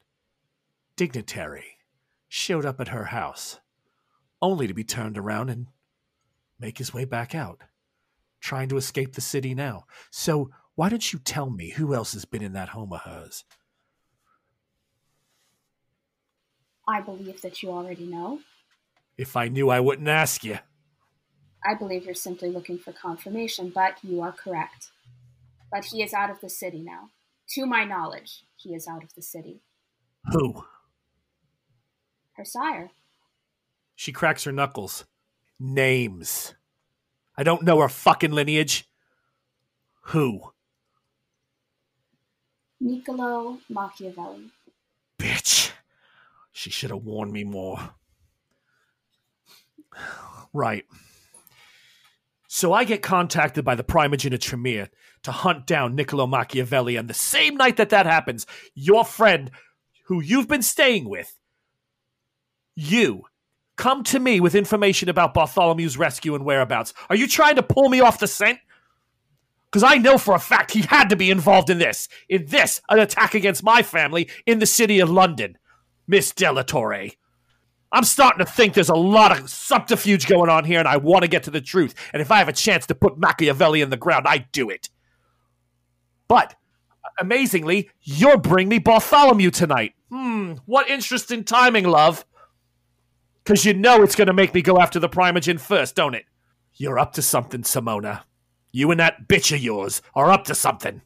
dignitary 0.95 1.77
showed 2.27 2.65
up 2.65 2.79
at 2.79 2.87
her 2.89 3.05
house, 3.05 3.59
only 4.41 4.67
to 4.67 4.73
be 4.73 4.83
turned 4.83 5.17
around 5.17 5.49
and 5.49 5.67
make 6.59 6.77
his 6.77 6.93
way 6.93 7.05
back 7.05 7.35
out, 7.35 7.61
trying 8.41 8.69
to 8.69 8.77
escape 8.77 9.13
the 9.13 9.21
city 9.21 9.53
now. 9.53 9.85
So, 10.11 10.49
why 10.75 10.89
don't 10.89 11.13
you 11.13 11.19
tell 11.19 11.51
me 11.51 11.69
who 11.71 11.93
else 11.93 12.13
has 12.13 12.25
been 12.25 12.41
in 12.41 12.53
that 12.53 12.69
home 12.69 12.91
of 12.93 13.01
hers? 13.01 13.43
I 16.87 16.99
believe 16.99 17.41
that 17.41 17.61
you 17.61 17.69
already 17.69 18.05
know. 18.05 18.39
If 19.17 19.37
I 19.37 19.47
knew, 19.47 19.69
I 19.69 19.79
wouldn't 19.79 20.07
ask 20.07 20.43
you. 20.43 20.57
I 21.65 21.75
believe 21.75 22.05
you're 22.05 22.13
simply 22.13 22.49
looking 22.49 22.77
for 22.77 22.91
confirmation, 22.91 23.71
but 23.73 23.97
you 24.03 24.21
are 24.21 24.31
correct. 24.31 24.89
But 25.71 25.85
he 25.85 26.03
is 26.03 26.13
out 26.13 26.29
of 26.29 26.41
the 26.41 26.49
city 26.49 26.81
now. 26.81 27.09
To 27.51 27.65
my 27.65 27.83
knowledge, 27.83 28.43
he 28.55 28.73
is 28.73 28.87
out 28.87 29.03
of 29.03 29.13
the 29.15 29.21
city. 29.21 29.61
Who? 30.31 30.65
Her 32.33 32.45
sire. 32.45 32.91
She 33.95 34.11
cracks 34.11 34.43
her 34.43 34.51
knuckles. 34.51 35.05
Names. 35.59 36.55
I 37.37 37.43
don't 37.43 37.63
know 37.63 37.79
her 37.79 37.89
fucking 37.89 38.31
lineage. 38.31 38.85
Who? 40.07 40.51
Niccolo 42.79 43.59
Machiavelli. 43.69 44.51
Bitch. 45.17 45.71
She 46.51 46.69
should 46.69 46.91
have 46.91 47.03
warned 47.03 47.31
me 47.31 47.43
more. 47.43 47.79
Right. 50.55 50.85
So 52.55 52.71
I 52.71 52.83
get 52.83 53.01
contacted 53.01 53.65
by 53.65 53.73
the 53.73 53.83
Primogen 53.83 54.31
of 54.31 54.39
Tremere 54.39 54.91
to 55.23 55.31
hunt 55.31 55.65
down 55.65 55.95
Niccolo 55.95 56.27
Machiavelli, 56.27 56.95
and 56.95 57.09
the 57.09 57.13
same 57.15 57.57
night 57.57 57.77
that 57.77 57.89
that 57.89 58.05
happens, 58.05 58.45
your 58.75 59.03
friend, 59.03 59.49
who 60.05 60.21
you've 60.21 60.47
been 60.47 60.61
staying 60.61 61.09
with, 61.09 61.35
you 62.75 63.23
come 63.75 64.03
to 64.03 64.19
me 64.19 64.39
with 64.39 64.53
information 64.53 65.09
about 65.09 65.33
Bartholomew's 65.33 65.97
rescue 65.97 66.35
and 66.35 66.45
whereabouts. 66.45 66.93
Are 67.09 67.15
you 67.15 67.27
trying 67.27 67.55
to 67.55 67.63
pull 67.63 67.89
me 67.89 68.01
off 68.01 68.19
the 68.19 68.27
scent? 68.27 68.59
Because 69.65 69.81
I 69.81 69.97
know 69.97 70.19
for 70.19 70.35
a 70.35 70.39
fact 70.39 70.73
he 70.73 70.81
had 70.81 71.09
to 71.09 71.15
be 71.15 71.31
involved 71.31 71.71
in 71.71 71.79
this. 71.79 72.07
In 72.29 72.45
this, 72.45 72.81
an 72.87 72.99
attack 72.99 73.33
against 73.33 73.63
my 73.63 73.81
family 73.81 74.29
in 74.45 74.59
the 74.59 74.67
city 74.67 74.99
of 74.99 75.09
London. 75.09 75.57
Miss 76.05 76.31
Delatorre. 76.31 77.13
I'm 77.93 78.03
starting 78.03 78.43
to 78.43 78.51
think 78.51 78.73
there's 78.73 78.89
a 78.89 78.95
lot 78.95 79.37
of 79.37 79.47
subterfuge 79.47 80.27
going 80.27 80.49
on 80.49 80.65
here, 80.65 80.79
and 80.79 80.87
I 80.87 80.97
want 80.97 81.21
to 81.21 81.27
get 81.27 81.43
to 81.43 81.51
the 81.51 81.61
truth. 81.61 81.93
And 82.11 82.23
if 82.23 82.31
I 82.31 82.39
have 82.39 82.49
a 82.49 82.53
chance 82.53 82.87
to 82.87 82.95
put 82.95 83.19
Machiavelli 83.19 83.81
in 83.81 83.91
the 83.91 83.97
ground, 83.97 84.25
I 84.27 84.47
do 84.51 84.71
it. 84.71 84.89
But 86.27 86.55
amazingly, 87.19 87.91
you're 88.01 88.39
bringing 88.39 88.69
me 88.69 88.79
Bartholomew 88.79 89.51
tonight. 89.51 89.93
Hmm, 90.09 90.53
what 90.65 90.89
interesting 90.89 91.43
timing, 91.43 91.85
love. 91.85 92.25
Because 93.43 93.63
you 93.63 93.75
know 93.75 94.01
it's 94.01 94.15
going 94.15 94.27
to 94.27 94.33
make 94.33 94.55
me 94.55 94.63
go 94.63 94.79
after 94.79 94.99
the 94.99 95.09
Primogen 95.09 95.59
first, 95.59 95.95
don't 95.95 96.15
it? 96.15 96.25
You're 96.73 96.97
up 96.97 97.13
to 97.13 97.21
something, 97.21 97.61
Simona. 97.61 98.23
You 98.71 98.89
and 98.89 98.99
that 98.99 99.27
bitch 99.27 99.53
of 99.53 99.61
yours 99.61 100.01
are 100.15 100.31
up 100.31 100.45
to 100.45 100.55
something. 100.55 101.03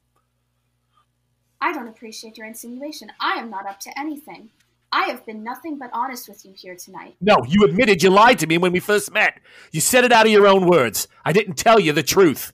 I 1.60 1.74
don't 1.74 1.90
appreciate 1.90 2.38
your 2.38 2.48
insinuation. 2.48 3.12
I 3.20 3.34
am 3.34 3.50
not 3.50 3.66
up 3.66 3.82
to 3.82 4.00
anything. 4.00 4.52
I 4.92 5.10
have 5.10 5.26
been 5.26 5.44
nothing 5.44 5.78
but 5.78 5.90
honest 5.94 6.30
with 6.30 6.46
you 6.46 6.54
here 6.56 6.76
tonight. 6.76 7.16
No, 7.20 7.38
you 7.48 7.64
admitted 7.64 8.02
you 8.02 8.10
lied 8.10 8.40
to 8.40 8.48
me 8.48 8.58
when 8.58 8.72
we 8.72 8.80
first 8.80 9.12
met. 9.12 9.40
You 9.72 9.82
said 9.82 10.06
it 10.06 10.12
out 10.12 10.26
of 10.26 10.32
your 10.32 10.48
own 10.48 10.66
words. 10.66 11.08
I 11.26 11.34
didn't 11.34 11.56
tell 11.56 11.80
you 11.80 11.92
the 11.92 12.04
truth. 12.04 12.54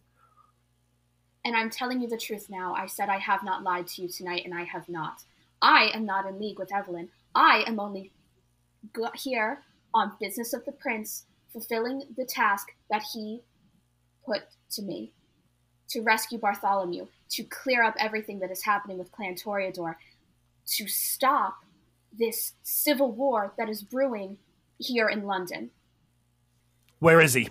And 1.45 1.55
I'm 1.55 1.69
telling 1.69 2.01
you 2.01 2.07
the 2.07 2.17
truth 2.17 2.47
now. 2.49 2.73
I 2.73 2.87
said 2.87 3.09
I 3.09 3.19
have 3.19 3.43
not 3.43 3.63
lied 3.63 3.87
to 3.87 4.01
you 4.01 4.07
tonight, 4.07 4.43
and 4.45 4.53
I 4.53 4.63
have 4.63 4.89
not. 4.89 5.23
I 5.61 5.91
am 5.93 6.05
not 6.05 6.25
in 6.25 6.39
league 6.39 6.57
with 6.57 6.73
Evelyn. 6.73 7.09
I 7.35 7.63
am 7.67 7.79
only 7.79 8.11
here 9.15 9.61
on 9.93 10.13
business 10.19 10.53
of 10.53 10.65
the 10.65 10.71
prince, 10.71 11.25
fulfilling 11.51 12.03
the 12.17 12.25
task 12.25 12.67
that 12.89 13.03
he 13.13 13.41
put 14.25 14.41
to 14.71 14.81
me 14.81 15.11
to 15.89 16.01
rescue 16.01 16.39
Bartholomew, 16.39 17.07
to 17.29 17.43
clear 17.43 17.83
up 17.83 17.93
everything 17.99 18.39
that 18.39 18.49
is 18.49 18.63
happening 18.63 18.97
with 18.97 19.11
Clan 19.11 19.35
Toreador, 19.35 19.95
to 20.65 20.87
stop 20.87 21.57
this 22.17 22.53
civil 22.63 23.11
war 23.11 23.53
that 23.57 23.69
is 23.69 23.81
brewing 23.81 24.37
here 24.77 25.07
in 25.07 25.25
London. 25.25 25.71
Where 26.99 27.19
is 27.19 27.33
he? 27.33 27.49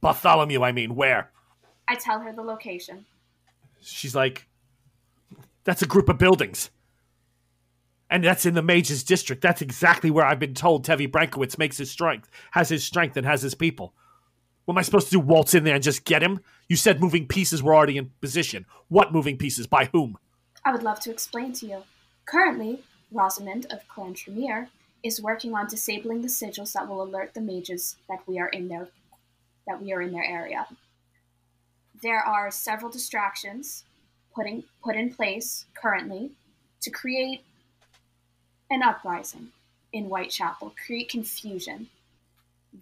Bartholomew, 0.00 0.62
I 0.62 0.72
mean, 0.72 0.94
where? 0.94 1.30
I 1.88 1.94
tell 1.94 2.20
her 2.20 2.32
the 2.32 2.42
location. 2.42 3.06
She's 3.80 4.14
like, 4.14 4.46
that's 5.64 5.82
a 5.82 5.86
group 5.86 6.08
of 6.08 6.18
buildings. 6.18 6.70
And 8.10 8.24
that's 8.24 8.46
in 8.46 8.54
the 8.54 8.62
Mages 8.62 9.04
District. 9.04 9.42
That's 9.42 9.60
exactly 9.60 10.10
where 10.10 10.24
I've 10.24 10.38
been 10.38 10.54
told 10.54 10.84
Tevi 10.84 11.10
Brankowitz 11.10 11.58
makes 11.58 11.76
his 11.76 11.90
strength, 11.90 12.30
has 12.52 12.68
his 12.68 12.82
strength, 12.82 13.16
and 13.16 13.26
has 13.26 13.42
his 13.42 13.54
people. 13.54 13.92
What 14.64 14.74
am 14.74 14.78
I 14.78 14.82
supposed 14.82 15.06
to 15.08 15.12
do? 15.12 15.20
Waltz 15.20 15.54
in 15.54 15.64
there 15.64 15.74
and 15.74 15.82
just 15.82 16.04
get 16.04 16.22
him? 16.22 16.40
You 16.68 16.76
said 16.76 17.00
moving 17.00 17.26
pieces 17.26 17.62
were 17.62 17.74
already 17.74 17.98
in 17.98 18.10
position. 18.20 18.66
What 18.88 19.12
moving 19.12 19.36
pieces? 19.36 19.66
By 19.66 19.86
whom? 19.92 20.18
I 20.64 20.72
would 20.72 20.82
love 20.82 21.00
to 21.00 21.10
explain 21.10 21.52
to 21.54 21.66
you. 21.66 21.82
Currently, 22.26 22.82
Rosamond 23.10 23.66
of 23.70 23.86
Clan 23.88 24.14
Tremere 24.14 24.68
is 25.02 25.22
working 25.22 25.54
on 25.54 25.68
disabling 25.68 26.22
the 26.22 26.28
sigils 26.28 26.72
that 26.72 26.88
will 26.88 27.02
alert 27.02 27.34
the 27.34 27.40
mages 27.40 27.96
that 28.08 28.26
we 28.26 28.38
are 28.38 28.48
in 28.48 28.68
their 28.68 28.88
that 29.66 29.82
we 29.82 29.92
are 29.92 30.00
in 30.00 30.12
their 30.12 30.24
area. 30.24 30.66
There 32.02 32.20
are 32.20 32.50
several 32.50 32.90
distractions 32.90 33.84
putting 34.34 34.64
put 34.82 34.96
in 34.96 35.12
place 35.12 35.66
currently 35.74 36.32
to 36.80 36.90
create 36.90 37.42
an 38.70 38.82
uprising 38.82 39.48
in 39.92 40.04
Whitechapel, 40.04 40.74
create 40.86 41.08
confusion. 41.08 41.88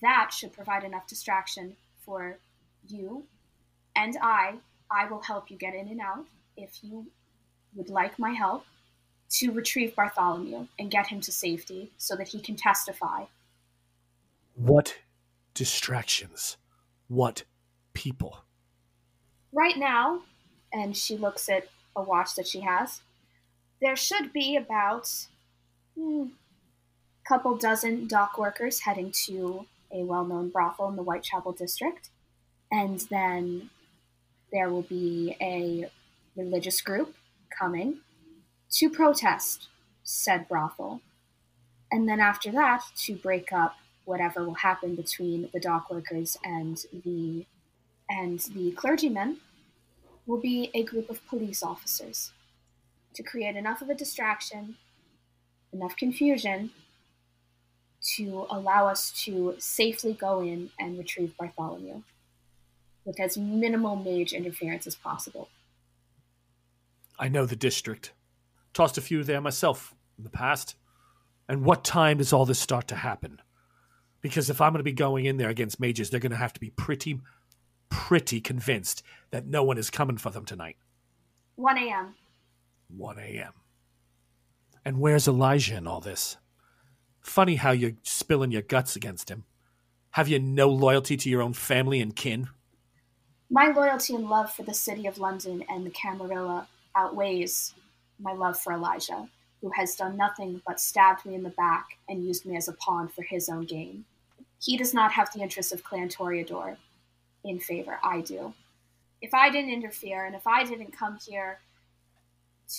That 0.01 0.33
should 0.33 0.53
provide 0.53 0.85
enough 0.85 1.07
distraction 1.07 1.77
for 2.05 2.39
you 2.89 3.25
and 3.95 4.17
I. 4.21 4.57
I 4.91 5.09
will 5.09 5.23
help 5.23 5.51
you 5.51 5.57
get 5.57 5.75
in 5.75 5.89
and 5.89 6.01
out 6.01 6.27
if 6.57 6.79
you 6.83 7.07
would 7.75 7.91
like 7.91 8.19
my 8.19 8.33
help 8.33 8.65
to 9.29 9.51
retrieve 9.51 9.97
Bartholomew 9.97 10.67
and 10.79 10.91
get 10.91 11.09
him 11.09 11.21
to 11.23 11.33
safety 11.33 11.93
so 11.97 12.17
that 12.17 12.29
he 12.29 12.41
can 12.41 12.57
testify. 12.57 13.25
What 14.55 14.97
distractions? 15.55 16.57
What 17.09 17.45
people? 17.93 18.39
Right 19.53 19.77
now, 19.77 20.23
and 20.73 20.97
she 20.97 21.17
looks 21.17 21.49
at 21.49 21.69
a 21.95 22.03
watch 22.03 22.35
that 22.37 22.47
she 22.47 22.61
has, 22.61 23.01
there 23.81 23.97
should 23.97 24.33
be 24.33 24.57
about 24.57 25.11
a 25.99 26.27
couple 27.27 27.57
dozen 27.57 28.07
dock 28.07 28.39
workers 28.39 28.81
heading 28.81 29.13
to 29.27 29.67
a 29.93 30.03
well 30.03 30.25
known 30.25 30.49
brothel 30.49 30.89
in 30.89 30.97
the 30.97 31.03
Whitechapel 31.03 31.53
district. 31.53 32.11
And 32.71 33.01
then 33.11 33.71
there 34.53 34.69
will 34.69 34.83
be 34.83 35.37
a 35.41 35.91
religious 36.37 36.81
group 36.81 37.15
coming 37.57 37.99
to 38.73 38.91
protest 38.91 39.69
said 40.05 40.49
brothel. 40.49 41.01
And 41.91 42.09
then 42.09 42.21
after 42.21 42.51
that, 42.53 42.83
to 43.05 43.17
break 43.17 43.53
up 43.53 43.77
whatever 44.05 44.45
will 44.45 44.55
happen 44.55 44.95
between 44.95 45.51
the 45.53 45.61
dock 45.61 45.91
workers 45.91 46.37
and 46.45 46.79
the 47.05 47.45
and 48.09 48.39
the 48.55 48.71
clergymen 48.73 49.39
will 50.27 50.41
be 50.41 50.71
a 50.75 50.85
group 50.85 51.11
of 51.11 51.27
police 51.27 51.63
officers 51.63 52.33
to 53.15 53.23
create 53.23 53.57
enough 53.57 53.83
of 53.83 53.91
a 53.91 53.95
distraction, 53.95 54.77
enough 55.73 55.97
confusion 55.97 56.71
to 58.15 58.47
allow 58.49 58.87
us 58.87 59.11
to 59.25 59.57
safely 59.59 60.13
go 60.13 60.41
in 60.41 60.71
and 60.79 60.99
retrieve 60.99 61.37
Bartholomew 61.37 62.03
with 63.05 63.19
as 63.21 63.37
minimal 63.37 63.97
mage 63.97 64.33
interference 64.33 64.87
as 64.87 64.95
possible. 64.95 65.49
I 67.19 67.29
know 67.29 67.47
the 67.47 67.57
district. 67.57 68.13
Tossed 68.77 68.99
a 68.99 69.01
few 69.01 69.25
there 69.25 69.41
myself 69.41 69.95
in 70.19 70.25
the 70.25 70.29
past. 70.29 70.77
And 71.49 71.65
what 71.65 71.83
time 71.83 72.19
does 72.19 72.35
all 72.35 72.45
this 72.45 72.59
start 72.59 72.87
to 72.89 72.95
happen? 72.95 73.41
Because 74.21 74.51
if 74.51 74.61
I'm 74.61 74.75
going 74.75 74.81
to 74.81 74.85
be 74.85 74.93
going 74.93 75.25
in 75.25 75.39
there 75.39 75.49
against 75.49 75.81
mages, 75.81 76.11
they're 76.11 76.21
going 76.21 76.29
to 76.33 76.37
have 76.37 76.53
to 76.53 76.61
be 76.61 76.69
pretty, 76.69 77.19
pretty 77.89 78.39
convinced 78.39 79.03
that 79.31 79.47
no 79.47 79.63
one 79.63 79.79
is 79.79 79.89
coming 79.89 80.19
for 80.19 80.29
them 80.29 80.45
tonight. 80.45 80.77
1 81.55 81.79
a.m. 81.79 82.17
1 82.95 83.19
a.m. 83.19 83.55
And 84.85 85.01
where's 85.01 85.27
Elijah 85.27 85.77
in 85.77 85.87
all 85.87 86.01
this? 86.03 86.37
Funny 87.23 87.57
how 87.57 87.71
you're 87.71 87.93
spilling 88.03 88.53
your 88.53 88.61
guts 88.61 88.95
against 88.95 89.31
him. 89.31 89.45
Have 90.11 90.29
you 90.29 90.39
no 90.39 90.69
loyalty 90.69 91.17
to 91.17 91.31
your 91.31 91.41
own 91.41 91.55
family 91.55 92.03
and 92.03 92.15
kin? 92.15 92.51
My 93.49 93.69
loyalty 93.69 94.15
and 94.15 94.29
love 94.29 94.53
for 94.53 94.65
the 94.65 94.75
city 94.75 95.07
of 95.07 95.17
London 95.17 95.65
and 95.67 95.87
the 95.87 95.91
Camarilla 95.91 96.69
outweighs 96.95 97.73
my 98.19 98.33
love 98.33 98.59
for 98.59 98.73
Elijah, 98.73 99.29
who 99.61 99.71
has 99.71 99.95
done 99.95 100.17
nothing 100.17 100.61
but 100.67 100.81
stabbed 100.81 101.25
me 101.25 101.35
in 101.35 101.43
the 101.43 101.51
back 101.51 101.99
and 102.09 102.25
used 102.25 102.47
me 102.47 102.57
as 102.57 102.69
a 102.69 102.73
pawn 102.73 103.09
for 103.09 103.23
his 103.23 103.49
own 103.49 103.65
gain. 103.65 104.05
He 104.61 104.77
does 104.77 104.95
not 104.95 105.13
have 105.13 105.33
the 105.33 105.43
interests 105.43 105.73
of 105.73 105.85
Clan 105.85 106.09
Toreador 106.09 106.77
in 107.45 107.61
favor. 107.61 107.99
I 108.03 108.21
do. 108.21 108.55
If 109.23 109.35
I 109.35 109.51
didn't 109.51 109.71
interfere 109.73 110.25
and 110.27 110.35
if 110.35 110.47
I 110.47 110.65
didn't 110.65 110.97
come 110.97 111.19
here 111.27 111.59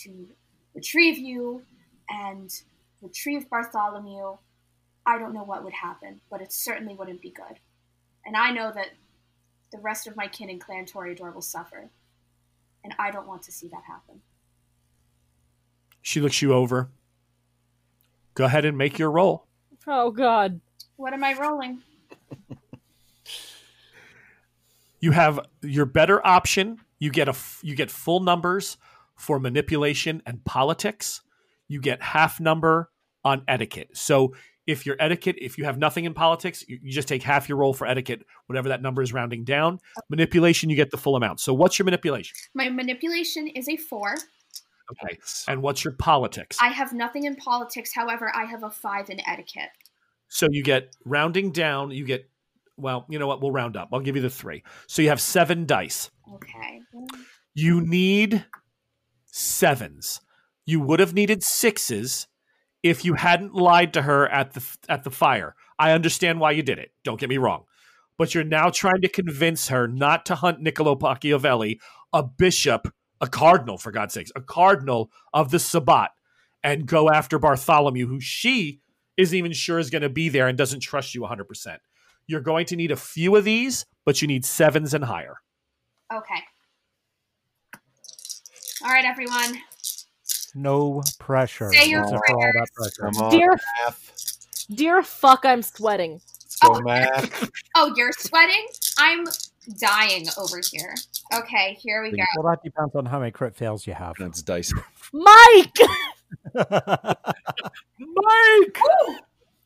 to 0.01 0.27
retrieve 0.75 1.17
you 1.17 1.61
and 2.09 2.53
retrieve 3.01 3.49
Bartholomew, 3.49 4.37
I 5.05 5.17
don't 5.17 5.33
know 5.33 5.43
what 5.43 5.63
would 5.63 5.73
happen, 5.73 6.19
but 6.29 6.41
it 6.41 6.51
certainly 6.51 6.93
wouldn't 6.93 7.21
be 7.21 7.29
good. 7.29 7.59
And 8.25 8.35
I 8.35 8.51
know 8.51 8.71
that 8.73 8.89
the 9.71 9.79
rest 9.79 10.07
of 10.07 10.15
my 10.15 10.27
kin 10.27 10.49
in 10.49 10.59
Clan 10.59 10.85
Toreador 10.85 11.33
will 11.33 11.41
suffer. 11.41 11.89
And 12.83 12.93
I 12.99 13.11
don't 13.11 13.27
want 13.27 13.43
to 13.43 13.51
see 13.51 13.67
that 13.69 13.83
happen. 13.87 14.21
She 16.07 16.21
looks 16.21 16.41
you 16.41 16.53
over. 16.53 16.89
Go 18.33 18.45
ahead 18.45 18.63
and 18.63 18.77
make 18.77 18.97
your 18.97 19.11
roll. 19.11 19.45
Oh 19.85 20.09
God. 20.09 20.61
What 20.95 21.11
am 21.11 21.21
I 21.21 21.33
rolling? 21.37 21.81
You 25.01 25.11
have 25.11 25.41
your 25.61 25.85
better 25.85 26.25
option. 26.25 26.79
You 26.97 27.11
get 27.11 27.27
a 27.27 27.31
f- 27.31 27.59
you 27.61 27.75
get 27.75 27.91
full 27.91 28.21
numbers 28.21 28.77
for 29.17 29.37
manipulation 29.37 30.21
and 30.25 30.45
politics. 30.45 31.23
You 31.67 31.81
get 31.81 32.01
half 32.01 32.39
number 32.39 32.89
on 33.25 33.43
etiquette. 33.45 33.89
So 33.91 34.33
if 34.65 34.85
your 34.85 34.95
etiquette, 35.01 35.35
if 35.41 35.57
you 35.57 35.65
have 35.65 35.77
nothing 35.77 36.05
in 36.05 36.13
politics, 36.13 36.63
you, 36.69 36.79
you 36.81 36.93
just 36.93 37.09
take 37.09 37.21
half 37.21 37.49
your 37.49 37.57
roll 37.57 37.73
for 37.73 37.85
etiquette, 37.85 38.25
whatever 38.45 38.69
that 38.69 38.81
number 38.81 39.01
is 39.01 39.11
rounding 39.11 39.43
down. 39.43 39.81
Manipulation, 40.09 40.69
you 40.69 40.77
get 40.77 40.89
the 40.89 40.97
full 40.97 41.17
amount. 41.17 41.41
So 41.41 41.53
what's 41.53 41.77
your 41.77 41.83
manipulation? 41.83 42.33
My 42.53 42.69
manipulation 42.69 43.47
is 43.47 43.67
a 43.67 43.75
four. 43.75 44.15
Okay. 44.91 45.17
And 45.47 45.61
what's 45.61 45.83
your 45.83 45.93
politics? 45.93 46.57
I 46.61 46.69
have 46.69 46.93
nothing 46.93 47.25
in 47.25 47.35
politics, 47.35 47.91
however, 47.93 48.31
I 48.33 48.45
have 48.45 48.63
a 48.63 48.69
five 48.69 49.09
in 49.09 49.19
etiquette. 49.27 49.69
So 50.29 50.47
you 50.49 50.63
get 50.63 50.95
rounding 51.05 51.51
down, 51.51 51.91
you 51.91 52.05
get 52.05 52.29
well, 52.77 53.05
you 53.09 53.17
know 53.17 53.27
what? 53.27 53.41
We'll 53.41 53.51
round 53.51 53.75
up. 53.75 53.89
I'll 53.91 53.99
give 53.99 54.15
you 54.15 54.21
the 54.21 54.29
three. 54.29 54.63
So 54.87 55.01
you 55.01 55.09
have 55.09 55.19
seven 55.19 55.65
dice. 55.65 56.11
Okay. 56.35 56.81
You 57.55 57.81
need 57.81 58.45
sevens. 59.25 60.21
You 60.65 60.79
would 60.81 60.99
have 60.99 61.13
needed 61.13 61.43
sixes 61.43 62.27
if 62.83 63.03
you 63.03 63.15
hadn't 63.15 63.55
lied 63.55 63.93
to 63.93 64.03
her 64.03 64.27
at 64.29 64.53
the 64.53 64.63
at 64.87 65.03
the 65.03 65.11
fire. 65.11 65.55
I 65.79 65.91
understand 65.91 66.39
why 66.39 66.51
you 66.51 66.63
did 66.63 66.79
it. 66.79 66.91
Don't 67.03 67.19
get 67.19 67.29
me 67.29 67.37
wrong. 67.37 67.63
But 68.17 68.33
you're 68.33 68.43
now 68.43 68.69
trying 68.69 69.01
to 69.01 69.09
convince 69.09 69.69
her 69.69 69.87
not 69.87 70.25
to 70.27 70.35
hunt 70.35 70.61
Niccolo 70.61 70.97
Machiavelli, 70.99 71.79
a 72.13 72.23
bishop, 72.23 72.91
a 73.21 73.27
cardinal, 73.27 73.77
for 73.77 73.91
God's 73.91 74.13
sakes, 74.13 74.31
a 74.35 74.41
cardinal 74.41 75.11
of 75.33 75.51
the 75.51 75.59
Sabbat, 75.59 76.11
and 76.63 76.85
go 76.85 77.09
after 77.09 77.39
Bartholomew, 77.39 78.07
who 78.07 78.19
she 78.19 78.81
isn't 79.17 79.37
even 79.37 79.53
sure 79.53 79.79
is 79.79 79.89
going 79.89 80.01
to 80.03 80.09
be 80.09 80.29
there 80.29 80.47
and 80.47 80.57
doesn't 80.57 80.81
trust 80.81 81.15
you 81.15 81.21
100%. 81.21 81.77
You're 82.27 82.41
going 82.41 82.65
to 82.67 82.75
need 82.75 82.91
a 82.91 82.95
few 82.95 83.35
of 83.35 83.43
these, 83.43 83.85
but 84.05 84.21
you 84.21 84.27
need 84.27 84.45
sevens 84.45 84.93
and 84.93 85.03
higher. 85.03 85.37
Okay. 86.13 86.39
All 88.83 88.89
right, 88.89 89.05
everyone. 89.05 89.57
No 90.53 91.01
pressure. 91.19 91.71
Say 91.71 91.89
your 91.89 92.03
except 92.03 92.21
for 92.27 92.35
all 92.35 92.41
that 92.53 92.67
pressure. 92.73 93.01
Come 93.11 93.23
on, 93.23 93.31
Dear- 93.31 93.57
math. 93.83 94.13
Dear 94.73 95.01
fuck, 95.03 95.45
I'm 95.45 95.61
sweating. 95.61 96.13
Let's 96.43 96.55
go, 96.57 96.75
Oh. 96.75 96.81
math. 96.81 97.49
Oh, 97.75 97.93
you're 97.95 98.11
sweating? 98.11 98.65
I'm 98.97 99.25
dying 99.79 100.25
over 100.37 100.59
here. 100.71 100.95
Okay, 101.33 101.77
here 101.81 102.03
we 102.03 102.11
go. 102.11 102.23
Well, 102.37 102.51
that 102.51 102.63
depends 102.63 102.95
on 102.95 103.05
how 103.05 103.19
many 103.19 103.31
crit 103.31 103.55
fails 103.55 103.85
you 103.85 103.93
have. 103.93 104.15
That's 104.19 104.41
dice. 104.41 104.73
Mike! 105.13 105.77
Mike! 106.53 106.67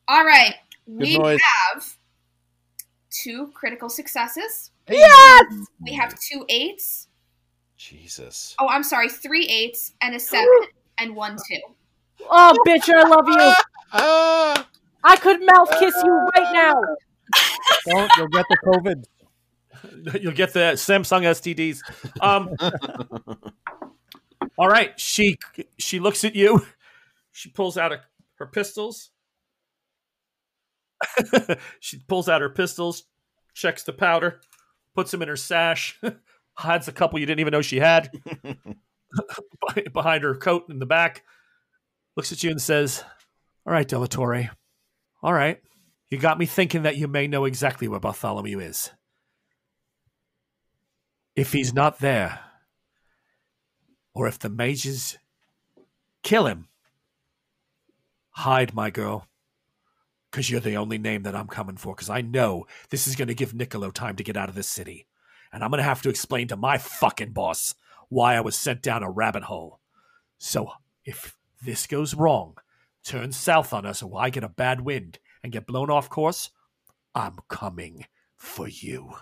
All 0.08 0.24
right. 0.24 0.54
We 0.86 1.18
noise. 1.18 1.40
have 1.74 1.96
two 3.10 3.50
critical 3.54 3.88
successes. 3.88 4.70
yes! 4.88 5.44
We 5.80 5.92
have 5.94 6.18
two 6.18 6.44
eights. 6.48 7.08
Jesus. 7.76 8.54
Oh, 8.60 8.68
I'm 8.68 8.82
sorry, 8.82 9.08
three 9.08 9.46
eights 9.46 9.92
and 10.02 10.14
a 10.14 10.20
seven 10.20 10.48
and 10.98 11.14
one 11.14 11.36
two. 11.48 11.60
Oh, 12.30 12.56
bitch, 12.66 12.88
I 12.88 13.08
love 13.08 13.28
you. 13.28 13.54
Ah! 13.92 14.68
I 15.04 15.16
could 15.16 15.44
mouth 15.44 15.68
kiss 15.80 15.94
you 16.04 16.28
right 16.36 16.52
now. 16.52 16.74
Don't 17.86 18.10
you'll 18.16 18.28
get 18.28 18.44
the 18.48 18.56
COVID. 18.64 19.04
You'll 20.20 20.32
get 20.32 20.52
the 20.52 20.72
Samsung 20.74 21.22
STDs. 21.22 21.80
Um, 22.20 22.50
all 24.58 24.68
right. 24.68 24.98
She 24.98 25.38
she 25.78 26.00
looks 26.00 26.24
at 26.24 26.34
you. 26.34 26.64
She 27.32 27.48
pulls 27.48 27.78
out 27.78 27.92
a, 27.92 28.00
her 28.36 28.46
pistols. 28.46 29.10
she 31.80 31.98
pulls 32.08 32.28
out 32.28 32.40
her 32.40 32.50
pistols, 32.50 33.04
checks 33.54 33.82
the 33.82 33.92
powder, 33.92 34.40
puts 34.94 35.10
them 35.10 35.22
in 35.22 35.28
her 35.28 35.36
sash, 35.36 35.98
hides 36.54 36.88
a 36.88 36.92
couple 36.92 37.18
you 37.18 37.26
didn't 37.26 37.40
even 37.40 37.52
know 37.52 37.62
she 37.62 37.80
had 37.80 38.10
behind 39.92 40.22
her 40.24 40.34
coat 40.34 40.64
in 40.68 40.78
the 40.78 40.86
back. 40.86 41.24
Looks 42.16 42.32
at 42.32 42.42
you 42.42 42.50
and 42.50 42.60
says, 42.60 43.04
"All 43.66 43.72
right, 43.72 43.88
Delatorre. 43.88 44.50
All 45.22 45.32
right, 45.32 45.60
you 46.10 46.18
got 46.18 46.38
me 46.38 46.46
thinking 46.46 46.82
that 46.82 46.96
you 46.96 47.08
may 47.08 47.26
know 47.26 47.44
exactly 47.44 47.88
where 47.88 48.00
Bartholomew 48.00 48.60
is." 48.60 48.90
If 51.34 51.52
he's 51.52 51.72
not 51.72 51.98
there, 52.00 52.40
or 54.14 54.26
if 54.28 54.38
the 54.38 54.50
mages 54.50 55.18
kill 56.22 56.46
him, 56.46 56.68
hide, 58.30 58.74
my 58.74 58.90
girl. 58.90 59.26
because 60.32 60.50
you're 60.50 60.60
the 60.60 60.76
only 60.76 60.96
name 60.96 61.22
that 61.24 61.36
I'm 61.36 61.46
coming 61.46 61.76
for, 61.76 61.94
because 61.94 62.08
I 62.08 62.22
know 62.22 62.66
this 62.88 63.06
is 63.06 63.16
going 63.16 63.28
to 63.28 63.34
give 63.34 63.52
Niccolo 63.54 63.90
time 63.90 64.16
to 64.16 64.24
get 64.24 64.36
out 64.36 64.48
of 64.48 64.54
this 64.54 64.68
city. 64.68 65.06
And 65.52 65.62
I'm 65.62 65.70
going 65.70 65.78
to 65.78 65.84
have 65.84 66.00
to 66.02 66.08
explain 66.08 66.48
to 66.48 66.56
my 66.56 66.78
fucking 66.78 67.32
boss 67.32 67.74
why 68.08 68.34
I 68.34 68.40
was 68.40 68.56
sent 68.56 68.82
down 68.82 69.02
a 69.02 69.10
rabbit 69.10 69.44
hole. 69.44 69.80
So 70.38 70.72
if 71.04 71.36
this 71.62 71.86
goes 71.86 72.14
wrong, 72.14 72.56
turns 73.04 73.36
south 73.36 73.74
on 73.74 73.84
us, 73.84 74.02
or 74.02 74.18
I 74.18 74.30
get 74.30 74.42
a 74.42 74.48
bad 74.48 74.80
wind 74.80 75.18
and 75.42 75.52
get 75.52 75.66
blown 75.66 75.90
off 75.90 76.08
course, 76.08 76.48
I'm 77.14 77.36
coming 77.48 78.06
for 78.34 78.66
you. 78.66 79.12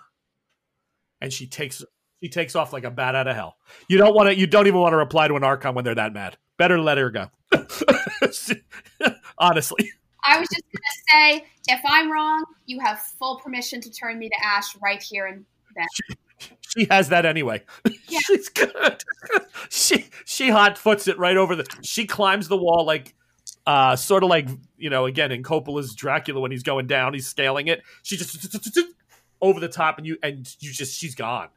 And 1.20 1.32
she 1.32 1.48
takes 1.48 1.84
she 2.22 2.28
takes 2.28 2.54
off 2.54 2.72
like 2.72 2.84
a 2.84 2.90
bat 2.90 3.14
out 3.14 3.26
of 3.26 3.34
hell. 3.34 3.56
You 3.88 3.98
don't 3.98 4.14
want 4.14 4.28
to 4.28 4.38
you 4.38 4.46
don't 4.46 4.66
even 4.66 4.80
want 4.80 4.92
to 4.92 4.96
reply 4.96 5.28
to 5.28 5.36
an 5.36 5.44
Archon 5.44 5.74
when 5.74 5.84
they're 5.84 5.94
that 5.94 6.12
mad. 6.12 6.36
Better 6.56 6.78
let 6.78 6.98
her 6.98 7.10
go. 7.10 7.28
Honestly. 9.38 9.92
I 10.22 10.38
was 10.38 10.48
just 10.48 10.64
gonna 10.70 11.40
say, 11.40 11.46
if 11.68 11.80
I'm 11.86 12.12
wrong, 12.12 12.44
you 12.66 12.78
have 12.80 12.98
full 13.00 13.36
permission 13.36 13.80
to 13.80 13.90
turn 13.90 14.18
me 14.18 14.28
to 14.28 14.34
ash 14.44 14.76
right 14.76 15.02
here 15.02 15.26
and 15.26 15.46
then. 15.74 15.86
She, 15.94 16.14
she 16.60 16.86
has 16.90 17.08
that 17.08 17.24
anyway. 17.24 17.62
Yeah. 18.08 18.18
She's 18.26 18.50
good. 18.50 19.02
she 19.70 20.06
she 20.26 20.50
hot 20.50 20.76
foots 20.76 21.08
it 21.08 21.18
right 21.18 21.36
over 21.36 21.56
the. 21.56 21.64
She 21.82 22.06
climbs 22.06 22.48
the 22.48 22.56
wall 22.56 22.84
like, 22.84 23.14
uh, 23.66 23.96
sort 23.96 24.22
of 24.22 24.28
like 24.28 24.48
you 24.76 24.90
know, 24.90 25.06
again 25.06 25.32
in 25.32 25.42
Coppola's 25.42 25.94
Dracula 25.94 26.40
when 26.40 26.50
he's 26.50 26.62
going 26.62 26.86
down, 26.86 27.14
he's 27.14 27.26
scaling 27.26 27.68
it. 27.68 27.82
She 28.02 28.18
just 28.18 28.78
over 29.40 29.58
the 29.58 29.68
top, 29.68 29.96
and 29.96 30.06
you 30.06 30.18
and 30.22 30.54
you 30.60 30.70
just 30.70 30.98
she's 30.98 31.14
gone. 31.14 31.48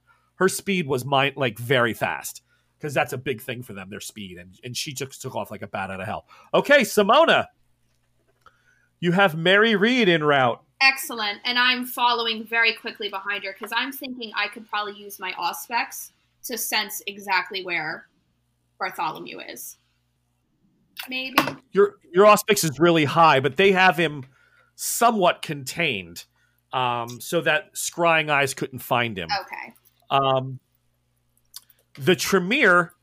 Her 0.43 0.49
speed 0.49 0.87
was 0.87 1.05
mine 1.05 1.31
like 1.37 1.57
very 1.57 1.93
fast 1.93 2.41
because 2.77 2.93
that's 2.93 3.13
a 3.13 3.17
big 3.17 3.39
thing 3.39 3.63
for 3.63 3.71
them, 3.71 3.89
their 3.89 4.01
speed, 4.01 4.37
and 4.37 4.59
and 4.61 4.75
she 4.75 4.91
just 4.91 5.21
took 5.21 5.37
off 5.37 5.49
like 5.49 5.61
a 5.61 5.67
bat 5.67 5.89
out 5.89 6.01
of 6.01 6.05
hell. 6.05 6.25
Okay, 6.53 6.81
Simona, 6.81 7.45
you 8.99 9.13
have 9.13 9.37
Mary 9.37 9.77
Reed 9.77 10.09
in 10.09 10.21
route. 10.21 10.61
Excellent. 10.81 11.39
And 11.45 11.57
I'm 11.57 11.85
following 11.85 12.45
very 12.45 12.73
quickly 12.73 13.07
behind 13.07 13.45
her 13.45 13.53
because 13.53 13.71
I'm 13.73 13.93
thinking 13.93 14.33
I 14.35 14.49
could 14.49 14.67
probably 14.67 14.99
use 14.99 15.17
my 15.17 15.31
auspex 15.39 16.11
to 16.43 16.57
sense 16.57 17.01
exactly 17.07 17.63
where 17.63 18.07
Bartholomew 18.79 19.39
is. 19.39 19.77
Maybe. 21.07 21.37
your 21.71 21.99
your 22.11 22.25
auspex 22.25 22.65
is 22.65 22.81
really 22.81 23.05
high, 23.05 23.39
but 23.39 23.55
they 23.55 23.71
have 23.71 23.95
him 23.95 24.25
somewhat 24.75 25.41
contained, 25.41 26.25
um, 26.73 27.21
so 27.21 27.39
that 27.39 27.75
scrying 27.75 28.29
eyes 28.29 28.53
couldn't 28.53 28.79
find 28.79 29.17
him. 29.17 29.29
Okay. 29.43 29.73
Um, 30.13 30.59
the 31.95 32.15
Tremere. 32.15 32.93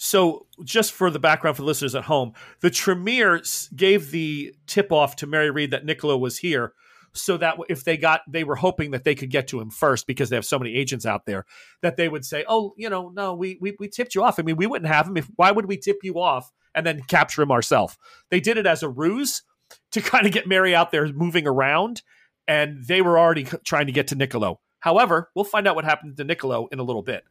So, 0.00 0.46
just 0.62 0.92
for 0.92 1.10
the 1.10 1.18
background 1.18 1.56
for 1.56 1.62
the 1.62 1.66
listeners 1.66 1.96
at 1.96 2.04
home, 2.04 2.32
the 2.60 2.70
Tremere 2.70 3.42
gave 3.74 4.12
the 4.12 4.54
tip 4.68 4.92
off 4.92 5.16
to 5.16 5.26
Mary 5.26 5.50
Reed 5.50 5.72
that 5.72 5.84
Nicola 5.84 6.16
was 6.16 6.38
here, 6.38 6.72
so 7.12 7.36
that 7.38 7.56
if 7.68 7.82
they 7.82 7.96
got, 7.96 8.20
they 8.28 8.44
were 8.44 8.54
hoping 8.54 8.92
that 8.92 9.02
they 9.02 9.16
could 9.16 9.30
get 9.30 9.48
to 9.48 9.60
him 9.60 9.70
first 9.70 10.06
because 10.06 10.30
they 10.30 10.36
have 10.36 10.44
so 10.44 10.58
many 10.58 10.76
agents 10.76 11.04
out 11.04 11.26
there 11.26 11.46
that 11.82 11.96
they 11.96 12.08
would 12.08 12.24
say, 12.24 12.44
"Oh, 12.46 12.74
you 12.76 12.88
know, 12.88 13.08
no, 13.08 13.34
we 13.34 13.58
we, 13.60 13.74
we 13.80 13.88
tipped 13.88 14.14
you 14.14 14.22
off. 14.22 14.38
I 14.38 14.42
mean, 14.42 14.56
we 14.56 14.68
wouldn't 14.68 14.92
have 14.92 15.08
him. 15.08 15.16
If 15.16 15.28
why 15.34 15.50
would 15.50 15.66
we 15.66 15.76
tip 15.76 15.98
you 16.04 16.20
off 16.20 16.52
and 16.76 16.86
then 16.86 17.02
capture 17.08 17.42
him 17.42 17.50
ourselves?" 17.50 17.98
They 18.30 18.38
did 18.38 18.56
it 18.56 18.66
as 18.66 18.84
a 18.84 18.88
ruse 18.88 19.42
to 19.90 20.00
kind 20.02 20.26
of 20.26 20.32
get 20.32 20.46
Mary 20.46 20.76
out 20.76 20.92
there 20.92 21.12
moving 21.12 21.48
around, 21.48 22.02
and 22.46 22.84
they 22.84 23.02
were 23.02 23.18
already 23.18 23.48
trying 23.64 23.86
to 23.86 23.92
get 23.92 24.06
to 24.08 24.14
Niccolo. 24.14 24.60
However, 24.80 25.30
we'll 25.34 25.44
find 25.44 25.66
out 25.66 25.74
what 25.74 25.84
happened 25.84 26.16
to 26.16 26.24
Niccolo 26.24 26.68
in 26.72 26.78
a 26.78 26.82
little 26.82 27.02
bit. 27.02 27.24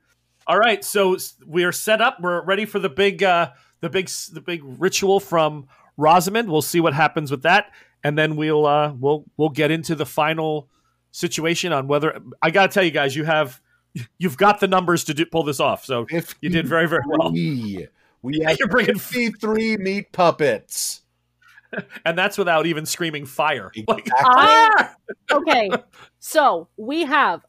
All 0.47 0.57
right, 0.57 0.83
so 0.83 1.17
we're 1.45 1.71
set 1.71 2.01
up. 2.01 2.19
We're 2.21 2.43
ready 2.43 2.65
for 2.65 2.79
the 2.79 2.89
big, 2.89 3.21
uh, 3.23 3.51
the 3.81 3.89
big, 3.89 4.09
the 4.31 4.41
big 4.41 4.61
ritual 4.63 5.19
from 5.19 5.67
Rosamond. 5.97 6.49
We'll 6.49 6.61
see 6.61 6.79
what 6.79 6.93
happens 6.93 7.31
with 7.31 7.43
that, 7.43 7.71
and 8.03 8.17
then 8.17 8.35
we'll 8.37 8.65
uh, 8.65 8.93
we'll 8.93 9.25
we'll 9.35 9.49
get 9.49 9.71
into 9.71 9.93
the 9.95 10.05
final 10.05 10.69
situation 11.11 11.73
on 11.73 11.87
whether 11.87 12.21
I 12.41 12.51
got 12.51 12.69
to 12.69 12.73
tell 12.73 12.83
you 12.83 12.91
guys, 12.91 13.15
you 13.15 13.25
have 13.25 13.59
you've 14.17 14.37
got 14.37 14.59
the 14.59 14.67
numbers 14.67 15.03
to 15.05 15.13
do, 15.13 15.25
pull 15.25 15.43
this 15.43 15.59
off. 15.59 15.83
So 15.83 16.05
you 16.41 16.49
did 16.49 16.67
very 16.67 16.87
very 16.87 17.03
well, 17.07 17.31
We, 17.31 17.87
we 18.21 18.39
have 18.45 18.57
You're 18.59 18.67
bringing- 18.69 18.97
53 18.99 19.77
meat 19.77 20.11
puppets. 20.11 21.01
And 22.05 22.17
that's 22.17 22.37
without 22.37 22.65
even 22.65 22.85
screaming 22.85 23.25
fire. 23.25 23.71
Like, 23.87 24.07
ah! 24.15 24.95
okay, 25.31 25.69
so 26.19 26.67
we 26.77 27.03
have 27.05 27.45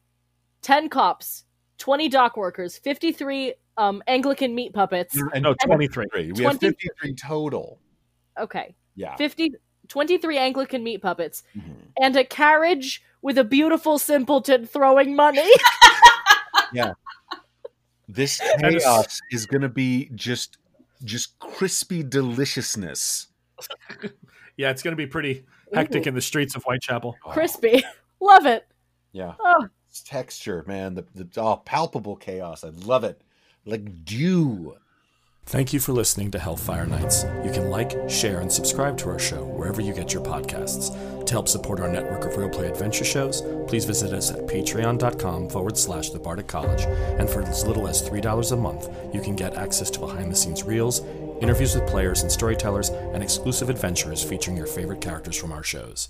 10 0.62 0.88
cops, 0.88 1.44
20 1.78 2.08
dock 2.08 2.36
workers, 2.36 2.78
53 2.78 3.54
um, 3.76 4.02
Anglican 4.06 4.54
meat 4.54 4.72
puppets. 4.72 5.16
And 5.32 5.42
No, 5.42 5.54
twenty 5.64 5.86
three. 5.88 6.32
We 6.32 6.44
have 6.44 6.58
53 6.58 7.14
total. 7.14 7.78
Okay, 8.38 8.74
Yeah. 8.96 9.16
50, 9.16 9.54
23 9.88 10.38
Anglican 10.38 10.82
meat 10.84 11.00
puppets, 11.00 11.42
Mhm. 11.56 11.76
and 12.00 12.16
a 12.16 12.24
carriage 12.24 13.02
with 13.22 13.38
a 13.38 13.44
beautiful 13.44 13.98
simpleton 13.98 14.66
throwing 14.66 15.14
money. 15.16 15.48
Yeah. 16.72 16.92
This 18.08 18.40
chaos 18.60 19.20
is 19.30 19.46
going 19.46 19.62
to 19.62 19.68
be 19.68 20.10
just 20.14 20.58
just 21.04 21.38
crispy 21.38 22.02
deliciousness. 22.02 23.28
Yeah, 24.58 24.70
it's 24.70 24.82
going 24.82 24.92
to 24.92 24.96
be 24.96 25.06
pretty 25.06 25.46
hectic 25.72 26.06
in 26.06 26.14
the 26.14 26.20
streets 26.20 26.56
of 26.56 26.64
Whitechapel. 26.64 27.16
Crispy. 27.22 27.84
Love 28.20 28.44
it. 28.44 28.66
Yeah. 29.12 29.34
Oh, 29.38 29.68
It's 29.88 30.02
texture, 30.02 30.64
man. 30.66 30.94
The, 30.94 31.04
the 31.14 31.40
oh, 31.40 31.56
palpable 31.64 32.16
chaos. 32.16 32.64
I 32.64 32.70
love 32.70 33.04
it. 33.04 33.22
Like 33.64 34.04
dew. 34.04 34.76
Thank 35.46 35.72
you 35.72 35.80
for 35.80 35.92
listening 35.92 36.30
to 36.32 36.38
Hellfire 36.38 36.84
Nights. 36.84 37.24
You 37.42 37.50
can 37.50 37.70
like, 37.70 38.10
share, 38.10 38.40
and 38.40 38.52
subscribe 38.52 38.98
to 38.98 39.08
our 39.08 39.18
show 39.18 39.44
wherever 39.44 39.80
you 39.80 39.94
get 39.94 40.12
your 40.12 40.22
podcasts. 40.22 41.24
To 41.24 41.32
help 41.32 41.48
support 41.48 41.80
our 41.80 41.88
network 41.88 42.24
of 42.24 42.36
real 42.36 42.50
play 42.50 42.66
adventure 42.68 43.04
shows, 43.04 43.42
please 43.66 43.86
visit 43.86 44.12
us 44.12 44.30
at 44.30 44.46
patreon.com 44.46 45.48
forward 45.48 45.78
slash 45.78 46.10
the 46.10 46.18
Bardic 46.18 46.48
College. 46.48 46.82
And 47.18 47.30
for 47.30 47.42
as 47.42 47.66
little 47.66 47.88
as 47.88 48.02
$3 48.02 48.52
a 48.52 48.56
month, 48.56 48.90
you 49.14 49.22
can 49.22 49.36
get 49.36 49.54
access 49.54 49.88
to 49.92 50.00
behind 50.00 50.30
the 50.30 50.36
scenes 50.36 50.64
reels, 50.64 51.00
interviews 51.40 51.74
with 51.74 51.86
players 51.86 52.22
and 52.22 52.30
storytellers, 52.30 52.90
and 52.90 53.22
exclusive 53.22 53.70
adventures 53.70 54.22
featuring 54.22 54.56
your 54.56 54.66
favorite 54.66 55.00
characters 55.00 55.36
from 55.36 55.52
our 55.52 55.62
shows. 55.62 56.08